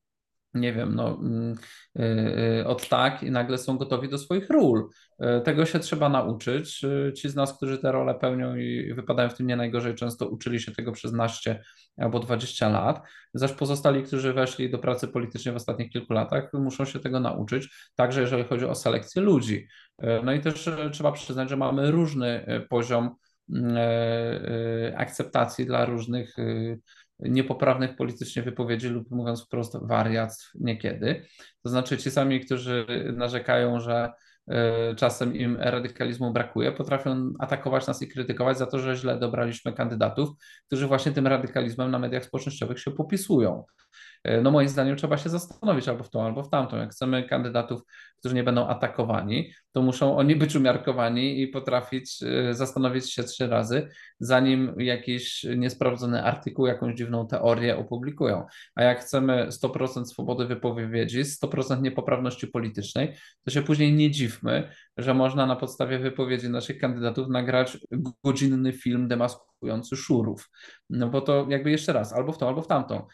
nie 0.61 0.73
wiem, 0.73 0.95
no, 0.95 1.09
mm, 1.09 1.55
y, 1.99 2.03
y, 2.61 2.67
od 2.67 2.89
tak 2.89 3.23
i 3.23 3.31
nagle 3.31 3.59
są 3.59 3.79
gotowi 3.79 4.09
do 4.09 4.19
swoich 4.19 4.51
ról. 4.51 4.89
Y, 5.21 5.41
tego 5.41 5.67
się 5.67 5.79
trzeba 5.79 6.09
nauczyć. 6.09 6.83
Ci 7.17 7.29
z 7.29 7.35
nas, 7.35 7.57
którzy 7.57 7.79
te 7.79 7.93
role 7.93 8.15
pełnią 8.15 8.57
i 8.57 8.95
wypadają 8.95 9.29
w 9.29 9.35
tym 9.35 9.47
nie 9.47 9.57
najgorzej, 9.57 9.95
często 9.95 10.29
uczyli 10.29 10.61
się 10.61 10.73
tego 10.73 10.93
przez 10.93 11.13
naście 11.13 11.63
albo 11.97 12.21
20 12.21 12.69
lat, 12.69 13.03
zaś 13.35 13.53
pozostali, 13.53 14.03
którzy 14.03 14.33
weszli 14.33 14.71
do 14.71 14.79
pracy 14.79 15.09
politycznej 15.09 15.53
w 15.53 15.57
ostatnich 15.57 15.91
kilku 15.91 16.13
latach, 16.13 16.53
muszą 16.53 16.85
się 16.85 17.01
tego 17.01 17.21
nauczyć, 17.21 17.69
także 17.95 18.21
jeżeli 18.21 18.45
chodzi 18.45 18.65
o 18.65 18.75
selekcję 18.75 19.23
ludzi. 19.23 19.69
No 20.25 20.33
i 20.33 20.41
też 20.41 20.69
trzeba 20.93 21.13
przyznać, 21.13 21.51
że 21.51 21.57
mamy 21.57 21.91
różny 21.91 22.47
poziom 22.69 23.15
akceptacji 24.97 25.67
dla 25.67 25.85
różnych 25.85 26.37
niepoprawnych 27.19 27.97
politycznie 27.97 28.43
wypowiedzi 28.43 28.89
lub 28.89 29.11
mówiąc 29.11 29.45
wprost 29.45 29.77
wariactw 29.83 30.51
niekiedy. 30.55 31.27
To 31.63 31.71
znaczy 31.71 31.99
ci 31.99 32.11
sami, 32.11 32.41
którzy 32.41 32.87
narzekają, 33.17 33.81
że 33.81 34.13
e, 34.49 34.95
czasem 34.95 35.37
im 35.37 35.57
radykalizmu 35.61 36.33
brakuje, 36.33 36.73
potrafią 36.73 37.33
atakować 37.39 37.87
nas 37.87 38.03
i 38.03 38.09
krytykować 38.09 38.59
za 38.59 38.67
to, 38.67 38.79
że 38.79 38.97
źle 38.97 39.19
dobraliśmy 39.19 39.73
kandydatów, 39.73 40.29
którzy 40.67 40.87
właśnie 40.87 41.13
tym 41.13 41.27
radykalizmem 41.27 41.91
na 41.91 41.99
mediach 41.99 42.25
społecznościowych 42.25 42.81
się 42.81 42.91
popisują. 42.91 43.65
E, 44.27 44.41
no 44.41 44.51
moim 44.51 44.69
zdaniem 44.69 44.97
trzeba 44.97 45.17
się 45.17 45.31
zastanowić 45.31 45.89
albo 45.89 46.05
w 46.05 46.11
tą, 46.11 46.23
albo 46.23 46.43
w 46.43 46.49
tamtą. 46.51 46.77
Jak 46.77 46.91
chcemy 46.91 47.25
kandydatów, 47.29 47.81
którzy 48.19 48.35
nie 48.35 48.45
będą 48.45 48.67
atakowani, 48.67 49.53
to 49.73 49.83
muszą 49.83 50.17
oni 50.17 50.37
być 50.37 50.57
umiarkowani 50.57 51.43
i 51.43 51.49
potrafić 51.49 52.23
e, 52.23 52.55
zastanowić 52.55 53.13
się 53.13 53.25
trzy 53.25 53.47
razy, 53.47 53.89
zanim 54.21 54.75
jakiś 54.79 55.47
niesprawdzony 55.57 56.25
artykuł, 56.25 56.67
jakąś 56.67 56.95
dziwną 56.95 57.27
teorię 57.27 57.77
opublikują. 57.77 58.47
A 58.75 58.83
jak 58.83 59.01
chcemy 59.01 59.47
100% 59.51 60.05
swobody 60.05 60.47
wypowiedzi, 60.47 61.23
100% 61.23 61.83
niepoprawności 61.83 62.47
politycznej, 62.47 63.15
to 63.45 63.51
się 63.51 63.63
później 63.63 63.93
nie 63.93 64.11
dziwmy, 64.11 64.71
że 64.97 65.15
można 65.15 65.47
na 65.47 65.57
podstawie 65.57 65.99
wypowiedzi 65.99 66.51
naszych 66.51 66.79
kandydatów 66.79 67.29
nagrać 67.29 67.79
godzinny 68.25 68.73
film 68.73 69.09
demaskujący 69.09 69.97
szurów. 69.97 70.51
No 70.91 71.09
bo 71.09 71.21
to 71.21 71.47
jakby 71.49 71.71
jeszcze 71.71 71.93
raz, 71.93 72.13
albo 72.13 72.33
w 72.33 72.39
tą, 72.39 72.49
albo 72.49 72.63
w 72.63 72.67
tamtą. 72.67 73.07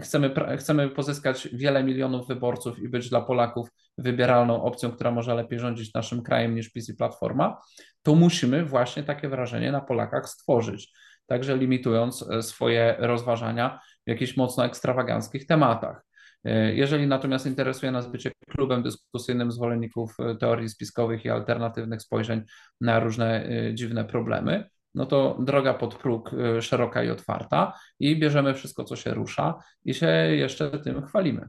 Chcemy, 0.00 0.34
chcemy 0.58 0.88
pozyskać 0.88 1.48
wiele 1.52 1.84
milionów 1.84 2.28
wyborców 2.28 2.78
i 2.78 2.88
być 2.88 3.08
dla 3.08 3.20
Polaków 3.20 3.68
wybieralną 3.98 4.62
opcją, 4.62 4.92
która 4.92 5.10
może 5.10 5.34
lepiej 5.34 5.58
rządzić 5.58 5.94
naszym 5.94 6.22
krajem 6.22 6.54
niż 6.54 6.72
PiS 6.72 6.88
i 6.88 6.94
Platforma, 6.94 7.60
to 8.02 8.14
musimy 8.14 8.64
właśnie 8.64 9.02
takie 9.02 9.28
wrażenie 9.28 9.72
na 9.72 9.80
Polakach 9.80 10.28
stworzyć. 10.28 10.92
Także 11.26 11.56
limitując 11.56 12.22
e, 12.30 12.42
swoje 12.42 12.96
rozważania 12.98 13.80
w 14.06 14.10
jakichś 14.10 14.36
mocno 14.36 14.64
ekstrawaganckich 14.64 15.46
tematach. 15.46 16.04
E, 16.44 16.74
jeżeli 16.74 17.06
natomiast 17.06 17.46
interesuje 17.46 17.92
nas 17.92 18.06
bycie 18.06 18.32
klubem 18.48 18.82
dyskusyjnym 18.82 19.52
zwolenników 19.52 20.14
e, 20.20 20.36
teorii 20.36 20.68
spiskowych 20.68 21.24
i 21.24 21.30
alternatywnych 21.30 22.02
spojrzeń 22.02 22.42
na 22.80 23.00
różne 23.00 23.48
dziwne 23.74 24.04
problemy, 24.04 24.68
no 24.94 25.06
to 25.06 25.38
droga 25.40 25.74
pod 25.74 25.94
próg 25.94 26.30
szeroka 26.60 27.04
i 27.04 27.10
otwarta 27.10 27.72
i 28.00 28.20
bierzemy 28.20 28.54
wszystko, 28.54 28.84
co 28.84 28.96
się 28.96 29.14
rusza 29.14 29.58
i 29.84 29.94
się 29.94 30.06
jeszcze 30.30 30.78
tym 30.78 31.06
chwalimy. 31.06 31.48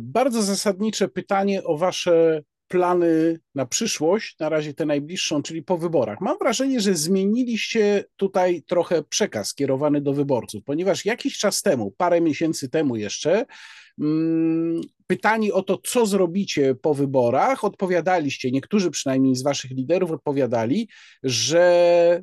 Bardzo 0.00 0.42
zasadnicze 0.42 1.08
pytanie 1.08 1.64
o 1.64 1.78
Wasze 1.78 2.42
plany 2.68 3.40
na 3.54 3.66
przyszłość, 3.66 4.38
na 4.38 4.48
razie 4.48 4.74
tę 4.74 4.86
najbliższą, 4.86 5.42
czyli 5.42 5.62
po 5.62 5.78
wyborach. 5.78 6.20
Mam 6.20 6.38
wrażenie, 6.38 6.80
że 6.80 6.94
zmieniliście 6.94 8.04
tutaj 8.16 8.62
trochę 8.62 9.02
przekaz 9.02 9.48
skierowany 9.48 10.00
do 10.00 10.12
wyborców, 10.12 10.64
ponieważ 10.64 11.04
jakiś 11.04 11.38
czas 11.38 11.62
temu, 11.62 11.94
parę 11.96 12.20
miesięcy 12.20 12.68
temu 12.68 12.96
jeszcze, 12.96 13.46
mm, 14.00 14.80
pytani 15.06 15.52
o 15.52 15.62
to, 15.62 15.78
co 15.78 16.06
zrobicie 16.06 16.74
po 16.74 16.94
wyborach, 16.94 17.64
odpowiadaliście, 17.64 18.50
niektórzy 18.50 18.90
przynajmniej 18.90 19.36
z 19.36 19.42
waszych 19.42 19.70
liderów 19.70 20.10
odpowiadali, 20.10 20.88
że 21.22 22.22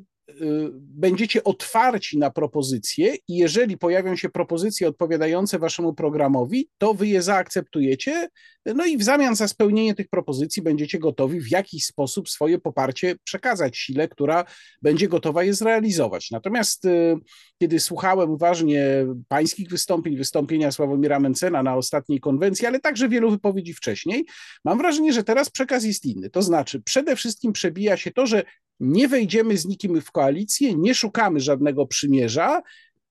będziecie 0.74 1.44
otwarci 1.44 2.18
na 2.18 2.30
propozycje 2.30 3.14
i 3.28 3.36
jeżeli 3.36 3.78
pojawią 3.78 4.16
się 4.16 4.28
propozycje 4.28 4.88
odpowiadające 4.88 5.58
waszemu 5.58 5.94
programowi, 5.94 6.68
to 6.78 6.94
wy 6.94 7.08
je 7.08 7.22
zaakceptujecie, 7.22 8.28
no 8.66 8.86
i 8.86 8.98
w 8.98 9.02
zamian 9.02 9.36
za 9.36 9.48
spełnienie 9.48 9.94
tych 9.94 10.08
propozycji 10.08 10.62
będziecie 10.62 10.98
gotowi 10.98 11.40
w 11.40 11.50
jakiś 11.50 11.84
sposób 11.84 12.28
swoje 12.28 12.58
poparcie 12.58 13.14
przekazać 13.24 13.76
sile, 13.78 14.08
która 14.08 14.44
będzie 14.82 15.08
gotowa 15.08 15.44
je 15.44 15.54
zrealizować. 15.54 16.30
Natomiast 16.30 16.84
y, 16.84 17.16
kiedy 17.58 17.80
słuchałem 17.80 18.30
uważnie 18.30 19.06
pańskich 19.28 19.68
wystąpień, 19.68 20.16
wystąpienia 20.16 20.72
Sławomira 20.72 21.20
Mencena 21.20 21.62
na 21.62 21.76
ostatniej 21.76 22.20
konwencji, 22.20 22.66
ale 22.66 22.80
także 22.80 23.08
wielu 23.08 23.30
wypowiedzi 23.30 23.74
wcześniej, 23.74 24.24
mam 24.64 24.78
wrażenie, 24.78 25.12
że 25.12 25.24
teraz 25.24 25.50
przekaz 25.50 25.84
jest 25.84 26.04
inny. 26.04 26.30
To 26.30 26.42
znaczy, 26.42 26.82
przede 26.82 27.16
wszystkim 27.16 27.52
przebija 27.52 27.96
się 27.96 28.10
to, 28.10 28.26
że 28.26 28.42
nie 28.82 29.08
wejdziemy 29.08 29.56
z 29.56 29.66
nikim 29.66 30.00
w 30.00 30.10
koalicję, 30.10 30.74
nie 30.74 30.94
szukamy 30.94 31.40
żadnego 31.40 31.86
przymierza. 31.86 32.62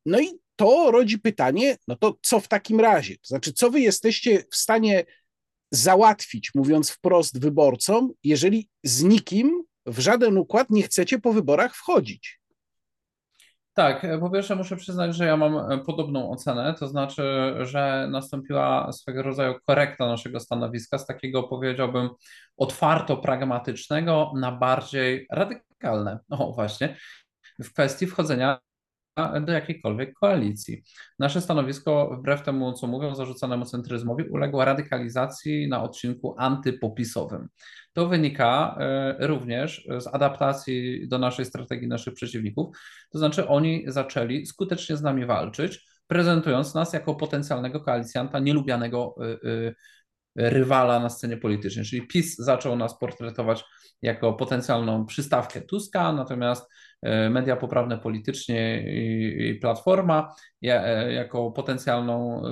No 0.06 0.20
i 0.20 0.28
to 0.56 0.92
rodzi 0.92 1.20
pytanie, 1.20 1.78
no 1.88 1.96
to 1.96 2.18
co 2.22 2.40
w 2.40 2.48
takim 2.48 2.80
razie? 2.80 3.16
To 3.16 3.28
znaczy, 3.28 3.54
co 3.54 3.72
wy 3.72 3.80
jesteście 3.80 4.44
w 4.52 4.56
stanie 4.56 5.06
załatwić, 5.72 6.52
mówiąc 6.56 6.90
wprost 6.90 7.40
wyborcom, 7.40 8.12
jeżeli 8.24 8.70
z 8.84 9.04
nikim 9.04 9.64
w 9.86 10.00
żaden 10.00 10.38
układ 10.38 10.70
nie 10.70 10.84
chcecie 10.84 11.20
po 11.20 11.34
wyborach 11.34 11.76
wchodzić? 11.76 12.41
Tak, 13.74 14.08
po 14.20 14.30
pierwsze 14.30 14.56
muszę 14.56 14.76
przyznać, 14.76 15.16
że 15.16 15.26
ja 15.26 15.38
mam 15.38 15.84
podobną 15.86 16.32
ocenę, 16.32 16.76
to 16.80 16.88
znaczy, 16.88 17.24
że 17.62 18.08
nastąpiła 18.12 18.92
swego 18.92 19.24
rodzaju 19.24 19.56
korekta 19.68 20.08
naszego 20.08 20.40
stanowiska 20.40 20.98
z 20.98 21.06
takiego, 21.06 21.44
powiedziałbym, 21.44 22.10
otwarto 22.58 23.18
pragmatycznego 23.18 24.32
na 24.36 24.52
bardziej 24.52 25.28
radykalne. 25.32 26.20
O, 26.30 26.54
właśnie, 26.54 26.98
w 27.60 27.74
kwestii 27.74 28.08
wchodzenia 28.08 28.60
do 29.42 29.52
jakiejkolwiek 29.52 30.14
koalicji. 30.14 30.84
Nasze 31.20 31.42
stanowisko, 31.42 32.16
wbrew 32.20 32.44
temu, 32.44 32.74
co 32.74 32.88
mówią, 32.88 33.16
zarzucanemu 33.16 33.66
centryzmowi, 33.66 34.24
uległo 34.24 34.66
radykalizacji 34.66 35.70
na 35.70 35.84
odcinku 35.84 36.36
antypopisowym. 36.38 37.48
To 37.94 38.08
wynika 38.08 38.78
e, 38.80 39.28
również 39.28 39.88
z 40.00 40.08
adaptacji 40.08 41.08
do 41.08 41.18
naszej 41.18 41.46
strategii 41.46 41.88
naszych 41.88 42.14
przeciwników, 42.14 42.78
to 43.10 43.20
znaczy 43.20 43.48
oni 43.48 43.84
zaczęli 43.88 44.46
skutecznie 44.46 44.98
z 44.98 45.02
nami 45.02 45.26
walczyć, 45.26 45.86
prezentując 46.08 46.74
nas 46.74 46.94
jako 46.94 47.16
potencjalnego 47.16 47.80
koalicjanta, 47.80 48.40
nielubianego 48.40 49.16
e, 49.20 49.50
e, 49.68 49.74
rywala 50.36 51.00
na 51.00 51.10
scenie 51.10 51.38
politycznej. 51.38 51.86
Czyli 51.86 52.08
PiS 52.08 52.38
zaczął 52.38 52.76
nas 52.76 52.98
portretować 52.98 53.64
jako 54.02 54.34
potencjalną 54.34 55.06
przystawkę 55.06 55.62
Tuska, 55.62 56.14
natomiast 56.14 56.68
media 57.30 57.56
poprawne 57.56 57.98
politycznie 57.98 58.84
i, 58.94 59.58
Platforma 59.62 60.36
jako 61.10 61.52
potencjalną 61.52 62.44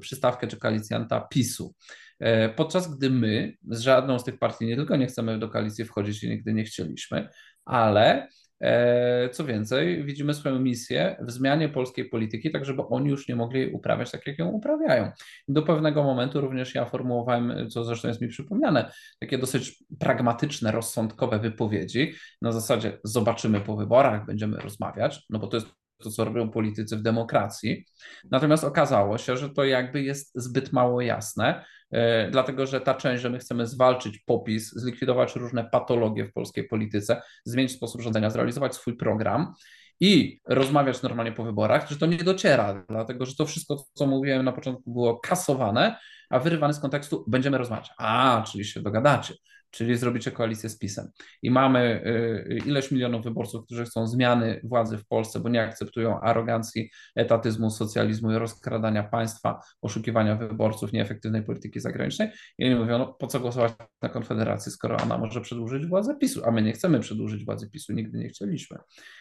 przystawkę 0.00 0.46
czy 0.46 0.56
koalicjanta 0.58 1.20
PiSu. 1.20 1.74
E, 2.20 2.48
podczas 2.48 2.96
gdy 2.96 3.10
my 3.10 3.52
z 3.70 3.80
żadną 3.80 4.18
z 4.18 4.24
tych 4.24 4.38
partii 4.38 4.66
nie 4.66 4.76
tylko 4.76 4.96
nie 4.96 5.06
chcemy 5.06 5.38
do 5.38 5.48
koalicji 5.48 5.84
wchodzić 5.84 6.24
i 6.24 6.28
nigdy 6.28 6.54
nie 6.54 6.64
chcieliśmy, 6.64 7.28
ale 7.64 8.28
e, 8.60 9.28
co 9.28 9.44
więcej, 9.44 10.04
widzimy 10.04 10.34
swoją 10.34 10.58
misję 10.58 11.16
w 11.20 11.30
zmianie 11.30 11.68
polskiej 11.68 12.08
polityki, 12.08 12.50
tak 12.50 12.64
żeby 12.64 12.82
oni 12.88 13.10
już 13.10 13.28
nie 13.28 13.36
mogli 13.36 13.72
uprawiać 13.72 14.10
tak, 14.10 14.26
jak 14.26 14.38
ją 14.38 14.48
uprawiają. 14.48 15.10
Do 15.48 15.62
pewnego 15.62 16.02
momentu 16.02 16.40
również 16.40 16.74
ja 16.74 16.84
formułowałem, 16.84 17.70
co 17.70 17.84
zresztą 17.84 18.08
jest 18.08 18.20
mi 18.20 18.28
przypomniane, 18.28 18.92
takie 19.20 19.38
dosyć 19.38 19.84
pragmatyczne, 19.98 20.72
rozsądkowe 20.72 21.38
wypowiedzi 21.38 22.12
na 22.42 22.52
zasadzie 22.52 22.98
zobaczymy 23.04 23.60
po 23.60 23.76
wyborach, 23.76 24.26
będziemy 24.26 24.56
rozmawiać, 24.56 25.26
no 25.30 25.38
bo 25.38 25.46
to 25.46 25.56
jest 25.56 25.66
to, 25.98 26.10
co 26.10 26.24
robią 26.24 26.50
politycy 26.50 26.96
w 26.96 27.02
demokracji. 27.02 27.84
Natomiast 28.30 28.64
okazało 28.64 29.18
się, 29.18 29.36
że 29.36 29.50
to 29.50 29.64
jakby 29.64 30.02
jest 30.02 30.30
zbyt 30.34 30.72
mało 30.72 31.00
jasne, 31.00 31.64
e, 31.90 32.30
dlatego 32.30 32.66
że 32.66 32.80
ta 32.80 32.94
część, 32.94 33.22
że 33.22 33.30
my 33.30 33.38
chcemy 33.38 33.66
zwalczyć 33.66 34.18
popis, 34.18 34.72
zlikwidować 34.72 35.36
różne 35.36 35.64
patologie 35.64 36.24
w 36.24 36.32
polskiej 36.32 36.68
polityce, 36.68 37.22
zmienić 37.44 37.72
sposób 37.72 38.00
rządzenia, 38.00 38.30
zrealizować 38.30 38.74
swój 38.74 38.96
program 38.96 39.54
i 40.00 40.40
rozmawiać 40.46 41.02
normalnie 41.02 41.32
po 41.32 41.44
wyborach, 41.44 41.90
że 41.90 41.96
to 41.96 42.06
nie 42.06 42.16
dociera, 42.16 42.84
dlatego 42.88 43.26
że 43.26 43.34
to 43.34 43.46
wszystko, 43.46 43.84
co 43.94 44.06
mówiłem 44.06 44.44
na 44.44 44.52
początku, 44.52 44.92
było 44.92 45.18
kasowane, 45.18 45.98
a 46.30 46.38
wyrywane 46.38 46.74
z 46.74 46.80
kontekstu 46.80 47.24
będziemy 47.28 47.58
rozmawiać. 47.58 47.90
A, 47.98 48.44
czyli 48.52 48.64
się 48.64 48.82
dogadacie 48.82 49.34
czyli 49.76 49.96
zrobicie 49.96 50.30
koalicję 50.30 50.68
z 50.68 50.78
PiSem. 50.78 51.08
I 51.42 51.50
mamy 51.50 52.02
y, 52.06 52.58
ileś 52.66 52.90
milionów 52.90 53.24
wyborców, 53.24 53.64
którzy 53.64 53.84
chcą 53.84 54.06
zmiany 54.06 54.60
władzy 54.64 54.98
w 54.98 55.06
Polsce, 55.06 55.40
bo 55.40 55.48
nie 55.48 55.62
akceptują 55.62 56.20
arogancji, 56.20 56.90
etatyzmu, 57.16 57.70
socjalizmu 57.70 58.38
rozkradania 58.38 59.02
państwa, 59.02 59.60
oszukiwania 59.82 60.36
wyborców, 60.36 60.92
nieefektywnej 60.92 61.42
polityki 61.42 61.80
zagranicznej. 61.80 62.28
I 62.58 62.66
oni 62.66 62.74
mówią, 62.74 62.98
no, 62.98 63.06
po 63.06 63.26
co 63.26 63.40
głosować 63.40 63.72
na 64.02 64.08
Konfederację, 64.08 64.72
skoro 64.72 64.96
ona 64.96 65.18
może 65.18 65.40
przedłużyć 65.40 65.86
władzę 65.86 66.16
PiSu, 66.16 66.42
a 66.44 66.50
my 66.50 66.62
nie 66.62 66.72
chcemy 66.72 67.00
przedłużyć 67.00 67.44
władzy 67.44 67.70
PiSu, 67.70 67.92
nigdy 67.92 68.18
nie 68.18 68.28
chcieliśmy. 68.28 68.78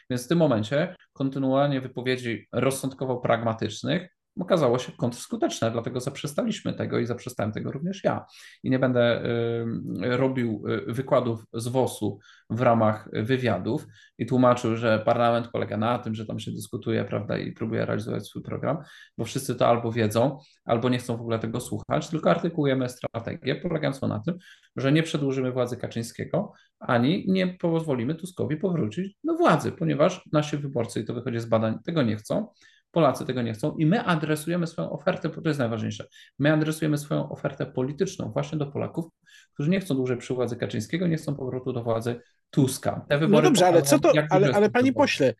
Więc 0.09 0.25
w 0.25 0.27
tym 0.27 0.37
momencie 0.37 0.95
kontynuowanie 1.13 1.81
wypowiedzi 1.81 2.47
rozsądkowo-pragmatycznych 2.53 4.07
okazało 4.39 4.79
się 4.79 4.91
kontrskuteczne, 4.91 5.71
dlatego 5.71 5.99
zaprzestaliśmy 5.99 6.73
tego 6.73 6.99
i 6.99 7.05
zaprzestałem 7.05 7.51
tego 7.51 7.71
również 7.71 8.03
ja. 8.03 8.25
I 8.63 8.69
nie 8.69 8.79
będę 8.79 9.25
y, 9.25 10.17
robił 10.17 10.63
y, 10.67 10.93
wykładów 10.93 11.45
z 11.53 11.67
WOS-u 11.67 12.19
w 12.49 12.61
ramach 12.61 13.09
wywiadów 13.13 13.87
i 14.17 14.25
tłumaczył, 14.25 14.75
że 14.75 14.99
parlament 14.99 15.47
polega 15.47 15.77
na 15.77 15.99
tym, 15.99 16.15
że 16.15 16.25
tam 16.25 16.39
się 16.39 16.51
dyskutuje, 16.51 17.05
prawda, 17.05 17.37
i 17.37 17.51
próbuje 17.51 17.85
realizować 17.85 18.27
swój 18.27 18.41
program, 18.43 18.77
bo 19.17 19.25
wszyscy 19.25 19.55
to 19.55 19.67
albo 19.67 19.91
wiedzą, 19.91 20.39
albo 20.65 20.89
nie 20.89 20.97
chcą 20.97 21.17
w 21.17 21.21
ogóle 21.21 21.39
tego 21.39 21.59
słuchać, 21.59 22.09
tylko 22.09 22.31
artykułujemy 22.31 22.89
strategię 22.89 23.55
polegającą 23.55 24.07
na 24.07 24.19
tym, 24.19 24.37
że 24.75 24.91
nie 24.91 25.03
przedłużymy 25.03 25.51
władzy 25.51 25.77
Kaczyńskiego, 25.77 26.53
ani 26.79 27.25
nie 27.27 27.47
pozwolimy 27.47 28.15
Tuskowi 28.15 28.57
powrócić 28.57 29.17
do 29.23 29.37
władzy, 29.37 29.71
ponieważ 29.71 30.29
nasi 30.33 30.57
wyborcy, 30.57 30.99
i 30.99 31.05
to 31.05 31.13
wychodzi 31.13 31.39
z 31.39 31.45
badań, 31.45 31.79
tego 31.85 32.03
nie 32.03 32.15
chcą, 32.15 32.47
Polacy 32.95 33.25
tego 33.25 33.41
nie 33.41 33.53
chcą 33.53 33.75
i 33.75 33.85
my 33.85 34.03
adresujemy 34.03 34.67
swoją 34.67 34.89
ofertę, 34.89 35.29
to 35.29 35.41
jest 35.49 35.59
najważniejsze, 35.59 36.07
my 36.39 36.53
adresujemy 36.53 36.97
swoją 36.97 37.29
ofertę 37.29 37.65
polityczną 37.65 38.31
właśnie 38.31 38.57
do 38.57 38.65
Polaków, 38.67 39.05
którzy 39.53 39.69
nie 39.69 39.79
chcą 39.79 39.95
dłużej 39.95 40.17
przy 40.17 40.33
władzy 40.33 40.55
Kaczyńskiego, 40.55 41.07
nie 41.07 41.17
chcą 41.17 41.35
powrotu 41.35 41.73
do 41.73 41.83
władzy 41.83 42.21
Tuska. 42.49 43.05
Te 43.09 43.17
wybory 43.17 43.43
no 43.43 43.49
dobrze, 43.49 43.67
ale 43.67 43.81
co 43.81 43.99
to, 43.99 44.11
ale, 44.29 44.51
ale 44.53 44.69
panie 44.69 44.93
pośle, 44.93 45.33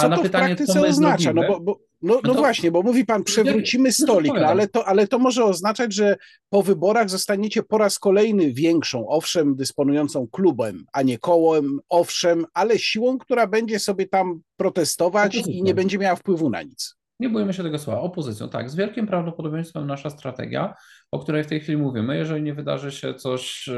co 0.00 0.08
to 0.08 0.22
pytanie, 0.22 0.54
w 0.54 0.56
praktyce 0.56 0.86
oznacza? 0.86 1.32
No, 1.32 1.42
bo, 1.48 1.60
bo, 1.60 1.80
no, 2.02 2.14
no, 2.14 2.20
no 2.24 2.34
to... 2.34 2.40
właśnie, 2.40 2.70
bo 2.70 2.82
mówi 2.82 3.04
pan, 3.04 3.24
przewrócimy 3.24 3.92
stolik, 3.92 4.32
no, 4.34 4.46
ale, 4.46 4.68
to, 4.68 4.88
ale 4.88 5.08
to 5.08 5.18
może 5.18 5.44
oznaczać, 5.44 5.94
że 5.94 6.16
po 6.50 6.62
wyborach 6.62 7.10
zostaniecie 7.10 7.62
po 7.62 7.78
raz 7.78 7.98
kolejny 7.98 8.52
większą, 8.52 9.08
owszem, 9.08 9.56
dysponującą 9.56 10.28
klubem, 10.32 10.84
a 10.92 11.02
nie 11.02 11.18
kołem, 11.18 11.78
owszem, 11.88 12.46
ale 12.54 12.78
siłą, 12.78 13.18
która 13.18 13.46
będzie 13.46 13.78
sobie 13.78 14.06
tam 14.06 14.40
protestować 14.56 15.34
i 15.34 15.62
nie 15.62 15.74
będzie 15.74 15.98
miała 15.98 16.16
wpływu 16.16 16.50
na 16.50 16.62
nic. 16.62 16.94
Nie 17.20 17.28
bójmy 17.28 17.52
się 17.52 17.62
tego 17.62 17.78
słowa. 17.78 18.00
Opozycją, 18.00 18.48
tak. 18.48 18.70
Z 18.70 18.74
wielkim 18.74 19.06
prawdopodobieństwem 19.06 19.86
nasza 19.86 20.10
strategia, 20.10 20.74
o 21.10 21.18
której 21.18 21.44
w 21.44 21.46
tej 21.46 21.60
chwili 21.60 21.78
mówimy, 21.78 22.16
jeżeli 22.16 22.42
nie 22.42 22.54
wydarzy 22.54 22.92
się 22.92 23.14
coś 23.14 23.68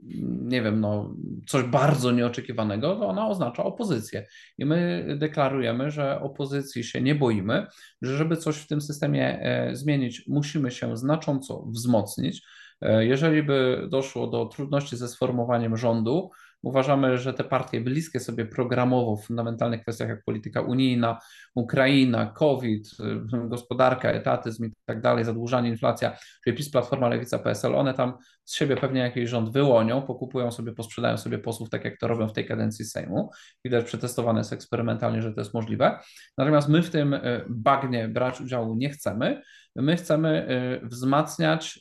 nie 0.00 0.62
wiem, 0.62 0.80
no, 0.80 1.14
coś 1.46 1.62
bardzo 1.64 2.12
nieoczekiwanego, 2.12 2.96
to 2.96 3.08
ona 3.08 3.28
oznacza 3.28 3.64
opozycję. 3.64 4.26
I 4.58 4.64
my 4.64 5.06
deklarujemy, 5.18 5.90
że 5.90 6.20
opozycji 6.20 6.84
się 6.84 7.00
nie 7.00 7.14
boimy, 7.14 7.66
że 8.02 8.16
żeby 8.16 8.36
coś 8.36 8.56
w 8.56 8.66
tym 8.66 8.80
systemie 8.80 9.40
e, 9.42 9.76
zmienić, 9.76 10.24
musimy 10.28 10.70
się 10.70 10.96
znacząco 10.96 11.66
wzmocnić. 11.66 12.42
E, 12.80 13.06
jeżeli 13.06 13.42
by 13.42 13.86
doszło 13.90 14.26
do 14.26 14.46
trudności 14.46 14.96
ze 14.96 15.08
sformowaniem 15.08 15.76
rządu, 15.76 16.30
Uważamy, 16.62 17.18
że 17.18 17.34
te 17.34 17.44
partie 17.44 17.80
bliskie 17.80 18.20
sobie 18.20 18.46
programowo 18.46 19.16
w 19.16 19.26
fundamentalnych 19.26 19.82
kwestiach 19.82 20.08
jak 20.08 20.24
polityka 20.24 20.60
unijna, 20.60 21.18
Ukraina, 21.54 22.26
COVID, 22.26 22.88
y, 23.00 23.48
gospodarka, 23.48 24.10
etatyzm 24.10 24.64
i 24.64 24.72
tak 24.84 25.00
dalej, 25.00 25.24
zadłużanie, 25.24 25.68
inflacja, 25.68 26.16
czyli 26.44 26.56
PiS, 26.56 26.70
Platforma, 26.70 27.08
Lewica, 27.08 27.38
PSL, 27.38 27.74
one 27.74 27.94
tam 27.94 28.14
z 28.44 28.54
siebie 28.54 28.76
pewnie 28.76 29.00
jakiś 29.00 29.30
rząd 29.30 29.52
wyłonią, 29.52 30.02
pokupują 30.02 30.50
sobie, 30.50 30.72
posprzedają 30.72 31.16
sobie 31.16 31.38
posłów, 31.38 31.70
tak 31.70 31.84
jak 31.84 31.98
to 31.98 32.08
robią 32.08 32.28
w 32.28 32.32
tej 32.32 32.46
kadencji 32.46 32.84
Sejmu. 32.84 33.30
Widać, 33.64 33.84
przetestowane 33.84 34.40
jest 34.40 34.52
eksperymentalnie, 34.52 35.22
że 35.22 35.34
to 35.34 35.40
jest 35.40 35.54
możliwe. 35.54 35.98
Natomiast 36.38 36.68
my 36.68 36.82
w 36.82 36.90
tym 36.90 37.14
y, 37.14 37.44
bagnie 37.48 38.08
brać 38.08 38.40
udziału 38.40 38.74
nie 38.74 38.90
chcemy. 38.90 39.42
My 39.76 39.96
chcemy 39.96 40.48
y, 40.82 40.86
wzmacniać 40.86 41.80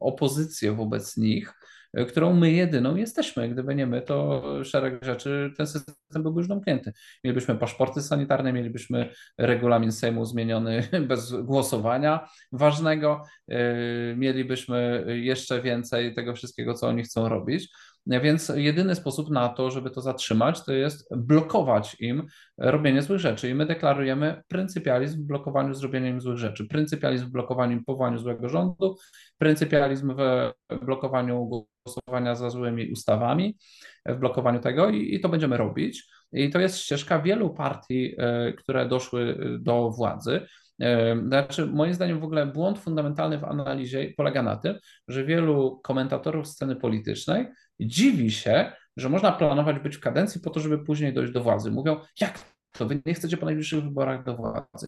opozycję 0.00 0.72
wobec 0.72 1.16
nich, 1.16 1.54
którą 2.08 2.34
my 2.34 2.52
jedyną 2.52 2.96
jesteśmy. 2.96 3.48
Gdyby 3.48 3.74
nie 3.74 3.86
my, 3.86 4.02
to 4.02 4.42
szereg 4.64 5.04
rzeczy, 5.04 5.52
ten 5.56 5.66
system 5.66 6.22
byłby 6.22 6.40
już 6.40 6.48
domknięty. 6.48 6.92
Mielibyśmy 7.24 7.54
paszporty 7.54 8.02
sanitarne, 8.02 8.52
mielibyśmy 8.52 9.10
regulamin 9.38 9.92
Sejmu 9.92 10.24
zmieniony 10.24 10.88
bez 11.08 11.32
głosowania 11.32 12.28
ważnego, 12.52 13.22
yy, 13.48 13.56
mielibyśmy 14.16 15.04
jeszcze 15.08 15.62
więcej 15.62 16.14
tego 16.14 16.34
wszystkiego, 16.34 16.74
co 16.74 16.88
oni 16.88 17.02
chcą 17.02 17.28
robić. 17.28 17.68
Więc 18.06 18.52
jedyny 18.54 18.94
sposób 18.94 19.30
na 19.30 19.48
to, 19.48 19.70
żeby 19.70 19.90
to 19.90 20.00
zatrzymać, 20.00 20.64
to 20.64 20.72
jest 20.72 21.16
blokować 21.16 21.96
im 22.00 22.26
robienie 22.58 23.02
złych 23.02 23.20
rzeczy. 23.20 23.50
I 23.50 23.54
my 23.54 23.66
deklarujemy 23.66 24.42
pryncypializm 24.48 25.22
w 25.22 25.26
blokowaniu 25.26 25.74
zrobienia 25.74 26.08
im 26.08 26.20
złych 26.20 26.38
rzeczy, 26.38 26.68
pryncypializm 26.68 27.26
w 27.26 27.30
blokowaniu 27.30 27.76
i 27.76 27.84
powołaniu 27.84 28.18
złego 28.18 28.48
rządu, 28.48 28.96
pryncypializm 29.38 30.14
w 30.16 30.52
blokowaniu 30.84 31.64
głosowania 31.84 32.34
za 32.34 32.50
złymi 32.50 32.92
ustawami, 32.92 33.58
w 34.06 34.16
blokowaniu 34.16 34.60
tego 34.60 34.90
i, 34.90 35.14
i 35.14 35.20
to 35.20 35.28
będziemy 35.28 35.56
robić. 35.56 36.08
I 36.32 36.50
to 36.50 36.60
jest 36.60 36.78
ścieżka 36.78 37.20
wielu 37.20 37.54
partii, 37.54 38.14
e, 38.18 38.52
które 38.52 38.88
doszły 38.88 39.38
do 39.60 39.90
władzy. 39.90 40.46
E, 40.80 41.16
znaczy, 41.26 41.66
moim 41.66 41.94
zdaniem 41.94 42.20
w 42.20 42.24
ogóle 42.24 42.46
błąd 42.46 42.78
fundamentalny 42.78 43.38
w 43.38 43.44
analizie 43.44 44.12
polega 44.16 44.42
na 44.42 44.56
tym, 44.56 44.78
że 45.08 45.24
wielu 45.24 45.80
komentatorów 45.82 46.48
sceny 46.48 46.76
politycznej 46.76 47.46
dziwi 47.80 48.30
się, 48.30 48.72
że 48.96 49.08
można 49.08 49.32
planować 49.32 49.78
być 49.78 49.96
w 49.96 50.00
kadencji 50.00 50.40
po 50.40 50.50
to, 50.50 50.60
żeby 50.60 50.84
później 50.84 51.12
dojść 51.12 51.32
do 51.32 51.42
władzy. 51.42 51.70
Mówią, 51.70 52.00
jak 52.20 52.38
to 52.72 52.86
wy 52.86 53.02
nie 53.06 53.14
chcecie 53.14 53.36
po 53.36 53.46
najbliższych 53.46 53.84
wyborach 53.84 54.24
do 54.24 54.36
władzy? 54.36 54.86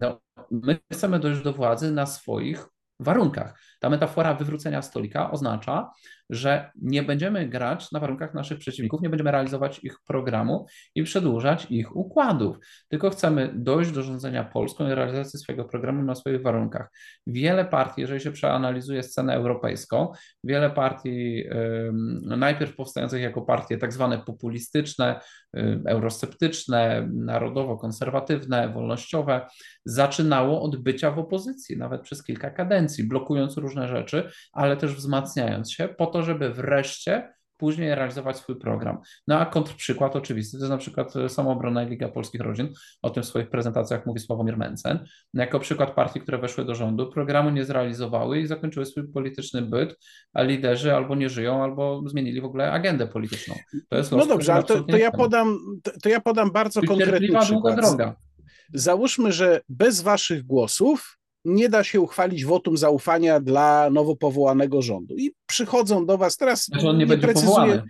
No, 0.00 0.20
my 0.50 0.78
chcemy 0.92 1.18
dojść 1.18 1.42
do 1.42 1.52
władzy 1.52 1.92
na 1.92 2.06
swoich 2.06 2.66
warunkach. 3.00 3.54
Ta 3.80 3.88
metafora 3.88 4.34
wywrócenia 4.34 4.82
stolika 4.82 5.30
oznacza, 5.30 5.90
że 6.30 6.70
nie 6.82 7.02
będziemy 7.02 7.48
grać 7.48 7.92
na 7.92 8.00
warunkach 8.00 8.34
naszych 8.34 8.58
przeciwników, 8.58 9.02
nie 9.02 9.10
będziemy 9.10 9.30
realizować 9.30 9.84
ich 9.84 9.96
programu 10.06 10.66
i 10.94 11.02
przedłużać 11.02 11.66
ich 11.70 11.96
układów, 11.96 12.56
tylko 12.88 13.10
chcemy 13.10 13.52
dojść 13.54 13.90
do 13.90 14.02
rządzenia 14.02 14.44
Polską 14.44 14.88
i 14.88 14.94
realizacji 14.94 15.38
swojego 15.38 15.64
programu 15.64 16.02
na 16.02 16.14
swoich 16.14 16.42
warunkach. 16.42 16.90
Wiele 17.26 17.64
partii, 17.64 18.00
jeżeli 18.00 18.20
się 18.20 18.32
przeanalizuje 18.32 19.02
scenę 19.02 19.34
europejską, 19.34 20.12
wiele 20.44 20.70
partii 20.70 21.44
najpierw 22.22 22.76
powstających 22.76 23.22
jako 23.22 23.42
partie 23.42 23.78
tak 23.78 23.92
zwane 23.92 24.18
populistyczne, 24.18 25.20
eurosceptyczne, 25.86 27.08
narodowo-konserwatywne, 27.12 28.72
wolnościowe, 28.72 29.46
zaczynało 29.84 30.62
od 30.62 30.76
bycia 30.76 31.10
w 31.10 31.18
opozycji, 31.18 31.78
nawet 31.78 32.02
przez 32.02 32.24
kilka 32.24 32.50
kadencji, 32.50 33.08
blokując 33.08 33.56
różne 33.56 33.88
rzeczy, 33.88 34.30
ale 34.52 34.76
też 34.76 34.94
wzmacniając 34.94 35.72
się 35.72 35.88
po 35.88 36.06
to, 36.06 36.19
żeby 36.22 36.50
wreszcie 36.50 37.32
później 37.60 37.94
realizować 37.94 38.36
swój 38.36 38.56
program. 38.56 38.98
No 39.26 39.38
a 39.38 39.46
kontrprzykład 39.46 40.16
oczywisty 40.16 40.58
to 40.58 40.64
jest 40.64 40.70
na 40.70 40.78
przykład 40.78 41.12
Samoobrona 41.28 41.82
i 41.82 41.90
Liga 41.90 42.08
Polskich 42.08 42.40
Rodzin, 42.40 42.68
o 43.02 43.10
tym 43.10 43.22
w 43.22 43.26
swoich 43.26 43.50
prezentacjach 43.50 44.06
mówi 44.06 44.20
Sławomir 44.20 44.56
Mencen, 44.56 45.04
jako 45.34 45.60
przykład 45.60 45.94
partii, 45.94 46.20
które 46.20 46.38
weszły 46.38 46.64
do 46.64 46.74
rządu, 46.74 47.10
programu 47.10 47.50
nie 47.50 47.64
zrealizowały 47.64 48.40
i 48.40 48.46
zakończyły 48.46 48.86
swój 48.86 49.12
polityczny 49.12 49.62
byt, 49.62 49.98
a 50.32 50.42
liderzy 50.42 50.94
albo 50.94 51.14
nie 51.14 51.28
żyją, 51.28 51.62
albo 51.62 52.02
zmienili 52.06 52.40
w 52.40 52.44
ogóle 52.44 52.72
agendę 52.72 53.06
polityczną. 53.06 53.54
To 53.88 53.96
jest 53.96 54.12
no 54.12 54.26
dobrze, 54.26 54.54
ale 54.54 54.62
to, 54.62 54.82
to, 54.82 54.96
ja 54.96 55.10
podam, 55.10 55.58
to, 55.82 55.90
to 56.02 56.08
ja 56.08 56.20
podam 56.20 56.50
bardzo 56.50 56.82
konkretny 56.82 57.38
przykład. 57.40 57.76
Droga. 57.76 58.16
Załóżmy, 58.74 59.32
że 59.32 59.60
bez 59.68 60.00
waszych 60.00 60.42
głosów 60.42 61.19
nie 61.44 61.68
da 61.68 61.84
się 61.84 62.00
uchwalić 62.00 62.44
wotum 62.44 62.76
zaufania 62.76 63.40
dla 63.40 63.90
nowo 63.90 64.16
powołanego 64.16 64.82
rządu. 64.82 65.16
I 65.16 65.34
przychodzą 65.46 66.06
do 66.06 66.18
was 66.18 66.36
teraz. 66.36 66.64
Znaczy 66.64 66.88
on 66.88 66.98
nie, 66.98 67.06
nie 67.06 67.18
precyzuje, 67.18 67.82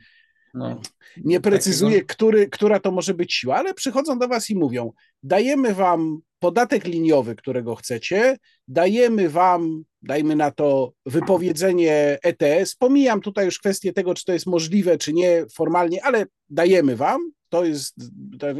no, 0.54 0.80
nie 1.16 1.40
precyzuje 1.40 1.94
takiego... 1.94 2.14
który, 2.14 2.48
która 2.48 2.80
to 2.80 2.90
może 2.90 3.14
być 3.14 3.34
siła, 3.34 3.56
ale 3.56 3.74
przychodzą 3.74 4.18
do 4.18 4.28
was 4.28 4.50
i 4.50 4.56
mówią: 4.56 4.92
dajemy 5.22 5.74
wam 5.74 6.20
podatek 6.38 6.84
liniowy, 6.84 7.36
którego 7.36 7.74
chcecie, 7.74 8.38
dajemy 8.68 9.28
wam, 9.28 9.84
dajmy 10.02 10.36
na 10.36 10.50
to, 10.50 10.92
wypowiedzenie 11.06 12.18
ETS. 12.22 12.74
Pomijam 12.76 13.20
tutaj 13.20 13.44
już 13.44 13.58
kwestię 13.58 13.92
tego, 13.92 14.14
czy 14.14 14.24
to 14.24 14.32
jest 14.32 14.46
możliwe, 14.46 14.98
czy 14.98 15.12
nie 15.12 15.44
formalnie, 15.54 16.04
ale 16.04 16.26
dajemy 16.50 16.96
wam. 16.96 17.30
To 17.48 17.64
jest 17.64 17.94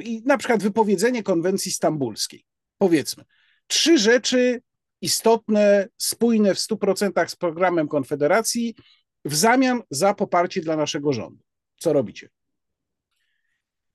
i 0.03 0.22
na 0.24 0.38
przykład 0.38 0.62
wypowiedzenie 0.62 1.22
konwencji 1.22 1.72
stambulskiej. 1.72 2.45
Powiedzmy. 2.78 3.24
Trzy 3.66 3.99
rzeczy 3.99 4.62
istotne, 5.01 5.88
spójne 5.96 6.55
w 6.55 6.59
100% 6.59 7.28
z 7.28 7.36
programem 7.36 7.88
Konfederacji 7.88 8.74
w 9.24 9.34
zamian 9.34 9.82
za 9.90 10.14
poparcie 10.14 10.61
dla 10.61 10.76
naszego 10.76 11.12
rządu. 11.12 11.42
Co 11.76 11.92
robicie? 11.92 12.28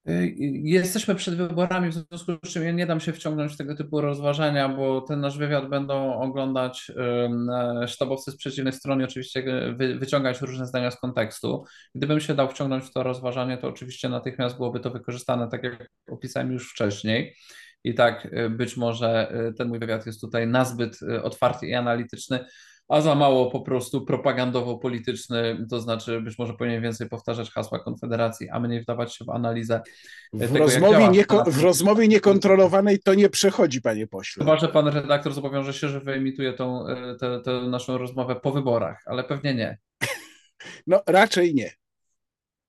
Y, 0.09 0.35
jesteśmy 0.63 1.15
przed 1.15 1.35
wyborami, 1.35 1.89
w 1.89 1.93
związku 1.93 2.31
z 2.43 2.49
czym 2.53 2.63
ja 2.63 2.71
nie 2.71 2.85
dam 2.85 2.99
się 2.99 3.13
wciągnąć 3.13 3.53
w 3.53 3.57
tego 3.57 3.75
typu 3.75 4.01
rozważania, 4.01 4.69
bo 4.69 5.01
ten 5.01 5.19
nasz 5.19 5.37
wywiad 5.37 5.69
będą 5.69 6.13
oglądać 6.13 6.91
sztabowcy 7.87 8.31
z 8.31 8.37
przeciwnej 8.37 8.73
strony, 8.73 9.03
oczywiście 9.03 9.43
wyciągać 9.99 10.41
różne 10.41 10.67
zdania 10.67 10.91
z 10.91 10.99
kontekstu. 10.99 11.63
Gdybym 11.95 12.19
się 12.19 12.33
dał 12.33 12.49
wciągnąć 12.49 12.85
w 12.85 12.91
to 12.91 13.03
rozważanie, 13.03 13.57
to 13.57 13.67
oczywiście 13.67 14.09
natychmiast 14.09 14.57
byłoby 14.57 14.79
to 14.79 14.91
wykorzystane, 14.91 15.47
tak 15.49 15.63
jak 15.63 15.89
opisałem 16.09 16.51
już 16.51 16.71
wcześniej. 16.71 17.35
I 17.85 17.93
tak 17.93 18.25
y, 18.25 18.49
być 18.49 18.77
może 18.77 19.35
y, 19.49 19.53
ten 19.53 19.67
mój 19.67 19.79
wywiad 19.79 20.05
jest 20.05 20.21
tutaj 20.21 20.47
nazbyt 20.47 21.01
y, 21.01 21.23
otwarty 21.23 21.67
i 21.67 21.73
analityczny, 21.73 22.45
a 22.87 23.01
za 23.01 23.15
mało 23.15 23.51
po 23.51 23.61
prostu 23.61 24.05
propagandowo-polityczny, 24.05 25.65
to 25.69 25.79
znaczy 25.79 26.21
być 26.21 26.39
może 26.39 26.53
powinien 26.53 26.81
więcej 26.81 27.09
powtarzać 27.09 27.51
hasła 27.51 27.79
Konfederacji, 27.79 28.49
a 28.49 28.59
mniej 28.59 28.81
wdawać 28.81 29.15
się 29.15 29.25
w 29.25 29.29
analizę. 29.29 29.81
W, 30.33 30.39
tego, 30.39 30.59
rozmowie, 30.59 31.07
nieko- 31.09 31.51
w 31.51 31.63
rozmowie 31.63 32.07
niekontrolowanej 32.07 32.99
to 32.99 33.13
nie 33.13 33.29
przechodzi, 33.29 33.81
panie 33.81 34.07
pośle. 34.07 34.45
Chyba, 34.45 34.57
że 34.57 34.67
pan 34.67 34.87
redaktor 34.87 35.33
zobowiąże 35.33 35.73
się, 35.73 35.89
że 35.89 35.99
wyemituje 35.99 36.53
tą, 36.53 36.85
tę, 37.19 37.41
tę 37.45 37.51
naszą 37.61 37.97
rozmowę 37.97 38.35
po 38.35 38.51
wyborach, 38.51 39.01
ale 39.05 39.23
pewnie 39.23 39.55
nie. 39.55 39.77
No 40.87 41.01
raczej 41.07 41.55
nie. 41.55 41.71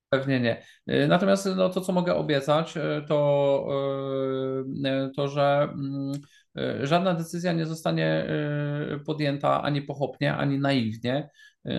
Pewnie 0.09 0.39
nie. 0.39 0.63
Y, 0.89 1.07
natomiast 1.07 1.49
no, 1.55 1.69
to, 1.69 1.81
co 1.81 1.93
mogę 1.93 2.15
obiecać, 2.15 2.77
y, 2.77 2.81
to, 3.07 3.67
y, 4.85 5.11
to 5.15 5.27
że 5.27 5.69
mm, 5.73 6.11
żadna 6.83 7.13
decyzja 7.13 7.53
nie 7.53 7.65
zostanie 7.65 8.27
podjęta 9.05 9.61
ani 9.63 9.81
pochopnie, 9.81 10.35
ani 10.35 10.59
naiwnie, 10.59 11.29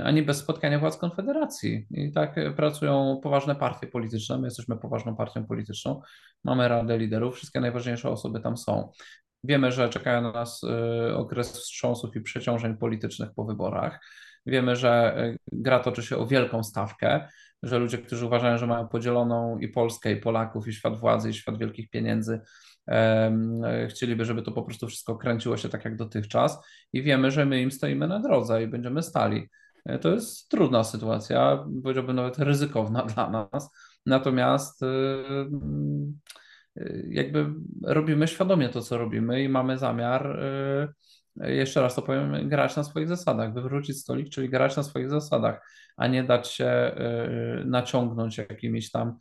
ani 0.05 0.23
bez 0.23 0.39
spotkania 0.39 0.79
władz 0.79 0.97
Konfederacji. 0.97 1.87
I 1.91 2.13
tak 2.13 2.55
pracują 2.57 3.21
poważne 3.23 3.55
partie 3.57 3.87
polityczne. 3.87 4.39
My 4.39 4.47
jesteśmy 4.47 4.77
poważną 4.77 5.17
partią 5.17 5.47
polityczną. 5.47 6.01
Mamy 6.45 6.69
Radę 6.69 6.99
Liderów, 6.99 7.37
wszystkie 7.37 7.61
najważniejsze 7.61 8.11
osoby 8.11 8.41
tam 8.41 8.57
są. 8.57 8.91
Wiemy, 9.45 9.73
że 9.73 9.89
czekają 9.89 10.23
na 10.23 10.33
nas 10.33 10.65
okres 11.15 11.53
wstrząsów 11.53 12.17
i 12.17 12.21
przeciążeń 12.21 12.77
politycznych 12.77 13.31
po 13.37 13.45
wyborach. 13.45 14.01
Wiemy, 14.47 14.77
że 14.77 15.17
gra 15.53 15.81
toczy 15.81 16.03
się 16.03 16.17
o 16.17 16.27
wielką 16.27 16.65
stawkę 16.65 17.29
że 17.63 17.79
ludzie, 17.79 17.99
którzy 17.99 18.27
uważają, 18.27 18.59
że 18.59 18.67
mają 18.67 18.89
podzieloną 18.89 19.59
i 19.59 19.69
Polskę, 19.69 20.13
i 20.13 20.17
Polaków, 20.17 20.69
i 20.69 20.73
świat 20.73 20.99
władzy, 20.99 21.31
i 21.31 21.35
świat 21.35 21.59
wielkich 21.59 21.91
pieniędzy, 21.91 22.41
chcieliby, 23.89 24.25
żeby 24.25 24.43
to 24.43 24.53
po 24.53 24.63
prostu 24.63 24.87
wszystko 24.87 25.17
kręciło 25.17 25.57
się 25.57 25.69
tak 25.69 25.85
jak 25.85 25.97
dotychczas 25.97 26.67
i 26.93 27.03
wiemy, 27.03 27.31
że 27.31 27.47
my 27.47 27.63
im 27.63 27.71
stoimy 27.71 28.09
na 28.09 28.21
drodze 28.21 28.63
i 28.63 28.67
będziemy 28.67 29.03
stali. 29.03 29.49
E, 29.85 29.99
to 29.99 30.09
jest 30.09 30.49
trudna 30.49 30.85
sytuacja, 30.85 31.65
powiedziałbym 31.83 32.17
nawet 32.17 32.39
ryzykowna 32.39 33.03
dla 33.15 33.31
nas, 33.31 33.71
natomiast 34.07 34.83
y, 34.83 34.87
y, 34.87 35.49
jakby 37.09 37.47
robimy 37.85 38.29
świadomie 38.29 38.69
to, 38.69 38.83
co 38.83 38.99
robimy 38.99 39.43
i 39.43 39.49
mamy 39.49 39.79
zamiar 39.79 40.41
y, 41.41 41.55
jeszcze 41.55 41.83
raz 41.83 41.95
to 41.95 42.03
powiem, 42.03 42.49
grać 42.49 42.77
na 42.77 42.85
swoich 42.85 43.09
zasadach, 43.09 43.55
wywrócić 43.55 44.01
stolik, 44.01 44.29
czyli 44.29 44.49
grać 44.49 44.77
na 44.77 44.83
swoich 44.83 45.11
zasadach, 45.11 45.71
a 45.97 46.07
nie 46.07 46.25
dać 46.25 46.49
się 46.49 46.93
naciągnąć 47.65 48.39
jakimiś 48.39 48.91
tam 48.91 49.19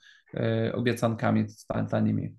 obiecankami 0.73 1.45
tanimi. 1.89 2.35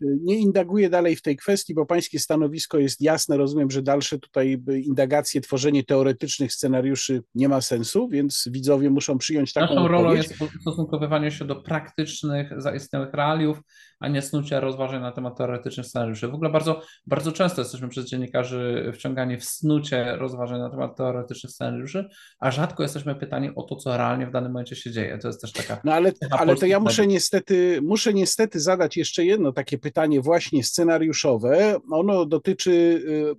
Nie 0.00 0.38
indaguję 0.38 0.90
dalej 0.90 1.16
w 1.16 1.22
tej 1.22 1.36
kwestii, 1.36 1.74
bo 1.74 1.86
pańskie 1.86 2.18
stanowisko 2.18 2.78
jest 2.78 3.00
jasne. 3.00 3.36
Rozumiem, 3.36 3.70
że 3.70 3.82
dalsze 3.82 4.18
tutaj 4.18 4.62
indagacje, 4.82 5.40
tworzenie 5.40 5.84
teoretycznych 5.84 6.52
scenariuszy 6.52 7.22
nie 7.34 7.48
ma 7.48 7.60
sensu, 7.60 8.08
więc 8.08 8.48
widzowie 8.52 8.90
muszą 8.90 9.18
przyjąć 9.18 9.52
taką 9.52 9.74
Naszą 9.74 9.88
rolą 9.88 10.14
jest 10.14 10.34
ustosunkowywanie 10.42 11.30
się 11.30 11.44
do 11.44 11.56
praktycznych, 11.56 12.50
zaistniałych 12.56 13.14
realiów, 13.14 13.60
a 14.00 14.08
nie 14.08 14.22
snucie 14.22 14.60
rozważań 14.60 15.02
na 15.02 15.12
temat 15.12 15.36
teoretycznych 15.36 15.86
scenariuszy. 15.86 16.28
W 16.28 16.34
ogóle 16.34 16.50
bardzo, 16.50 16.80
bardzo 17.06 17.32
często 17.32 17.60
jesteśmy 17.60 17.88
przez 17.88 18.06
dziennikarzy 18.06 18.92
wciągani 18.94 19.36
w 19.36 19.44
snucie 19.44 20.16
rozważań 20.16 20.60
na 20.60 20.70
temat 20.70 20.96
teoretycznych 20.96 21.52
scenariuszy, 21.52 22.08
a 22.38 22.50
rzadko 22.50 22.82
jesteśmy 22.82 23.14
pytani 23.14 23.50
o 23.54 23.62
to, 23.62 23.76
co 23.76 23.96
realnie 23.96 24.26
w 24.26 24.30
danym 24.30 24.52
momencie 24.52 24.76
się 24.76 24.90
dzieje. 24.90 25.18
To 25.18 25.28
jest 25.28 25.40
też 25.40 25.52
taka. 25.52 25.80
No 25.84 25.92
ale, 25.92 26.12
ale 26.30 26.56
to 26.56 26.66
ja 26.66 26.80
muszę 26.80 27.06
niestety, 27.06 27.80
muszę 27.82 28.14
niestety 28.14 28.60
zadać 28.60 28.96
jeszcze 28.96 29.24
jedno 29.24 29.52
takie 29.52 29.78
pytanie, 29.78 30.20
właśnie 30.20 30.64
scenariuszowe. 30.64 31.76
Ono 31.90 32.26
dotyczy 32.26 32.70
y, 32.70 33.34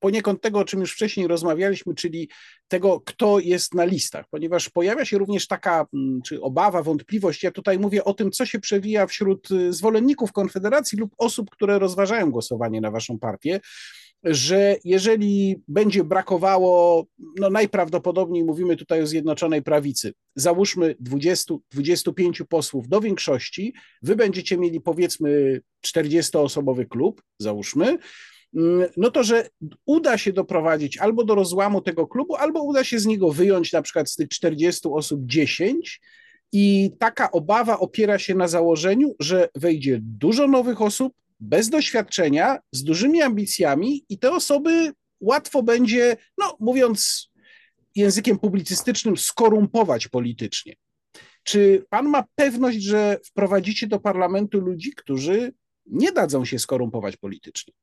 poniekąd 0.00 0.40
tego, 0.40 0.58
o 0.58 0.64
czym 0.64 0.80
już 0.80 0.92
wcześniej 0.92 1.26
rozmawialiśmy, 1.26 1.94
czyli 1.94 2.28
tego, 2.68 3.00
kto 3.00 3.38
jest 3.38 3.74
na 3.74 3.84
listach, 3.84 4.26
ponieważ 4.30 4.70
pojawia 4.70 5.04
się 5.04 5.18
również 5.18 5.46
taka 5.46 5.86
mm, 5.94 6.20
czy 6.22 6.42
obawa, 6.42 6.82
wątpliwość. 6.82 7.42
Ja 7.42 7.50
tutaj 7.50 7.78
mówię 7.78 8.04
o 8.04 8.14
tym, 8.14 8.30
co 8.30 8.46
się 8.46 8.60
przewija 8.60 9.06
wśród 9.06 9.50
y, 9.50 9.72
zwolenników 9.72 10.32
Konfederacji 10.32 10.98
lub 10.98 11.14
osób, 11.18 11.50
które 11.50 11.78
rozważają 11.78 12.30
głosowanie 12.30 12.80
na 12.80 12.90
waszą 12.90 13.18
partię 13.18 13.60
że 14.24 14.76
jeżeli 14.84 15.62
będzie 15.68 16.04
brakowało, 16.04 17.06
no 17.36 17.50
najprawdopodobniej 17.50 18.44
mówimy 18.44 18.76
tutaj 18.76 19.02
o 19.02 19.06
Zjednoczonej 19.06 19.62
Prawicy, 19.62 20.12
załóżmy 20.36 20.94
20-25 20.94 22.44
posłów 22.48 22.88
do 22.88 23.00
większości, 23.00 23.74
wy 24.02 24.16
będziecie 24.16 24.58
mieli 24.58 24.80
powiedzmy 24.80 25.60
40-osobowy 25.86 26.88
klub, 26.88 27.22
załóżmy, 27.38 27.98
no 28.96 29.10
to, 29.10 29.22
że 29.22 29.48
uda 29.86 30.18
się 30.18 30.32
doprowadzić 30.32 30.98
albo 30.98 31.24
do 31.24 31.34
rozłamu 31.34 31.80
tego 31.80 32.06
klubu, 32.06 32.36
albo 32.36 32.62
uda 32.62 32.84
się 32.84 32.98
z 32.98 33.06
niego 33.06 33.32
wyjąć 33.32 33.72
na 33.72 33.82
przykład 33.82 34.10
z 34.10 34.16
tych 34.16 34.28
40 34.28 34.88
osób 34.88 35.20
10 35.24 36.00
i 36.52 36.90
taka 36.98 37.30
obawa 37.30 37.78
opiera 37.78 38.18
się 38.18 38.34
na 38.34 38.48
założeniu, 38.48 39.14
że 39.20 39.48
wejdzie 39.54 39.98
dużo 40.02 40.46
nowych 40.46 40.82
osób, 40.82 41.14
bez 41.40 41.68
doświadczenia, 41.68 42.58
z 42.72 42.84
dużymi 42.84 43.22
ambicjami 43.22 44.04
i 44.08 44.18
te 44.18 44.32
osoby 44.32 44.92
łatwo 45.20 45.62
będzie, 45.62 46.16
no 46.38 46.56
mówiąc 46.60 47.30
językiem 47.94 48.38
publicystycznym, 48.38 49.16
skorumpować 49.16 50.08
politycznie. 50.08 50.74
Czy 51.42 51.84
pan 51.90 52.08
ma 52.08 52.24
pewność, 52.34 52.82
że 52.82 53.18
wprowadzicie 53.24 53.86
do 53.86 54.00
parlamentu 54.00 54.60
ludzi, 54.60 54.92
którzy 54.92 55.52
nie 55.86 56.12
dadzą 56.12 56.44
się 56.44 56.58
skorumpować 56.58 57.16
politycznie? 57.16 57.74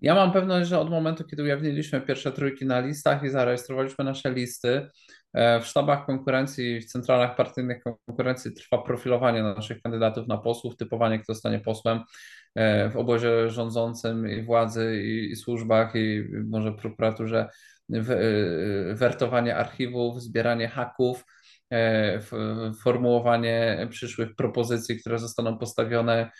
Ja 0.00 0.14
mam 0.14 0.32
pewność, 0.32 0.68
że 0.68 0.78
od 0.78 0.90
momentu, 0.90 1.24
kiedy 1.24 1.42
ujawniliśmy 1.42 2.00
pierwsze 2.00 2.32
trójki 2.32 2.66
na 2.66 2.80
listach 2.80 3.22
i 3.22 3.30
zarejestrowaliśmy 3.30 4.04
nasze 4.04 4.30
listy, 4.32 4.88
e, 5.32 5.60
w 5.60 5.66
sztabach 5.66 6.06
konkurencji, 6.06 6.80
w 6.80 6.84
centralach 6.84 7.36
partyjnych 7.36 7.82
konkurencji 8.06 8.52
trwa 8.54 8.78
profilowanie 8.78 9.42
naszych 9.42 9.82
kandydatów 9.82 10.28
na 10.28 10.38
posłów, 10.38 10.76
typowanie, 10.76 11.18
kto 11.18 11.34
zostanie 11.34 11.60
posłem 11.60 12.00
e, 12.54 12.90
w 12.90 12.96
obozie 12.96 13.50
rządzącym 13.50 14.28
i 14.30 14.42
władzy 14.42 15.02
i, 15.04 15.30
i 15.30 15.36
służbach 15.36 15.94
i 15.94 16.24
może 16.44 16.72
prokuraturze, 16.72 17.48
e, 17.94 18.00
wertowanie 18.94 19.56
archiwów, 19.56 20.22
zbieranie 20.22 20.68
haków, 20.68 21.24
formułowanie 22.82 23.88
przyszłych 23.90 24.36
propozycji, 24.36 25.00
które 25.00 25.18
zostaną 25.18 25.58
postawione 25.58 26.30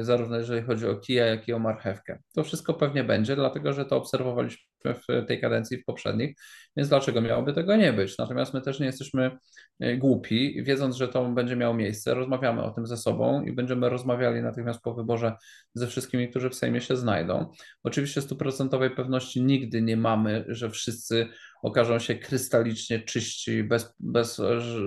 zarówno 0.00 0.36
jeżeli 0.36 0.62
chodzi 0.62 0.86
o 0.86 0.96
kija, 0.96 1.26
jak 1.26 1.48
i 1.48 1.52
o 1.52 1.58
marchewkę. 1.58 2.18
To 2.34 2.44
wszystko 2.44 2.74
pewnie 2.74 3.04
będzie, 3.04 3.36
dlatego 3.36 3.72
że 3.72 3.84
to 3.84 3.96
obserwowaliśmy 3.96 4.72
w 4.84 5.26
tej 5.26 5.40
kadencji 5.40 5.78
w 5.78 5.84
poprzednich, 5.84 6.36
więc 6.76 6.88
dlaczego 6.88 7.20
miałoby 7.20 7.52
tego 7.52 7.76
nie 7.76 7.92
być? 7.92 8.18
Natomiast 8.18 8.54
my 8.54 8.60
też 8.60 8.80
nie 8.80 8.86
jesteśmy 8.86 9.38
e, 9.80 9.96
głupi, 9.96 10.62
wiedząc, 10.62 10.96
że 10.96 11.08
to 11.08 11.24
będzie 11.24 11.56
miało 11.56 11.74
miejsce, 11.74 12.14
rozmawiamy 12.14 12.62
o 12.62 12.70
tym 12.70 12.86
ze 12.86 12.96
sobą 12.96 13.42
i 13.42 13.52
będziemy 13.52 13.88
rozmawiali 13.88 14.42
natychmiast 14.42 14.80
po 14.80 14.94
wyborze 14.94 15.36
ze 15.74 15.86
wszystkimi, 15.86 16.28
którzy 16.28 16.50
w 16.50 16.54
Sejmie 16.54 16.80
się 16.80 16.96
znajdą. 16.96 17.50
Oczywiście 17.82 18.22
stuprocentowej 18.22 18.90
pewności 18.90 19.42
nigdy 19.42 19.82
nie 19.82 19.96
mamy, 19.96 20.44
że 20.48 20.70
wszyscy 20.70 21.26
okażą 21.62 21.98
się 21.98 22.14
krystalicznie 22.14 23.00
czyści, 23.00 23.64
bez, 23.64 23.94
bez, 24.00 24.40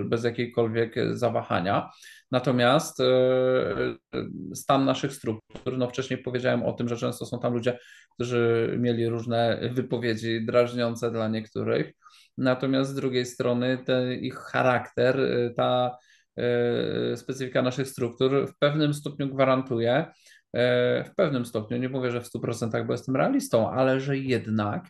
bez 0.04 0.24
jakiejkolwiek 0.24 0.94
zawahania. 1.10 1.90
Natomiast 2.30 3.00
e, 3.00 3.04
stan 4.54 4.84
naszych 4.84 5.12
struktur, 5.12 5.78
no 5.78 5.88
wcześniej 5.88 6.22
powiedziałem 6.22 6.62
o 6.62 6.72
tym, 6.72 6.88
że 6.88 6.96
często 6.96 7.26
są 7.26 7.40
tam 7.40 7.54
ludzie, 7.54 7.78
którzy 8.14 8.74
mieli 8.80 9.08
różne 9.08 9.70
wypowiedzi 9.72 10.46
drażniące 10.46 11.10
dla 11.10 11.28
niektórych, 11.28 11.92
natomiast 12.38 12.90
z 12.90 12.94
drugiej 12.94 13.26
strony 13.26 13.78
ten 13.86 14.12
ich 14.12 14.34
charakter, 14.34 15.20
e, 15.20 15.50
ta 15.50 15.98
e, 16.36 17.16
specyfika 17.16 17.62
naszych 17.62 17.88
struktur 17.88 18.48
w 18.48 18.58
pewnym 18.58 18.94
stopniu 18.94 19.28
gwarantuje, 19.28 20.06
w 21.04 21.10
pewnym 21.16 21.46
stopniu, 21.46 21.76
nie 21.76 21.88
mówię, 21.88 22.10
że 22.10 22.20
w 22.20 22.26
100%, 22.26 22.86
bo 22.86 22.92
jestem 22.92 23.16
realistą, 23.16 23.70
ale 23.70 24.00
że 24.00 24.18
jednak 24.18 24.88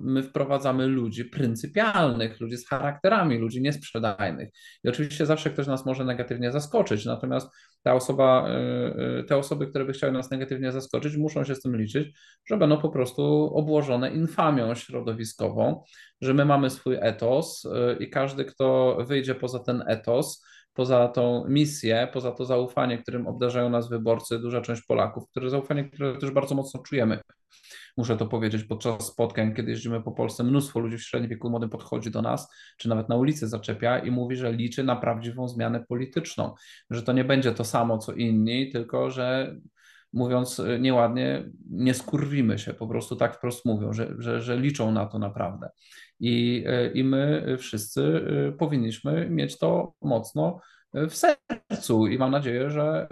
my 0.00 0.22
wprowadzamy 0.22 0.86
ludzi 0.86 1.24
pryncypialnych, 1.24 2.40
ludzi 2.40 2.56
z 2.56 2.68
charakterami, 2.68 3.38
ludzi 3.38 3.62
niesprzedajnych. 3.62 4.48
I 4.84 4.88
oczywiście 4.88 5.26
zawsze 5.26 5.50
ktoś 5.50 5.66
nas 5.66 5.86
może 5.86 6.04
negatywnie 6.04 6.52
zaskoczyć, 6.52 7.04
natomiast 7.04 7.50
ta 7.82 7.94
osoba, 7.94 8.48
e, 8.48 9.18
e, 9.18 9.24
te 9.24 9.36
osoby, 9.36 9.66
które 9.66 9.84
by 9.84 9.92
chciały 9.92 10.12
nas 10.12 10.30
negatywnie 10.30 10.72
zaskoczyć, 10.72 11.16
muszą 11.16 11.44
się 11.44 11.54
z 11.54 11.60
tym 11.60 11.76
liczyć, 11.76 12.18
że 12.46 12.56
będą 12.56 12.78
po 12.80 12.88
prostu 12.88 13.22
obłożone 13.54 14.10
infamią 14.10 14.74
środowiskową, 14.74 15.82
że 16.20 16.34
my 16.34 16.44
mamy 16.44 16.70
swój 16.70 16.96
etos 17.00 17.66
e, 17.66 17.96
i 17.96 18.10
każdy, 18.10 18.44
kto 18.44 18.96
wyjdzie 19.06 19.34
poza 19.34 19.58
ten 19.58 19.84
etos, 19.86 20.44
poza 20.74 21.08
tą 21.08 21.44
misję, 21.48 22.08
poza 22.12 22.32
to 22.32 22.44
zaufanie, 22.44 22.98
którym 22.98 23.26
obdarzają 23.26 23.70
nas 23.70 23.88
wyborcy, 23.88 24.38
duża 24.38 24.60
część 24.60 24.82
Polaków, 24.82 25.24
które 25.30 25.50
zaufanie, 25.50 25.84
które 25.84 26.18
też 26.18 26.30
bardzo 26.30 26.54
mocno 26.54 26.82
czujemy 26.82 27.20
muszę 27.98 28.16
to 28.16 28.26
powiedzieć, 28.26 28.64
podczas 28.64 29.06
spotkań, 29.06 29.54
kiedy 29.54 29.70
jeździmy 29.70 30.02
po 30.02 30.12
Polsce, 30.12 30.44
mnóstwo 30.44 30.80
ludzi 30.80 30.98
w 30.98 31.02
średnim 31.02 31.30
wieku 31.30 31.50
młodym 31.50 31.70
podchodzi 31.70 32.10
do 32.10 32.22
nas, 32.22 32.54
czy 32.76 32.88
nawet 32.88 33.08
na 33.08 33.16
ulicy 33.16 33.48
zaczepia 33.48 33.98
i 33.98 34.10
mówi, 34.10 34.36
że 34.36 34.52
liczy 34.52 34.84
na 34.84 34.96
prawdziwą 34.96 35.48
zmianę 35.48 35.84
polityczną, 35.88 36.54
że 36.90 37.02
to 37.02 37.12
nie 37.12 37.24
będzie 37.24 37.52
to 37.52 37.64
samo 37.64 37.98
co 37.98 38.12
inni, 38.12 38.70
tylko 38.72 39.10
że 39.10 39.56
mówiąc 40.12 40.62
nieładnie, 40.80 41.50
nie 41.70 41.94
skurwimy 41.94 42.58
się, 42.58 42.74
po 42.74 42.86
prostu 42.86 43.16
tak 43.16 43.36
wprost 43.36 43.64
mówią, 43.64 43.92
że, 43.92 44.14
że, 44.18 44.40
że 44.40 44.56
liczą 44.56 44.92
na 44.92 45.06
to 45.06 45.18
naprawdę. 45.18 45.68
I, 46.20 46.64
I 46.94 47.04
my 47.04 47.56
wszyscy 47.58 48.22
powinniśmy 48.58 49.30
mieć 49.30 49.58
to 49.58 49.94
mocno 50.02 50.60
w 50.94 51.14
sercu 51.14 52.06
i 52.06 52.18
mam 52.18 52.30
nadzieję, 52.30 52.70
że 52.70 53.08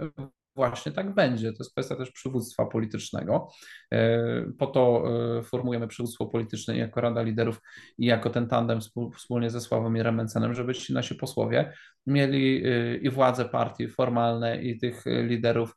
właśnie 0.57 0.91
tak 0.91 1.13
będzie. 1.13 1.53
To 1.53 1.57
jest 1.59 1.71
kwestia 1.71 1.95
też 1.95 2.11
przywództwa 2.11 2.65
politycznego. 2.65 3.49
E, 3.93 4.19
po 4.57 4.67
to 4.67 5.03
e, 5.37 5.43
formujemy 5.43 5.87
przywództwo 5.87 6.25
polityczne 6.25 6.77
jako 6.77 7.01
Rada 7.01 7.21
Liderów 7.21 7.61
i 7.97 8.05
jako 8.05 8.29
ten 8.29 8.47
tandem 8.47 8.79
wspólnie 9.15 9.49
ze 9.49 9.61
Sławomirem 9.61 10.15
Mencenem, 10.15 10.53
żeby 10.53 10.73
ci 10.73 10.93
nasi 10.93 11.15
posłowie 11.15 11.73
mieli 12.07 12.63
e, 12.65 12.97
i 12.97 13.09
władze 13.09 13.45
partii 13.45 13.87
formalne 13.87 14.61
i 14.61 14.79
tych 14.79 15.03
liderów 15.05 15.75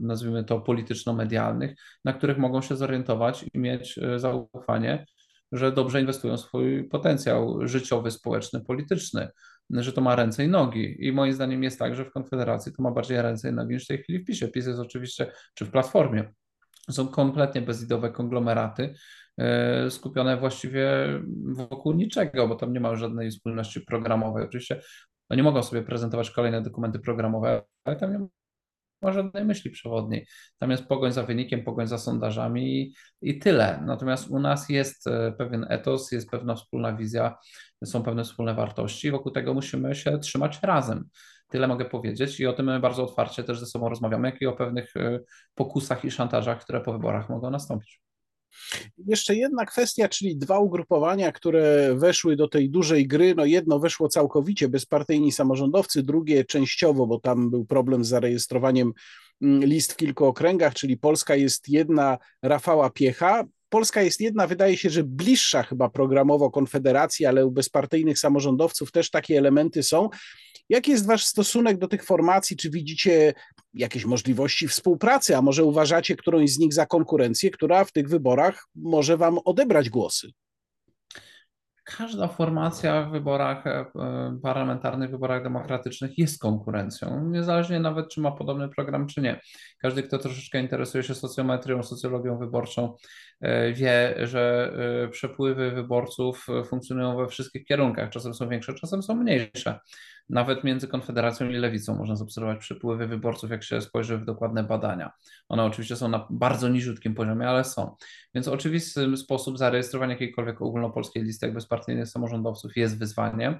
nazwijmy 0.00 0.44
to 0.44 0.60
polityczno-medialnych, 0.60 1.74
na 2.04 2.12
których 2.12 2.38
mogą 2.38 2.62
się 2.62 2.76
zorientować 2.76 3.44
i 3.54 3.58
mieć 3.58 4.00
zaufanie, 4.16 5.06
że 5.52 5.72
dobrze 5.72 6.00
inwestują 6.00 6.38
swój 6.38 6.88
potencjał 6.88 7.68
życiowy, 7.68 8.10
społeczny, 8.10 8.60
polityczny 8.60 9.28
że 9.70 9.92
to 9.92 10.00
ma 10.00 10.16
ręce 10.16 10.44
i 10.44 10.48
nogi. 10.48 11.06
I 11.06 11.12
moim 11.12 11.32
zdaniem 11.32 11.62
jest 11.62 11.78
tak, 11.78 11.96
że 11.96 12.04
w 12.04 12.10
Konfederacji 12.10 12.72
to 12.72 12.82
ma 12.82 12.90
bardziej 12.90 13.22
ręce 13.22 13.50
i 13.50 13.52
nogi 13.52 13.74
niż 13.74 13.84
w 13.84 13.88
tej 13.88 13.98
chwili 13.98 14.18
w 14.18 14.24
PiSie. 14.24 14.48
PiS 14.48 14.66
jest 14.66 14.80
oczywiście, 14.80 15.32
czy 15.54 15.64
w 15.64 15.70
Platformie, 15.70 16.32
są 16.90 17.08
kompletnie 17.08 17.62
bezidowe 17.62 18.10
konglomeraty, 18.10 18.94
e, 19.38 19.90
skupione 19.90 20.36
właściwie 20.36 20.88
wokół 21.46 21.92
niczego, 21.92 22.48
bo 22.48 22.54
tam 22.54 22.72
nie 22.72 22.80
ma 22.80 22.96
żadnej 22.96 23.30
wspólności 23.30 23.80
programowej. 23.80 24.44
Oczywiście 24.44 24.80
no 25.30 25.36
nie 25.36 25.42
mogą 25.42 25.62
sobie 25.62 25.82
prezentować 25.82 26.30
kolejne 26.30 26.62
dokumenty 26.62 26.98
programowe, 26.98 27.62
ale 27.84 27.96
tam 27.96 28.12
nie 28.12 28.26
ma 29.02 29.12
żadnej 29.12 29.44
myśli 29.44 29.70
przewodniej. 29.70 30.26
Tam 30.58 30.70
jest 30.70 30.84
pogoń 30.84 31.12
za 31.12 31.22
wynikiem, 31.22 31.64
pogoń 31.64 31.86
za 31.86 31.98
sondażami 31.98 32.80
i, 32.80 32.94
i 33.22 33.38
tyle. 33.38 33.82
Natomiast 33.86 34.30
u 34.30 34.38
nas 34.38 34.68
jest 34.68 35.06
e, 35.06 35.32
pewien 35.38 35.66
etos, 35.68 36.12
jest 36.12 36.30
pewna 36.30 36.54
wspólna 36.54 36.96
wizja, 36.96 37.36
są 37.84 38.02
pewne 38.02 38.24
wspólne 38.24 38.54
wartości. 38.54 39.10
Wokół 39.10 39.32
tego 39.32 39.54
musimy 39.54 39.94
się 39.94 40.18
trzymać 40.18 40.58
razem. 40.62 41.08
Tyle 41.48 41.68
mogę 41.68 41.84
powiedzieć 41.84 42.40
i 42.40 42.46
o 42.46 42.52
tym 42.52 42.80
bardzo 42.80 43.04
otwarcie 43.04 43.44
też 43.44 43.60
ze 43.60 43.66
sobą 43.66 43.88
rozmawiamy, 43.88 44.30
jak 44.30 44.42
i 44.42 44.46
o 44.46 44.52
pewnych 44.52 44.94
pokusach 45.54 46.04
i 46.04 46.10
szantażach, 46.10 46.60
które 46.64 46.80
po 46.80 46.92
wyborach 46.92 47.28
mogą 47.28 47.50
nastąpić. 47.50 48.03
Jeszcze 49.06 49.34
jedna 49.34 49.66
kwestia, 49.66 50.08
czyli 50.08 50.36
dwa 50.36 50.58
ugrupowania, 50.58 51.32
które 51.32 51.94
weszły 51.94 52.36
do 52.36 52.48
tej 52.48 52.70
dużej 52.70 53.06
gry. 53.06 53.34
No 53.34 53.44
jedno 53.44 53.78
weszło 53.78 54.08
całkowicie 54.08 54.68
bezpartyjni 54.68 55.32
samorządowcy, 55.32 56.02
drugie 56.02 56.44
częściowo, 56.44 57.06
bo 57.06 57.20
tam 57.20 57.50
był 57.50 57.64
problem 57.64 58.04
z 58.04 58.08
zarejestrowaniem 58.08 58.92
mm, 59.42 59.64
list 59.64 59.92
w 59.92 59.96
kilku 59.96 60.24
okręgach, 60.24 60.74
czyli 60.74 60.96
Polska 60.96 61.36
jest 61.36 61.68
jedna 61.68 62.18
Rafała 62.42 62.90
Piecha. 62.90 63.44
Polska 63.68 64.02
jest 64.02 64.20
jedna, 64.20 64.46
wydaje 64.46 64.76
się, 64.76 64.90
że 64.90 65.04
bliższa 65.04 65.62
chyba 65.62 65.88
programowo 65.88 66.50
Konfederacji, 66.50 67.26
ale 67.26 67.46
u 67.46 67.50
bezpartyjnych 67.50 68.18
samorządowców 68.18 68.92
też 68.92 69.10
takie 69.10 69.38
elementy 69.38 69.82
są. 69.82 70.08
Jaki 70.68 70.90
jest 70.90 71.06
Wasz 71.06 71.24
stosunek 71.24 71.78
do 71.78 71.88
tych 71.88 72.04
formacji? 72.04 72.56
Czy 72.56 72.70
widzicie 72.70 73.34
jakieś 73.74 74.04
możliwości 74.04 74.68
współpracy, 74.68 75.36
a 75.36 75.42
może 75.42 75.64
uważacie 75.64 76.16
którąś 76.16 76.50
z 76.50 76.58
nich 76.58 76.74
za 76.74 76.86
konkurencję, 76.86 77.50
która 77.50 77.84
w 77.84 77.92
tych 77.92 78.08
wyborach 78.08 78.66
może 78.74 79.16
Wam 79.16 79.38
odebrać 79.44 79.90
głosy? 79.90 80.32
każda 81.84 82.28
formacja 82.28 83.02
w 83.02 83.10
wyborach 83.10 83.66
e, 83.66 83.86
parlamentarnych, 84.42 85.10
wyborach 85.10 85.42
demokratycznych 85.42 86.18
jest 86.18 86.40
konkurencją, 86.40 87.30
niezależnie 87.30 87.80
nawet 87.80 88.08
czy 88.08 88.20
ma 88.20 88.32
podobny 88.32 88.68
program, 88.68 89.06
czy 89.06 89.20
nie. 89.20 89.40
Każdy, 89.78 90.02
kto 90.02 90.18
troszeczkę 90.18 90.60
interesuje 90.60 91.04
się 91.04 91.14
socjometrią, 91.14 91.82
socjologią 91.82 92.38
wyborczą, 92.38 92.96
e, 93.40 93.72
wie, 93.72 94.14
że 94.22 94.72
e, 95.04 95.08
przepływy 95.08 95.70
wyborców 95.70 96.46
funkcjonują 96.66 97.16
we 97.16 97.28
wszystkich 97.28 97.64
kierunkach. 97.64 98.10
Czasem 98.10 98.34
są 98.34 98.48
większe, 98.48 98.74
czasem 98.74 99.02
są 99.02 99.14
mniejsze. 99.14 99.80
Nawet 100.28 100.64
między 100.64 100.88
Konfederacją 100.88 101.48
i 101.48 101.52
Lewicą 101.52 101.96
można 101.96 102.16
zaobserwować 102.16 102.58
przepływy 102.58 103.06
wyborców, 103.06 103.50
jak 103.50 103.62
się 103.62 103.80
spojrzy 103.80 104.18
w 104.18 104.24
dokładne 104.24 104.64
badania. 104.64 105.12
One 105.48 105.64
oczywiście 105.64 105.96
są 105.96 106.08
na 106.08 106.26
bardzo 106.30 106.68
niziutkim 106.68 107.14
poziomie, 107.14 107.48
ale 107.48 107.64
są. 107.64 107.96
Więc 108.34 108.48
oczywisty 108.48 109.16
sposób 109.16 109.58
zarejestrowania 109.58 110.12
jakiejkolwiek 110.12 110.62
ogólnopolskiej 110.62 111.22
listy 111.22 111.46
jak 111.46 111.54
bezpartyjnych 111.54 112.08
samorządowców 112.08 112.76
jest 112.76 112.98
wyzwaniem 112.98 113.58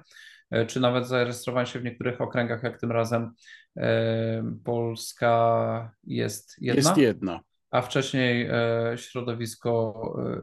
e, 0.51 0.65
czy 0.65 0.79
nawet 0.79 1.07
zarejestrowanie 1.07 1.67
się 1.67 1.79
w 1.79 1.83
niektórych 1.83 2.21
okręgach, 2.21 2.63
jak 2.63 2.79
tym 2.79 2.91
razem 2.91 3.31
e, 3.77 4.55
Polska 4.63 5.91
jest 6.03 6.55
jedna. 6.61 6.89
Jest 6.89 6.97
jedna. 6.97 7.39
A 7.71 7.81
wcześniej 7.81 8.49
e, 8.51 8.97
środowisko 8.97 9.93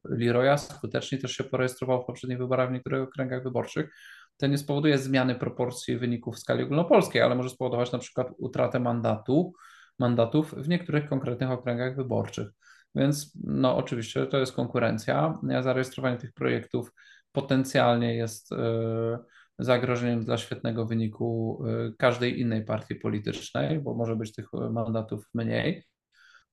Leroya 0.04 0.58
skutecznie 0.58 1.18
też 1.18 1.32
się 1.32 1.44
porejestrowało 1.44 2.02
w 2.02 2.06
poprzednich 2.06 2.38
wyborach 2.38 2.68
w 2.68 2.72
niektórych 2.72 3.02
okręgach 3.02 3.42
wyborczych 3.42 3.90
to 4.36 4.46
nie 4.46 4.58
spowoduje 4.58 4.98
zmiany 4.98 5.34
proporcji 5.34 5.98
wyników 5.98 6.36
w 6.36 6.38
skali 6.38 6.62
ogólnopolskiej, 6.62 7.22
ale 7.22 7.34
może 7.34 7.50
spowodować 7.50 7.92
na 7.92 7.98
przykład 7.98 8.28
utratę 8.38 8.80
mandatu, 8.80 9.52
mandatów 9.98 10.54
w 10.54 10.68
niektórych 10.68 11.08
konkretnych 11.08 11.50
okręgach 11.50 11.96
wyborczych. 11.96 12.48
Więc 12.94 13.32
no 13.44 13.76
oczywiście 13.76 14.26
to 14.26 14.38
jest 14.38 14.52
konkurencja. 14.52 15.38
Zarejestrowanie 15.60 16.16
tych 16.16 16.32
projektów 16.32 16.92
potencjalnie 17.32 18.16
jest 18.16 18.52
e, 18.52 19.18
zagrożeniem 19.58 20.24
dla 20.24 20.38
świetnego 20.38 20.86
wyniku 20.86 21.58
e, 21.66 21.92
każdej 21.98 22.40
innej 22.40 22.64
partii 22.64 22.94
politycznej, 22.94 23.80
bo 23.80 23.94
może 23.94 24.16
być 24.16 24.32
tych 24.32 24.46
mandatów 24.70 25.28
mniej. 25.34 25.84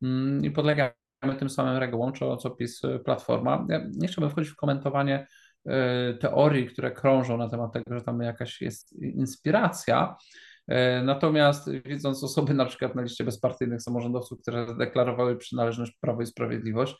Mm, 0.01 0.45
I 0.45 0.51
podlegamy 0.51 0.93
tym 1.39 1.49
samym 1.49 1.77
regułom, 1.77 2.13
co, 2.13 2.49
PiS 2.49 2.81
Platforma. 3.05 3.65
Ja 3.69 3.81
nie 3.91 4.07
chciałbym 4.07 4.29
wchodzić 4.29 4.51
w 4.51 4.55
komentowanie 4.55 5.27
E, 5.27 5.27
teorii, 6.19 6.67
które 6.67 6.91
krążą 6.91 7.37
na 7.37 7.49
temat 7.49 7.73
tego, 7.73 7.99
że 7.99 8.01
tam 8.01 8.21
jakaś 8.21 8.61
jest 8.61 8.93
inspiracja. 9.01 10.15
E, 10.67 11.03
natomiast 11.03 11.71
widząc 11.85 12.23
osoby 12.23 12.53
na 12.53 12.65
przykład 12.65 12.95
na 12.95 13.01
liście 13.01 13.23
bezpartyjnych 13.23 13.81
samorządowców, 13.81 14.41
które 14.41 14.75
deklarowały 14.75 15.37
przynależność 15.37 15.97
Prawo 16.01 16.21
i 16.21 16.25
Sprawiedliwość, 16.25 16.95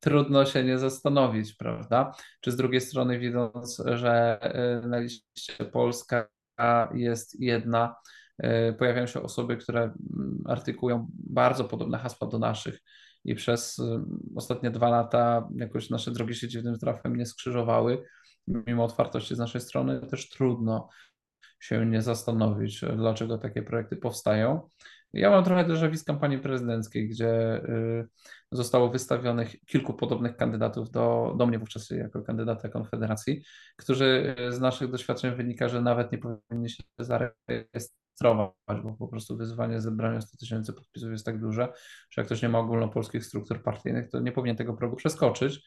trudno 0.00 0.44
się 0.44 0.64
nie 0.64 0.78
zastanowić, 0.78 1.54
prawda? 1.54 2.12
Czy 2.40 2.52
z 2.52 2.56
drugiej 2.56 2.80
strony 2.80 3.18
widząc, 3.18 3.82
że 3.86 4.38
e, 4.40 4.88
na 4.88 4.98
liście 4.98 5.64
Polska 5.72 6.28
jest 6.94 7.40
jedna, 7.40 7.94
pojawiają 8.78 9.06
się 9.06 9.22
osoby, 9.22 9.56
które 9.56 9.80
mm, 9.80 10.42
artykułują 10.46 11.06
bardzo 11.10 11.64
podobne 11.64 11.98
hasła 11.98 12.28
do 12.28 12.38
naszych, 12.38 12.80
i 13.24 13.34
przez 13.34 13.78
y, 13.78 13.82
ostatnie 14.36 14.70
dwa 14.70 14.88
lata 14.88 15.48
jakoś 15.56 15.90
nasze 15.90 16.10
drogi 16.10 16.34
się 16.34 16.48
dziwnym 16.48 16.78
trafem 16.78 17.16
nie 17.16 17.26
skrzyżowały. 17.26 18.02
Mimo 18.46 18.84
otwartości 18.84 19.34
z 19.34 19.38
naszej 19.38 19.60
strony 19.60 20.06
też 20.06 20.28
trudno 20.28 20.88
się 21.60 21.86
nie 21.86 22.02
zastanowić, 22.02 22.80
dlaczego 22.96 23.38
takie 23.38 23.62
projekty 23.62 23.96
powstają. 23.96 24.68
Ja 25.12 25.30
mam 25.30 25.44
trochę 25.44 25.64
déjà 25.64 25.96
z 25.96 26.04
kampanii 26.04 26.38
prezydenckiej, 26.38 27.08
gdzie 27.08 27.62
y, 27.64 28.08
zostało 28.52 28.90
wystawionych 28.90 29.64
kilku 29.66 29.94
podobnych 29.94 30.36
kandydatów 30.36 30.90
do, 30.90 31.34
do 31.38 31.46
mnie 31.46 31.58
wówczas 31.58 31.90
jako 31.90 32.22
kandydata 32.22 32.68
Konfederacji, 32.68 33.44
którzy 33.76 34.36
z 34.50 34.60
naszych 34.60 34.90
doświadczeń 34.90 35.36
wynika, 35.36 35.68
że 35.68 35.82
nawet 35.82 36.12
nie 36.12 36.18
powinni 36.18 36.70
się 36.70 36.82
zarejestrować 36.98 38.01
bo 38.82 38.96
po 38.98 39.08
prostu 39.08 39.36
wyzwanie 39.36 39.80
zebrania 39.80 40.20
100 40.20 40.38
tysięcy 40.38 40.72
podpisów 40.72 41.10
jest 41.10 41.26
tak 41.26 41.40
duże, 41.40 41.68
że 42.10 42.22
jak 42.22 42.26
ktoś 42.26 42.42
nie 42.42 42.48
ma 42.48 42.58
ogólnopolskich 42.58 43.24
struktur 43.24 43.62
partyjnych, 43.62 44.10
to 44.10 44.20
nie 44.20 44.32
powinien 44.32 44.56
tego 44.56 44.74
progu 44.74 44.96
przeskoczyć, 44.96 45.66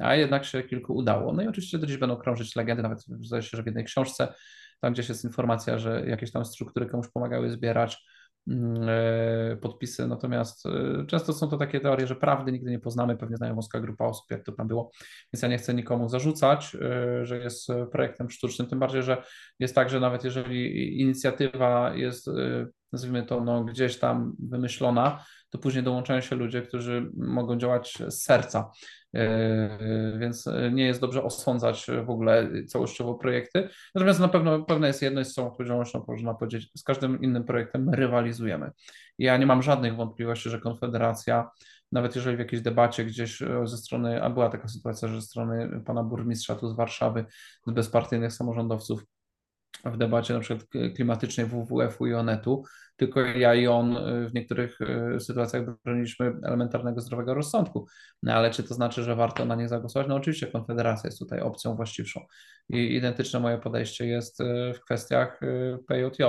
a 0.00 0.14
jednak 0.14 0.44
się 0.44 0.62
kilku 0.62 0.94
udało. 0.94 1.32
No 1.32 1.42
i 1.42 1.48
oczywiście 1.48 1.78
do 1.78 1.86
dziś 1.86 1.96
będą 1.96 2.16
krążyć 2.16 2.56
legendy, 2.56 2.82
nawet 2.82 3.04
zdaje 3.20 3.42
się, 3.42 3.56
że 3.56 3.62
w 3.62 3.66
jednej 3.66 3.84
książce, 3.84 4.34
tam 4.80 4.92
gdzieś 4.92 5.08
jest 5.08 5.24
informacja, 5.24 5.78
że 5.78 6.06
jakieś 6.06 6.32
tam 6.32 6.44
struktury 6.44 6.86
komuś 6.86 7.06
pomagały 7.08 7.50
zbierać, 7.50 8.06
podpisy, 9.60 10.08
natomiast 10.08 10.66
e, 10.66 11.06
często 11.06 11.32
są 11.32 11.48
to 11.48 11.56
takie 11.56 11.80
teorie, 11.80 12.06
że 12.06 12.16
prawdy 12.16 12.52
nigdy 12.52 12.70
nie 12.70 12.78
poznamy, 12.78 13.16
pewnie 13.16 13.36
znają 13.36 13.54
wąska 13.54 13.80
grupa 13.80 14.04
osób, 14.04 14.30
jak 14.30 14.44
to 14.44 14.52
tam 14.52 14.68
było, 14.68 14.90
więc 15.32 15.42
ja 15.42 15.48
nie 15.48 15.58
chcę 15.58 15.74
nikomu 15.74 16.08
zarzucać, 16.08 16.76
e, 16.80 17.26
że 17.26 17.38
jest 17.38 17.68
projektem 17.92 18.30
sztucznym, 18.30 18.68
tym 18.68 18.78
bardziej, 18.78 19.02
że 19.02 19.22
jest 19.58 19.74
tak, 19.74 19.90
że 19.90 20.00
nawet 20.00 20.24
jeżeli 20.24 21.00
inicjatywa 21.00 21.94
jest, 21.94 22.30
nazwijmy 22.92 23.22
to, 23.22 23.40
no, 23.40 23.64
gdzieś 23.64 23.98
tam 23.98 24.36
wymyślona, 24.38 25.24
to 25.50 25.58
później 25.58 25.84
dołączają 25.84 26.20
się 26.20 26.36
ludzie, 26.36 26.62
którzy 26.62 27.10
mogą 27.16 27.58
działać 27.58 27.98
z 28.08 28.22
serca. 28.22 28.70
E, 29.14 30.18
więc 30.18 30.48
nie 30.72 30.86
jest 30.86 31.00
dobrze 31.00 31.22
osądzać 31.22 31.86
w 32.06 32.10
ogóle 32.10 32.50
całościowo 32.66 33.14
projekty. 33.14 33.68
Natomiast 33.94 34.20
na 34.20 34.28
pewno 34.28 34.62
pewne 34.62 34.86
jest 34.86 35.02
jedno, 35.02 35.24
z 35.24 35.34
całą 35.34 35.48
odpowiedzialnością 35.48 36.04
można 36.08 36.34
powiedzieć, 36.34 36.70
z 36.76 36.82
każdym 36.82 37.22
innym 37.22 37.44
projektem 37.44 37.90
rywalizujemy. 37.90 38.70
Ja 39.18 39.36
nie 39.36 39.46
mam 39.46 39.62
żadnych 39.62 39.96
wątpliwości, 39.96 40.50
że 40.50 40.60
Konfederacja, 40.60 41.50
nawet 41.92 42.16
jeżeli 42.16 42.36
w 42.36 42.38
jakiejś 42.38 42.62
debacie 42.62 43.04
gdzieś 43.04 43.42
e, 43.42 43.66
ze 43.66 43.76
strony, 43.76 44.22
a 44.22 44.30
była 44.30 44.48
taka 44.48 44.68
sytuacja, 44.68 45.08
że 45.08 45.20
ze 45.20 45.26
strony 45.26 45.80
pana 45.84 46.02
burmistrza 46.02 46.54
tu 46.54 46.68
z 46.68 46.76
Warszawy, 46.76 47.24
z 47.66 47.72
bezpartyjnych 47.72 48.32
samorządowców, 48.32 49.02
w 49.84 49.96
debacie 49.96 50.34
na 50.34 50.40
przykład 50.40 50.68
klimatycznej 50.94 51.46
WWF-u 51.46 52.06
i 52.06 52.14
ONET-u, 52.14 52.64
tylko 52.96 53.20
ja 53.20 53.54
i 53.54 53.66
on 53.66 53.96
y, 53.96 54.28
w 54.28 54.34
niektórych 54.34 54.78
y, 55.16 55.20
sytuacjach 55.20 55.62
broniliśmy 55.84 56.32
elementarnego 56.42 57.00
zdrowego 57.00 57.34
rozsądku. 57.34 57.86
No 58.22 58.34
ale 58.34 58.50
czy 58.50 58.62
to 58.62 58.74
znaczy, 58.74 59.02
że 59.02 59.16
warto 59.16 59.44
na 59.44 59.54
nie 59.54 59.68
zagłosować? 59.68 60.08
No 60.08 60.14
oczywiście 60.14 60.46
Konfederacja 60.46 61.08
jest 61.08 61.18
tutaj 61.18 61.40
opcją 61.40 61.76
właściwszą. 61.76 62.20
I 62.68 62.94
identyczne 62.94 63.40
moje 63.40 63.58
podejście 63.58 64.06
jest 64.06 64.40
y, 64.40 64.72
w 64.74 64.80
kwestiach 64.80 65.40
PJJ. 65.88 66.22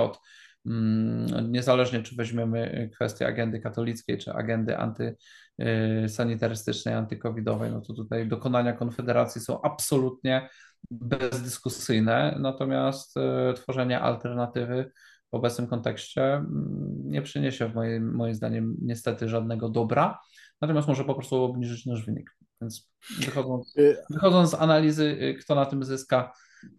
Mm, 0.66 1.52
niezależnie 1.52 2.02
czy 2.02 2.16
weźmiemy 2.16 2.90
kwestię 2.94 3.26
agendy 3.26 3.60
katolickiej, 3.60 4.18
czy 4.18 4.32
agendy 4.32 4.76
antysanitarystycznej, 4.78 6.94
antykowidowej, 6.94 7.72
no 7.72 7.80
to 7.80 7.94
tutaj 7.94 8.28
dokonania 8.28 8.72
Konfederacji 8.72 9.40
są 9.40 9.62
absolutnie 9.62 10.48
bezdyskusyjne, 10.90 12.36
natomiast 12.40 13.14
tworzenie 13.56 14.00
alternatywy 14.00 14.90
w 15.32 15.34
obecnym 15.34 15.66
kontekście 15.66 16.22
mm, 16.22 17.02
nie 17.04 17.22
przyniesie 17.22 17.68
w 17.68 17.74
moim, 17.74 18.14
moim 18.14 18.34
zdaniem 18.34 18.76
niestety 18.82 19.28
żadnego 19.28 19.68
dobra, 19.68 20.18
natomiast 20.60 20.88
może 20.88 21.04
po 21.04 21.14
prostu 21.14 21.36
obniżyć 21.36 21.86
nasz 21.86 22.06
wynik. 22.06 22.36
Więc 22.60 22.90
wychodząc, 23.18 23.76
y, 23.78 23.96
wychodząc 24.10 24.50
z 24.50 24.54
analizy, 24.54 25.04
y, 25.04 25.34
kto 25.34 25.54
na 25.54 25.66
tym 25.66 25.84
zyska, 25.84 26.32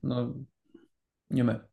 no 0.04 0.34
nie 1.30 1.44
my. 1.44 1.69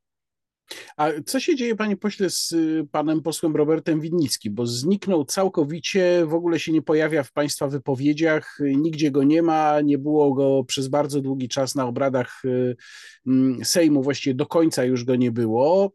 A 0.97 1.09
co 1.27 1.41
się 1.41 1.57
dzieje, 1.57 1.77
panie 1.77 1.97
pośle, 1.97 2.31
z 2.31 2.53
y, 2.53 2.87
panem 2.93 3.23
posłem 3.23 3.57
Robertem 3.57 4.01
Winnickim? 4.01 4.55
Bo 4.55 4.67
zniknął 4.67 5.25
całkowicie, 5.25 6.27
w 6.27 6.35
ogóle 6.35 6.61
się 6.61 6.73
nie 6.73 6.83
pojawia 6.83 7.23
w 7.23 7.33
państwa 7.33 7.69
wypowiedziach, 7.69 8.59
nigdzie 8.61 9.11
go 9.11 9.23
nie 9.23 9.43
ma, 9.43 9.81
nie 9.81 9.99
było 9.99 10.35
go 10.35 10.65
przez 10.65 10.89
bardzo 10.89 11.21
długi 11.21 11.49
czas 11.49 11.75
na 11.75 11.87
obradach 11.87 12.43
mm, 13.27 13.65
Sejmu, 13.65 14.03
właściwie 14.03 14.35
do 14.35 14.47
końca 14.47 14.85
już 14.85 15.05
go 15.05 15.17
nie 15.17 15.33
było 15.33 15.93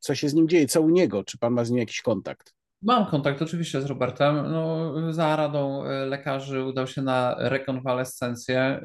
co 0.00 0.14
się 0.14 0.28
z 0.28 0.34
nim 0.34 0.48
dzieje, 0.48 0.66
co 0.66 0.80
u 0.80 0.90
niego, 0.90 1.24
czy 1.24 1.38
pan 1.38 1.52
ma 1.52 1.64
z 1.64 1.70
nim 1.70 1.78
jakiś 1.78 2.02
kontakt? 2.02 2.54
Mam 2.82 3.06
kontakt 3.06 3.42
oczywiście 3.42 3.82
z 3.82 3.84
Robertem. 3.84 4.50
No, 4.52 4.92
za 5.12 5.36
radą 5.36 5.84
e, 5.84 6.06
lekarzy 6.06 6.64
udał 6.64 6.86
się 6.86 7.02
na 7.02 7.34
rekonwalescencję 7.38 8.80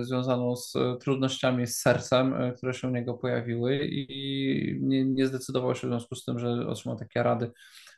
y, 0.00 0.04
związaną 0.04 0.56
z 0.56 0.72
trudnościami 1.00 1.66
z 1.66 1.80
sercem, 1.80 2.34
które 2.56 2.74
się 2.74 2.88
u 2.88 2.90
niego 2.90 3.14
pojawiły 3.14 3.86
i 3.86 4.78
nie, 4.80 5.04
nie 5.04 5.26
zdecydował 5.26 5.74
się 5.74 5.86
w 5.86 5.90
związku 5.90 6.14
z 6.14 6.24
tym, 6.24 6.38
że 6.38 6.66
otrzymał 6.68 6.98
takie 6.98 7.22
rady, 7.22 7.50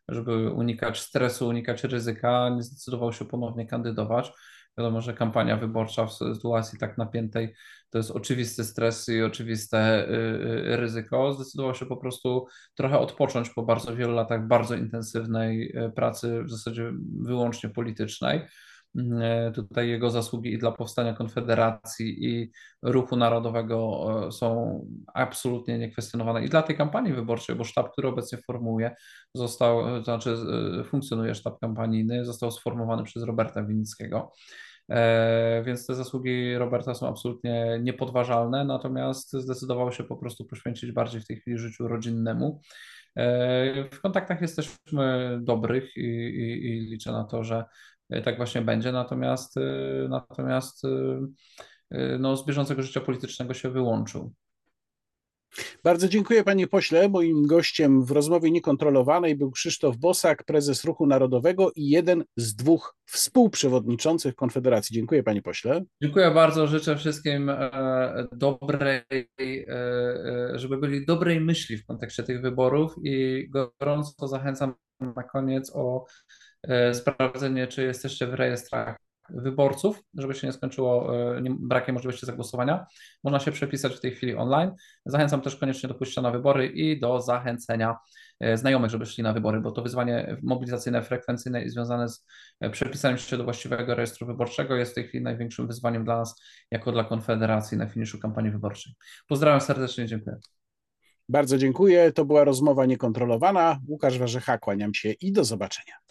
żeby 0.08 0.50
unikać 0.50 1.00
stresu, 1.00 1.48
unikać 1.48 1.84
ryzyka, 1.84 2.48
nie 2.48 2.62
zdecydował 2.62 3.12
się 3.12 3.24
ponownie 3.24 3.66
kandydować. 3.66 4.32
Wiadomo, 4.78 5.00
że 5.00 5.14
kampania 5.14 5.56
wyborcza 5.56 6.06
w 6.06 6.12
sytuacji 6.12 6.78
tak 6.78 6.98
napiętej 6.98 7.54
to 7.90 7.98
jest 7.98 8.10
oczywisty 8.10 8.64
stres 8.64 9.08
i 9.08 9.22
oczywiste 9.22 10.08
y, 10.08 10.12
y, 10.12 10.76
ryzyko. 10.76 11.32
Zdecydował 11.32 11.74
się 11.74 11.86
po 11.86 11.96
prostu 11.96 12.46
trochę 12.74 12.98
odpocząć 12.98 13.50
po 13.50 13.62
bardzo 13.62 13.96
wielu 13.96 14.14
latach 14.14 14.46
bardzo 14.46 14.74
intensywnej 14.74 15.76
y, 15.78 15.90
pracy, 15.90 16.42
w 16.42 16.50
zasadzie 16.50 16.92
wyłącznie 17.20 17.70
politycznej. 17.70 18.40
Tutaj 19.54 19.88
jego 19.88 20.10
zasługi 20.10 20.52
i 20.52 20.58
dla 20.58 20.72
powstania 20.72 21.12
Konfederacji 21.12 22.24
i 22.24 22.50
ruchu 22.82 23.16
narodowego 23.16 24.08
są 24.32 24.80
absolutnie 25.14 25.78
niekwestionowane. 25.78 26.44
I 26.44 26.48
dla 26.48 26.62
tej 26.62 26.76
kampanii 26.76 27.12
wyborczej, 27.12 27.56
bo 27.56 27.64
sztab, 27.64 27.92
który 27.92 28.08
obecnie 28.08 28.38
formułuje, 28.38 28.94
został, 29.34 29.82
to 29.82 30.02
znaczy 30.02 30.36
funkcjonuje 30.84 31.34
sztab 31.34 31.60
kampanijny, 31.60 32.24
został 32.24 32.50
sformowany 32.50 33.04
przez 33.04 33.22
Roberta 33.22 33.62
Winnickiego. 33.62 34.32
E, 34.90 35.62
więc 35.66 35.86
te 35.86 35.94
zasługi 35.94 36.58
Roberta 36.58 36.94
są 36.94 37.08
absolutnie 37.08 37.78
niepodważalne, 37.82 38.64
natomiast 38.64 39.32
zdecydował 39.32 39.92
się 39.92 40.04
po 40.04 40.16
prostu 40.16 40.44
poświęcić 40.44 40.92
bardziej 40.92 41.20
w 41.20 41.26
tej 41.26 41.36
chwili 41.36 41.58
życiu 41.58 41.88
rodzinnemu. 41.88 42.60
E, 43.16 43.88
w 43.90 44.00
kontaktach 44.00 44.40
jesteśmy 44.40 45.38
dobrych 45.42 45.96
i, 45.96 46.00
i, 46.00 46.66
i 46.66 46.80
liczę 46.80 47.12
na 47.12 47.24
to, 47.24 47.44
że 47.44 47.64
tak 48.24 48.36
właśnie 48.36 48.62
będzie, 48.62 48.92
natomiast, 48.92 49.54
natomiast 50.08 50.82
no, 52.18 52.36
z 52.36 52.46
bieżącego 52.46 52.82
życia 52.82 53.00
politycznego 53.00 53.54
się 53.54 53.70
wyłączył. 53.70 54.34
Bardzo 55.84 56.08
dziękuję 56.08 56.44
panie 56.44 56.66
pośle. 56.66 57.08
Moim 57.08 57.46
gościem 57.46 58.04
w 58.04 58.10
rozmowie 58.10 58.50
niekontrolowanej 58.50 59.36
był 59.36 59.50
Krzysztof 59.50 59.96
Bosak, 59.96 60.44
prezes 60.44 60.84
Ruchu 60.84 61.06
Narodowego 61.06 61.70
i 61.76 61.88
jeden 61.88 62.24
z 62.36 62.54
dwóch 62.54 62.96
współprzewodniczących 63.06 64.34
Konfederacji. 64.34 64.94
Dziękuję 64.94 65.22
panie 65.22 65.42
pośle. 65.42 65.84
Dziękuję 66.02 66.30
bardzo. 66.30 66.66
Życzę 66.66 66.96
wszystkim 66.96 67.50
e, 67.50 68.26
dobrej, 68.32 69.02
e, 69.10 69.26
e, 69.40 70.58
żeby 70.58 70.76
byli 70.76 71.06
dobrej 71.06 71.40
myśli 71.40 71.76
w 71.76 71.86
kontekście 71.86 72.22
tych 72.22 72.40
wyborów 72.42 72.94
i 73.02 73.46
gorąco 73.50 74.28
zachęcam 74.28 74.74
na 75.00 75.22
koniec 75.22 75.72
o 75.74 76.04
sprawdzenie, 76.92 77.66
czy 77.66 77.82
jesteście 77.82 78.26
w 78.26 78.34
rejestrach 78.34 78.96
wyborców, 79.30 80.02
żeby 80.14 80.34
się 80.34 80.46
nie 80.46 80.52
skończyło 80.52 81.16
e, 81.36 81.42
brakiem 81.58 81.94
możliwości 81.94 82.26
zagłosowania. 82.26 82.86
Można 83.24 83.40
się 83.40 83.52
przepisać 83.52 83.94
w 83.94 84.00
tej 84.00 84.10
chwili 84.10 84.34
online. 84.34 84.70
Zachęcam 85.06 85.40
też 85.40 85.56
koniecznie 85.56 85.88
do 85.88 85.94
pójścia 85.94 86.22
na 86.22 86.30
wybory 86.30 86.66
i 86.66 87.00
do 87.00 87.20
zachęcenia 87.20 87.96
e, 88.40 88.56
znajomych, 88.56 88.90
żeby 88.90 89.06
szli 89.06 89.22
na 89.22 89.32
wybory, 89.32 89.60
bo 89.60 89.70
to 89.70 89.82
wyzwanie 89.82 90.36
mobilizacyjne, 90.42 91.02
frekwencyjne 91.02 91.64
i 91.64 91.70
związane 91.70 92.08
z 92.08 92.26
e, 92.60 92.70
przepisaniem 92.70 93.18
się 93.18 93.36
do 93.36 93.44
właściwego 93.44 93.94
rejestru 93.94 94.26
wyborczego 94.26 94.76
jest 94.76 94.92
w 94.92 94.94
tej 94.94 95.04
chwili 95.04 95.24
największym 95.24 95.66
wyzwaniem 95.66 96.04
dla 96.04 96.16
nas, 96.16 96.42
jako 96.70 96.92
dla 96.92 97.04
Konfederacji 97.04 97.78
na 97.78 97.86
finiszu 97.86 98.18
kampanii 98.18 98.50
wyborczej. 98.50 98.94
Pozdrawiam 99.28 99.60
serdecznie, 99.60 100.06
dziękuję. 100.06 100.36
Bardzo 101.28 101.58
dziękuję. 101.58 102.12
To 102.12 102.24
była 102.24 102.44
rozmowa 102.44 102.86
niekontrolowana. 102.86 103.80
Łukasz 103.88 104.18
Warzecha, 104.18 104.58
kłaniam 104.58 104.94
się 104.94 105.10
i 105.10 105.32
do 105.32 105.44
zobaczenia. 105.44 106.03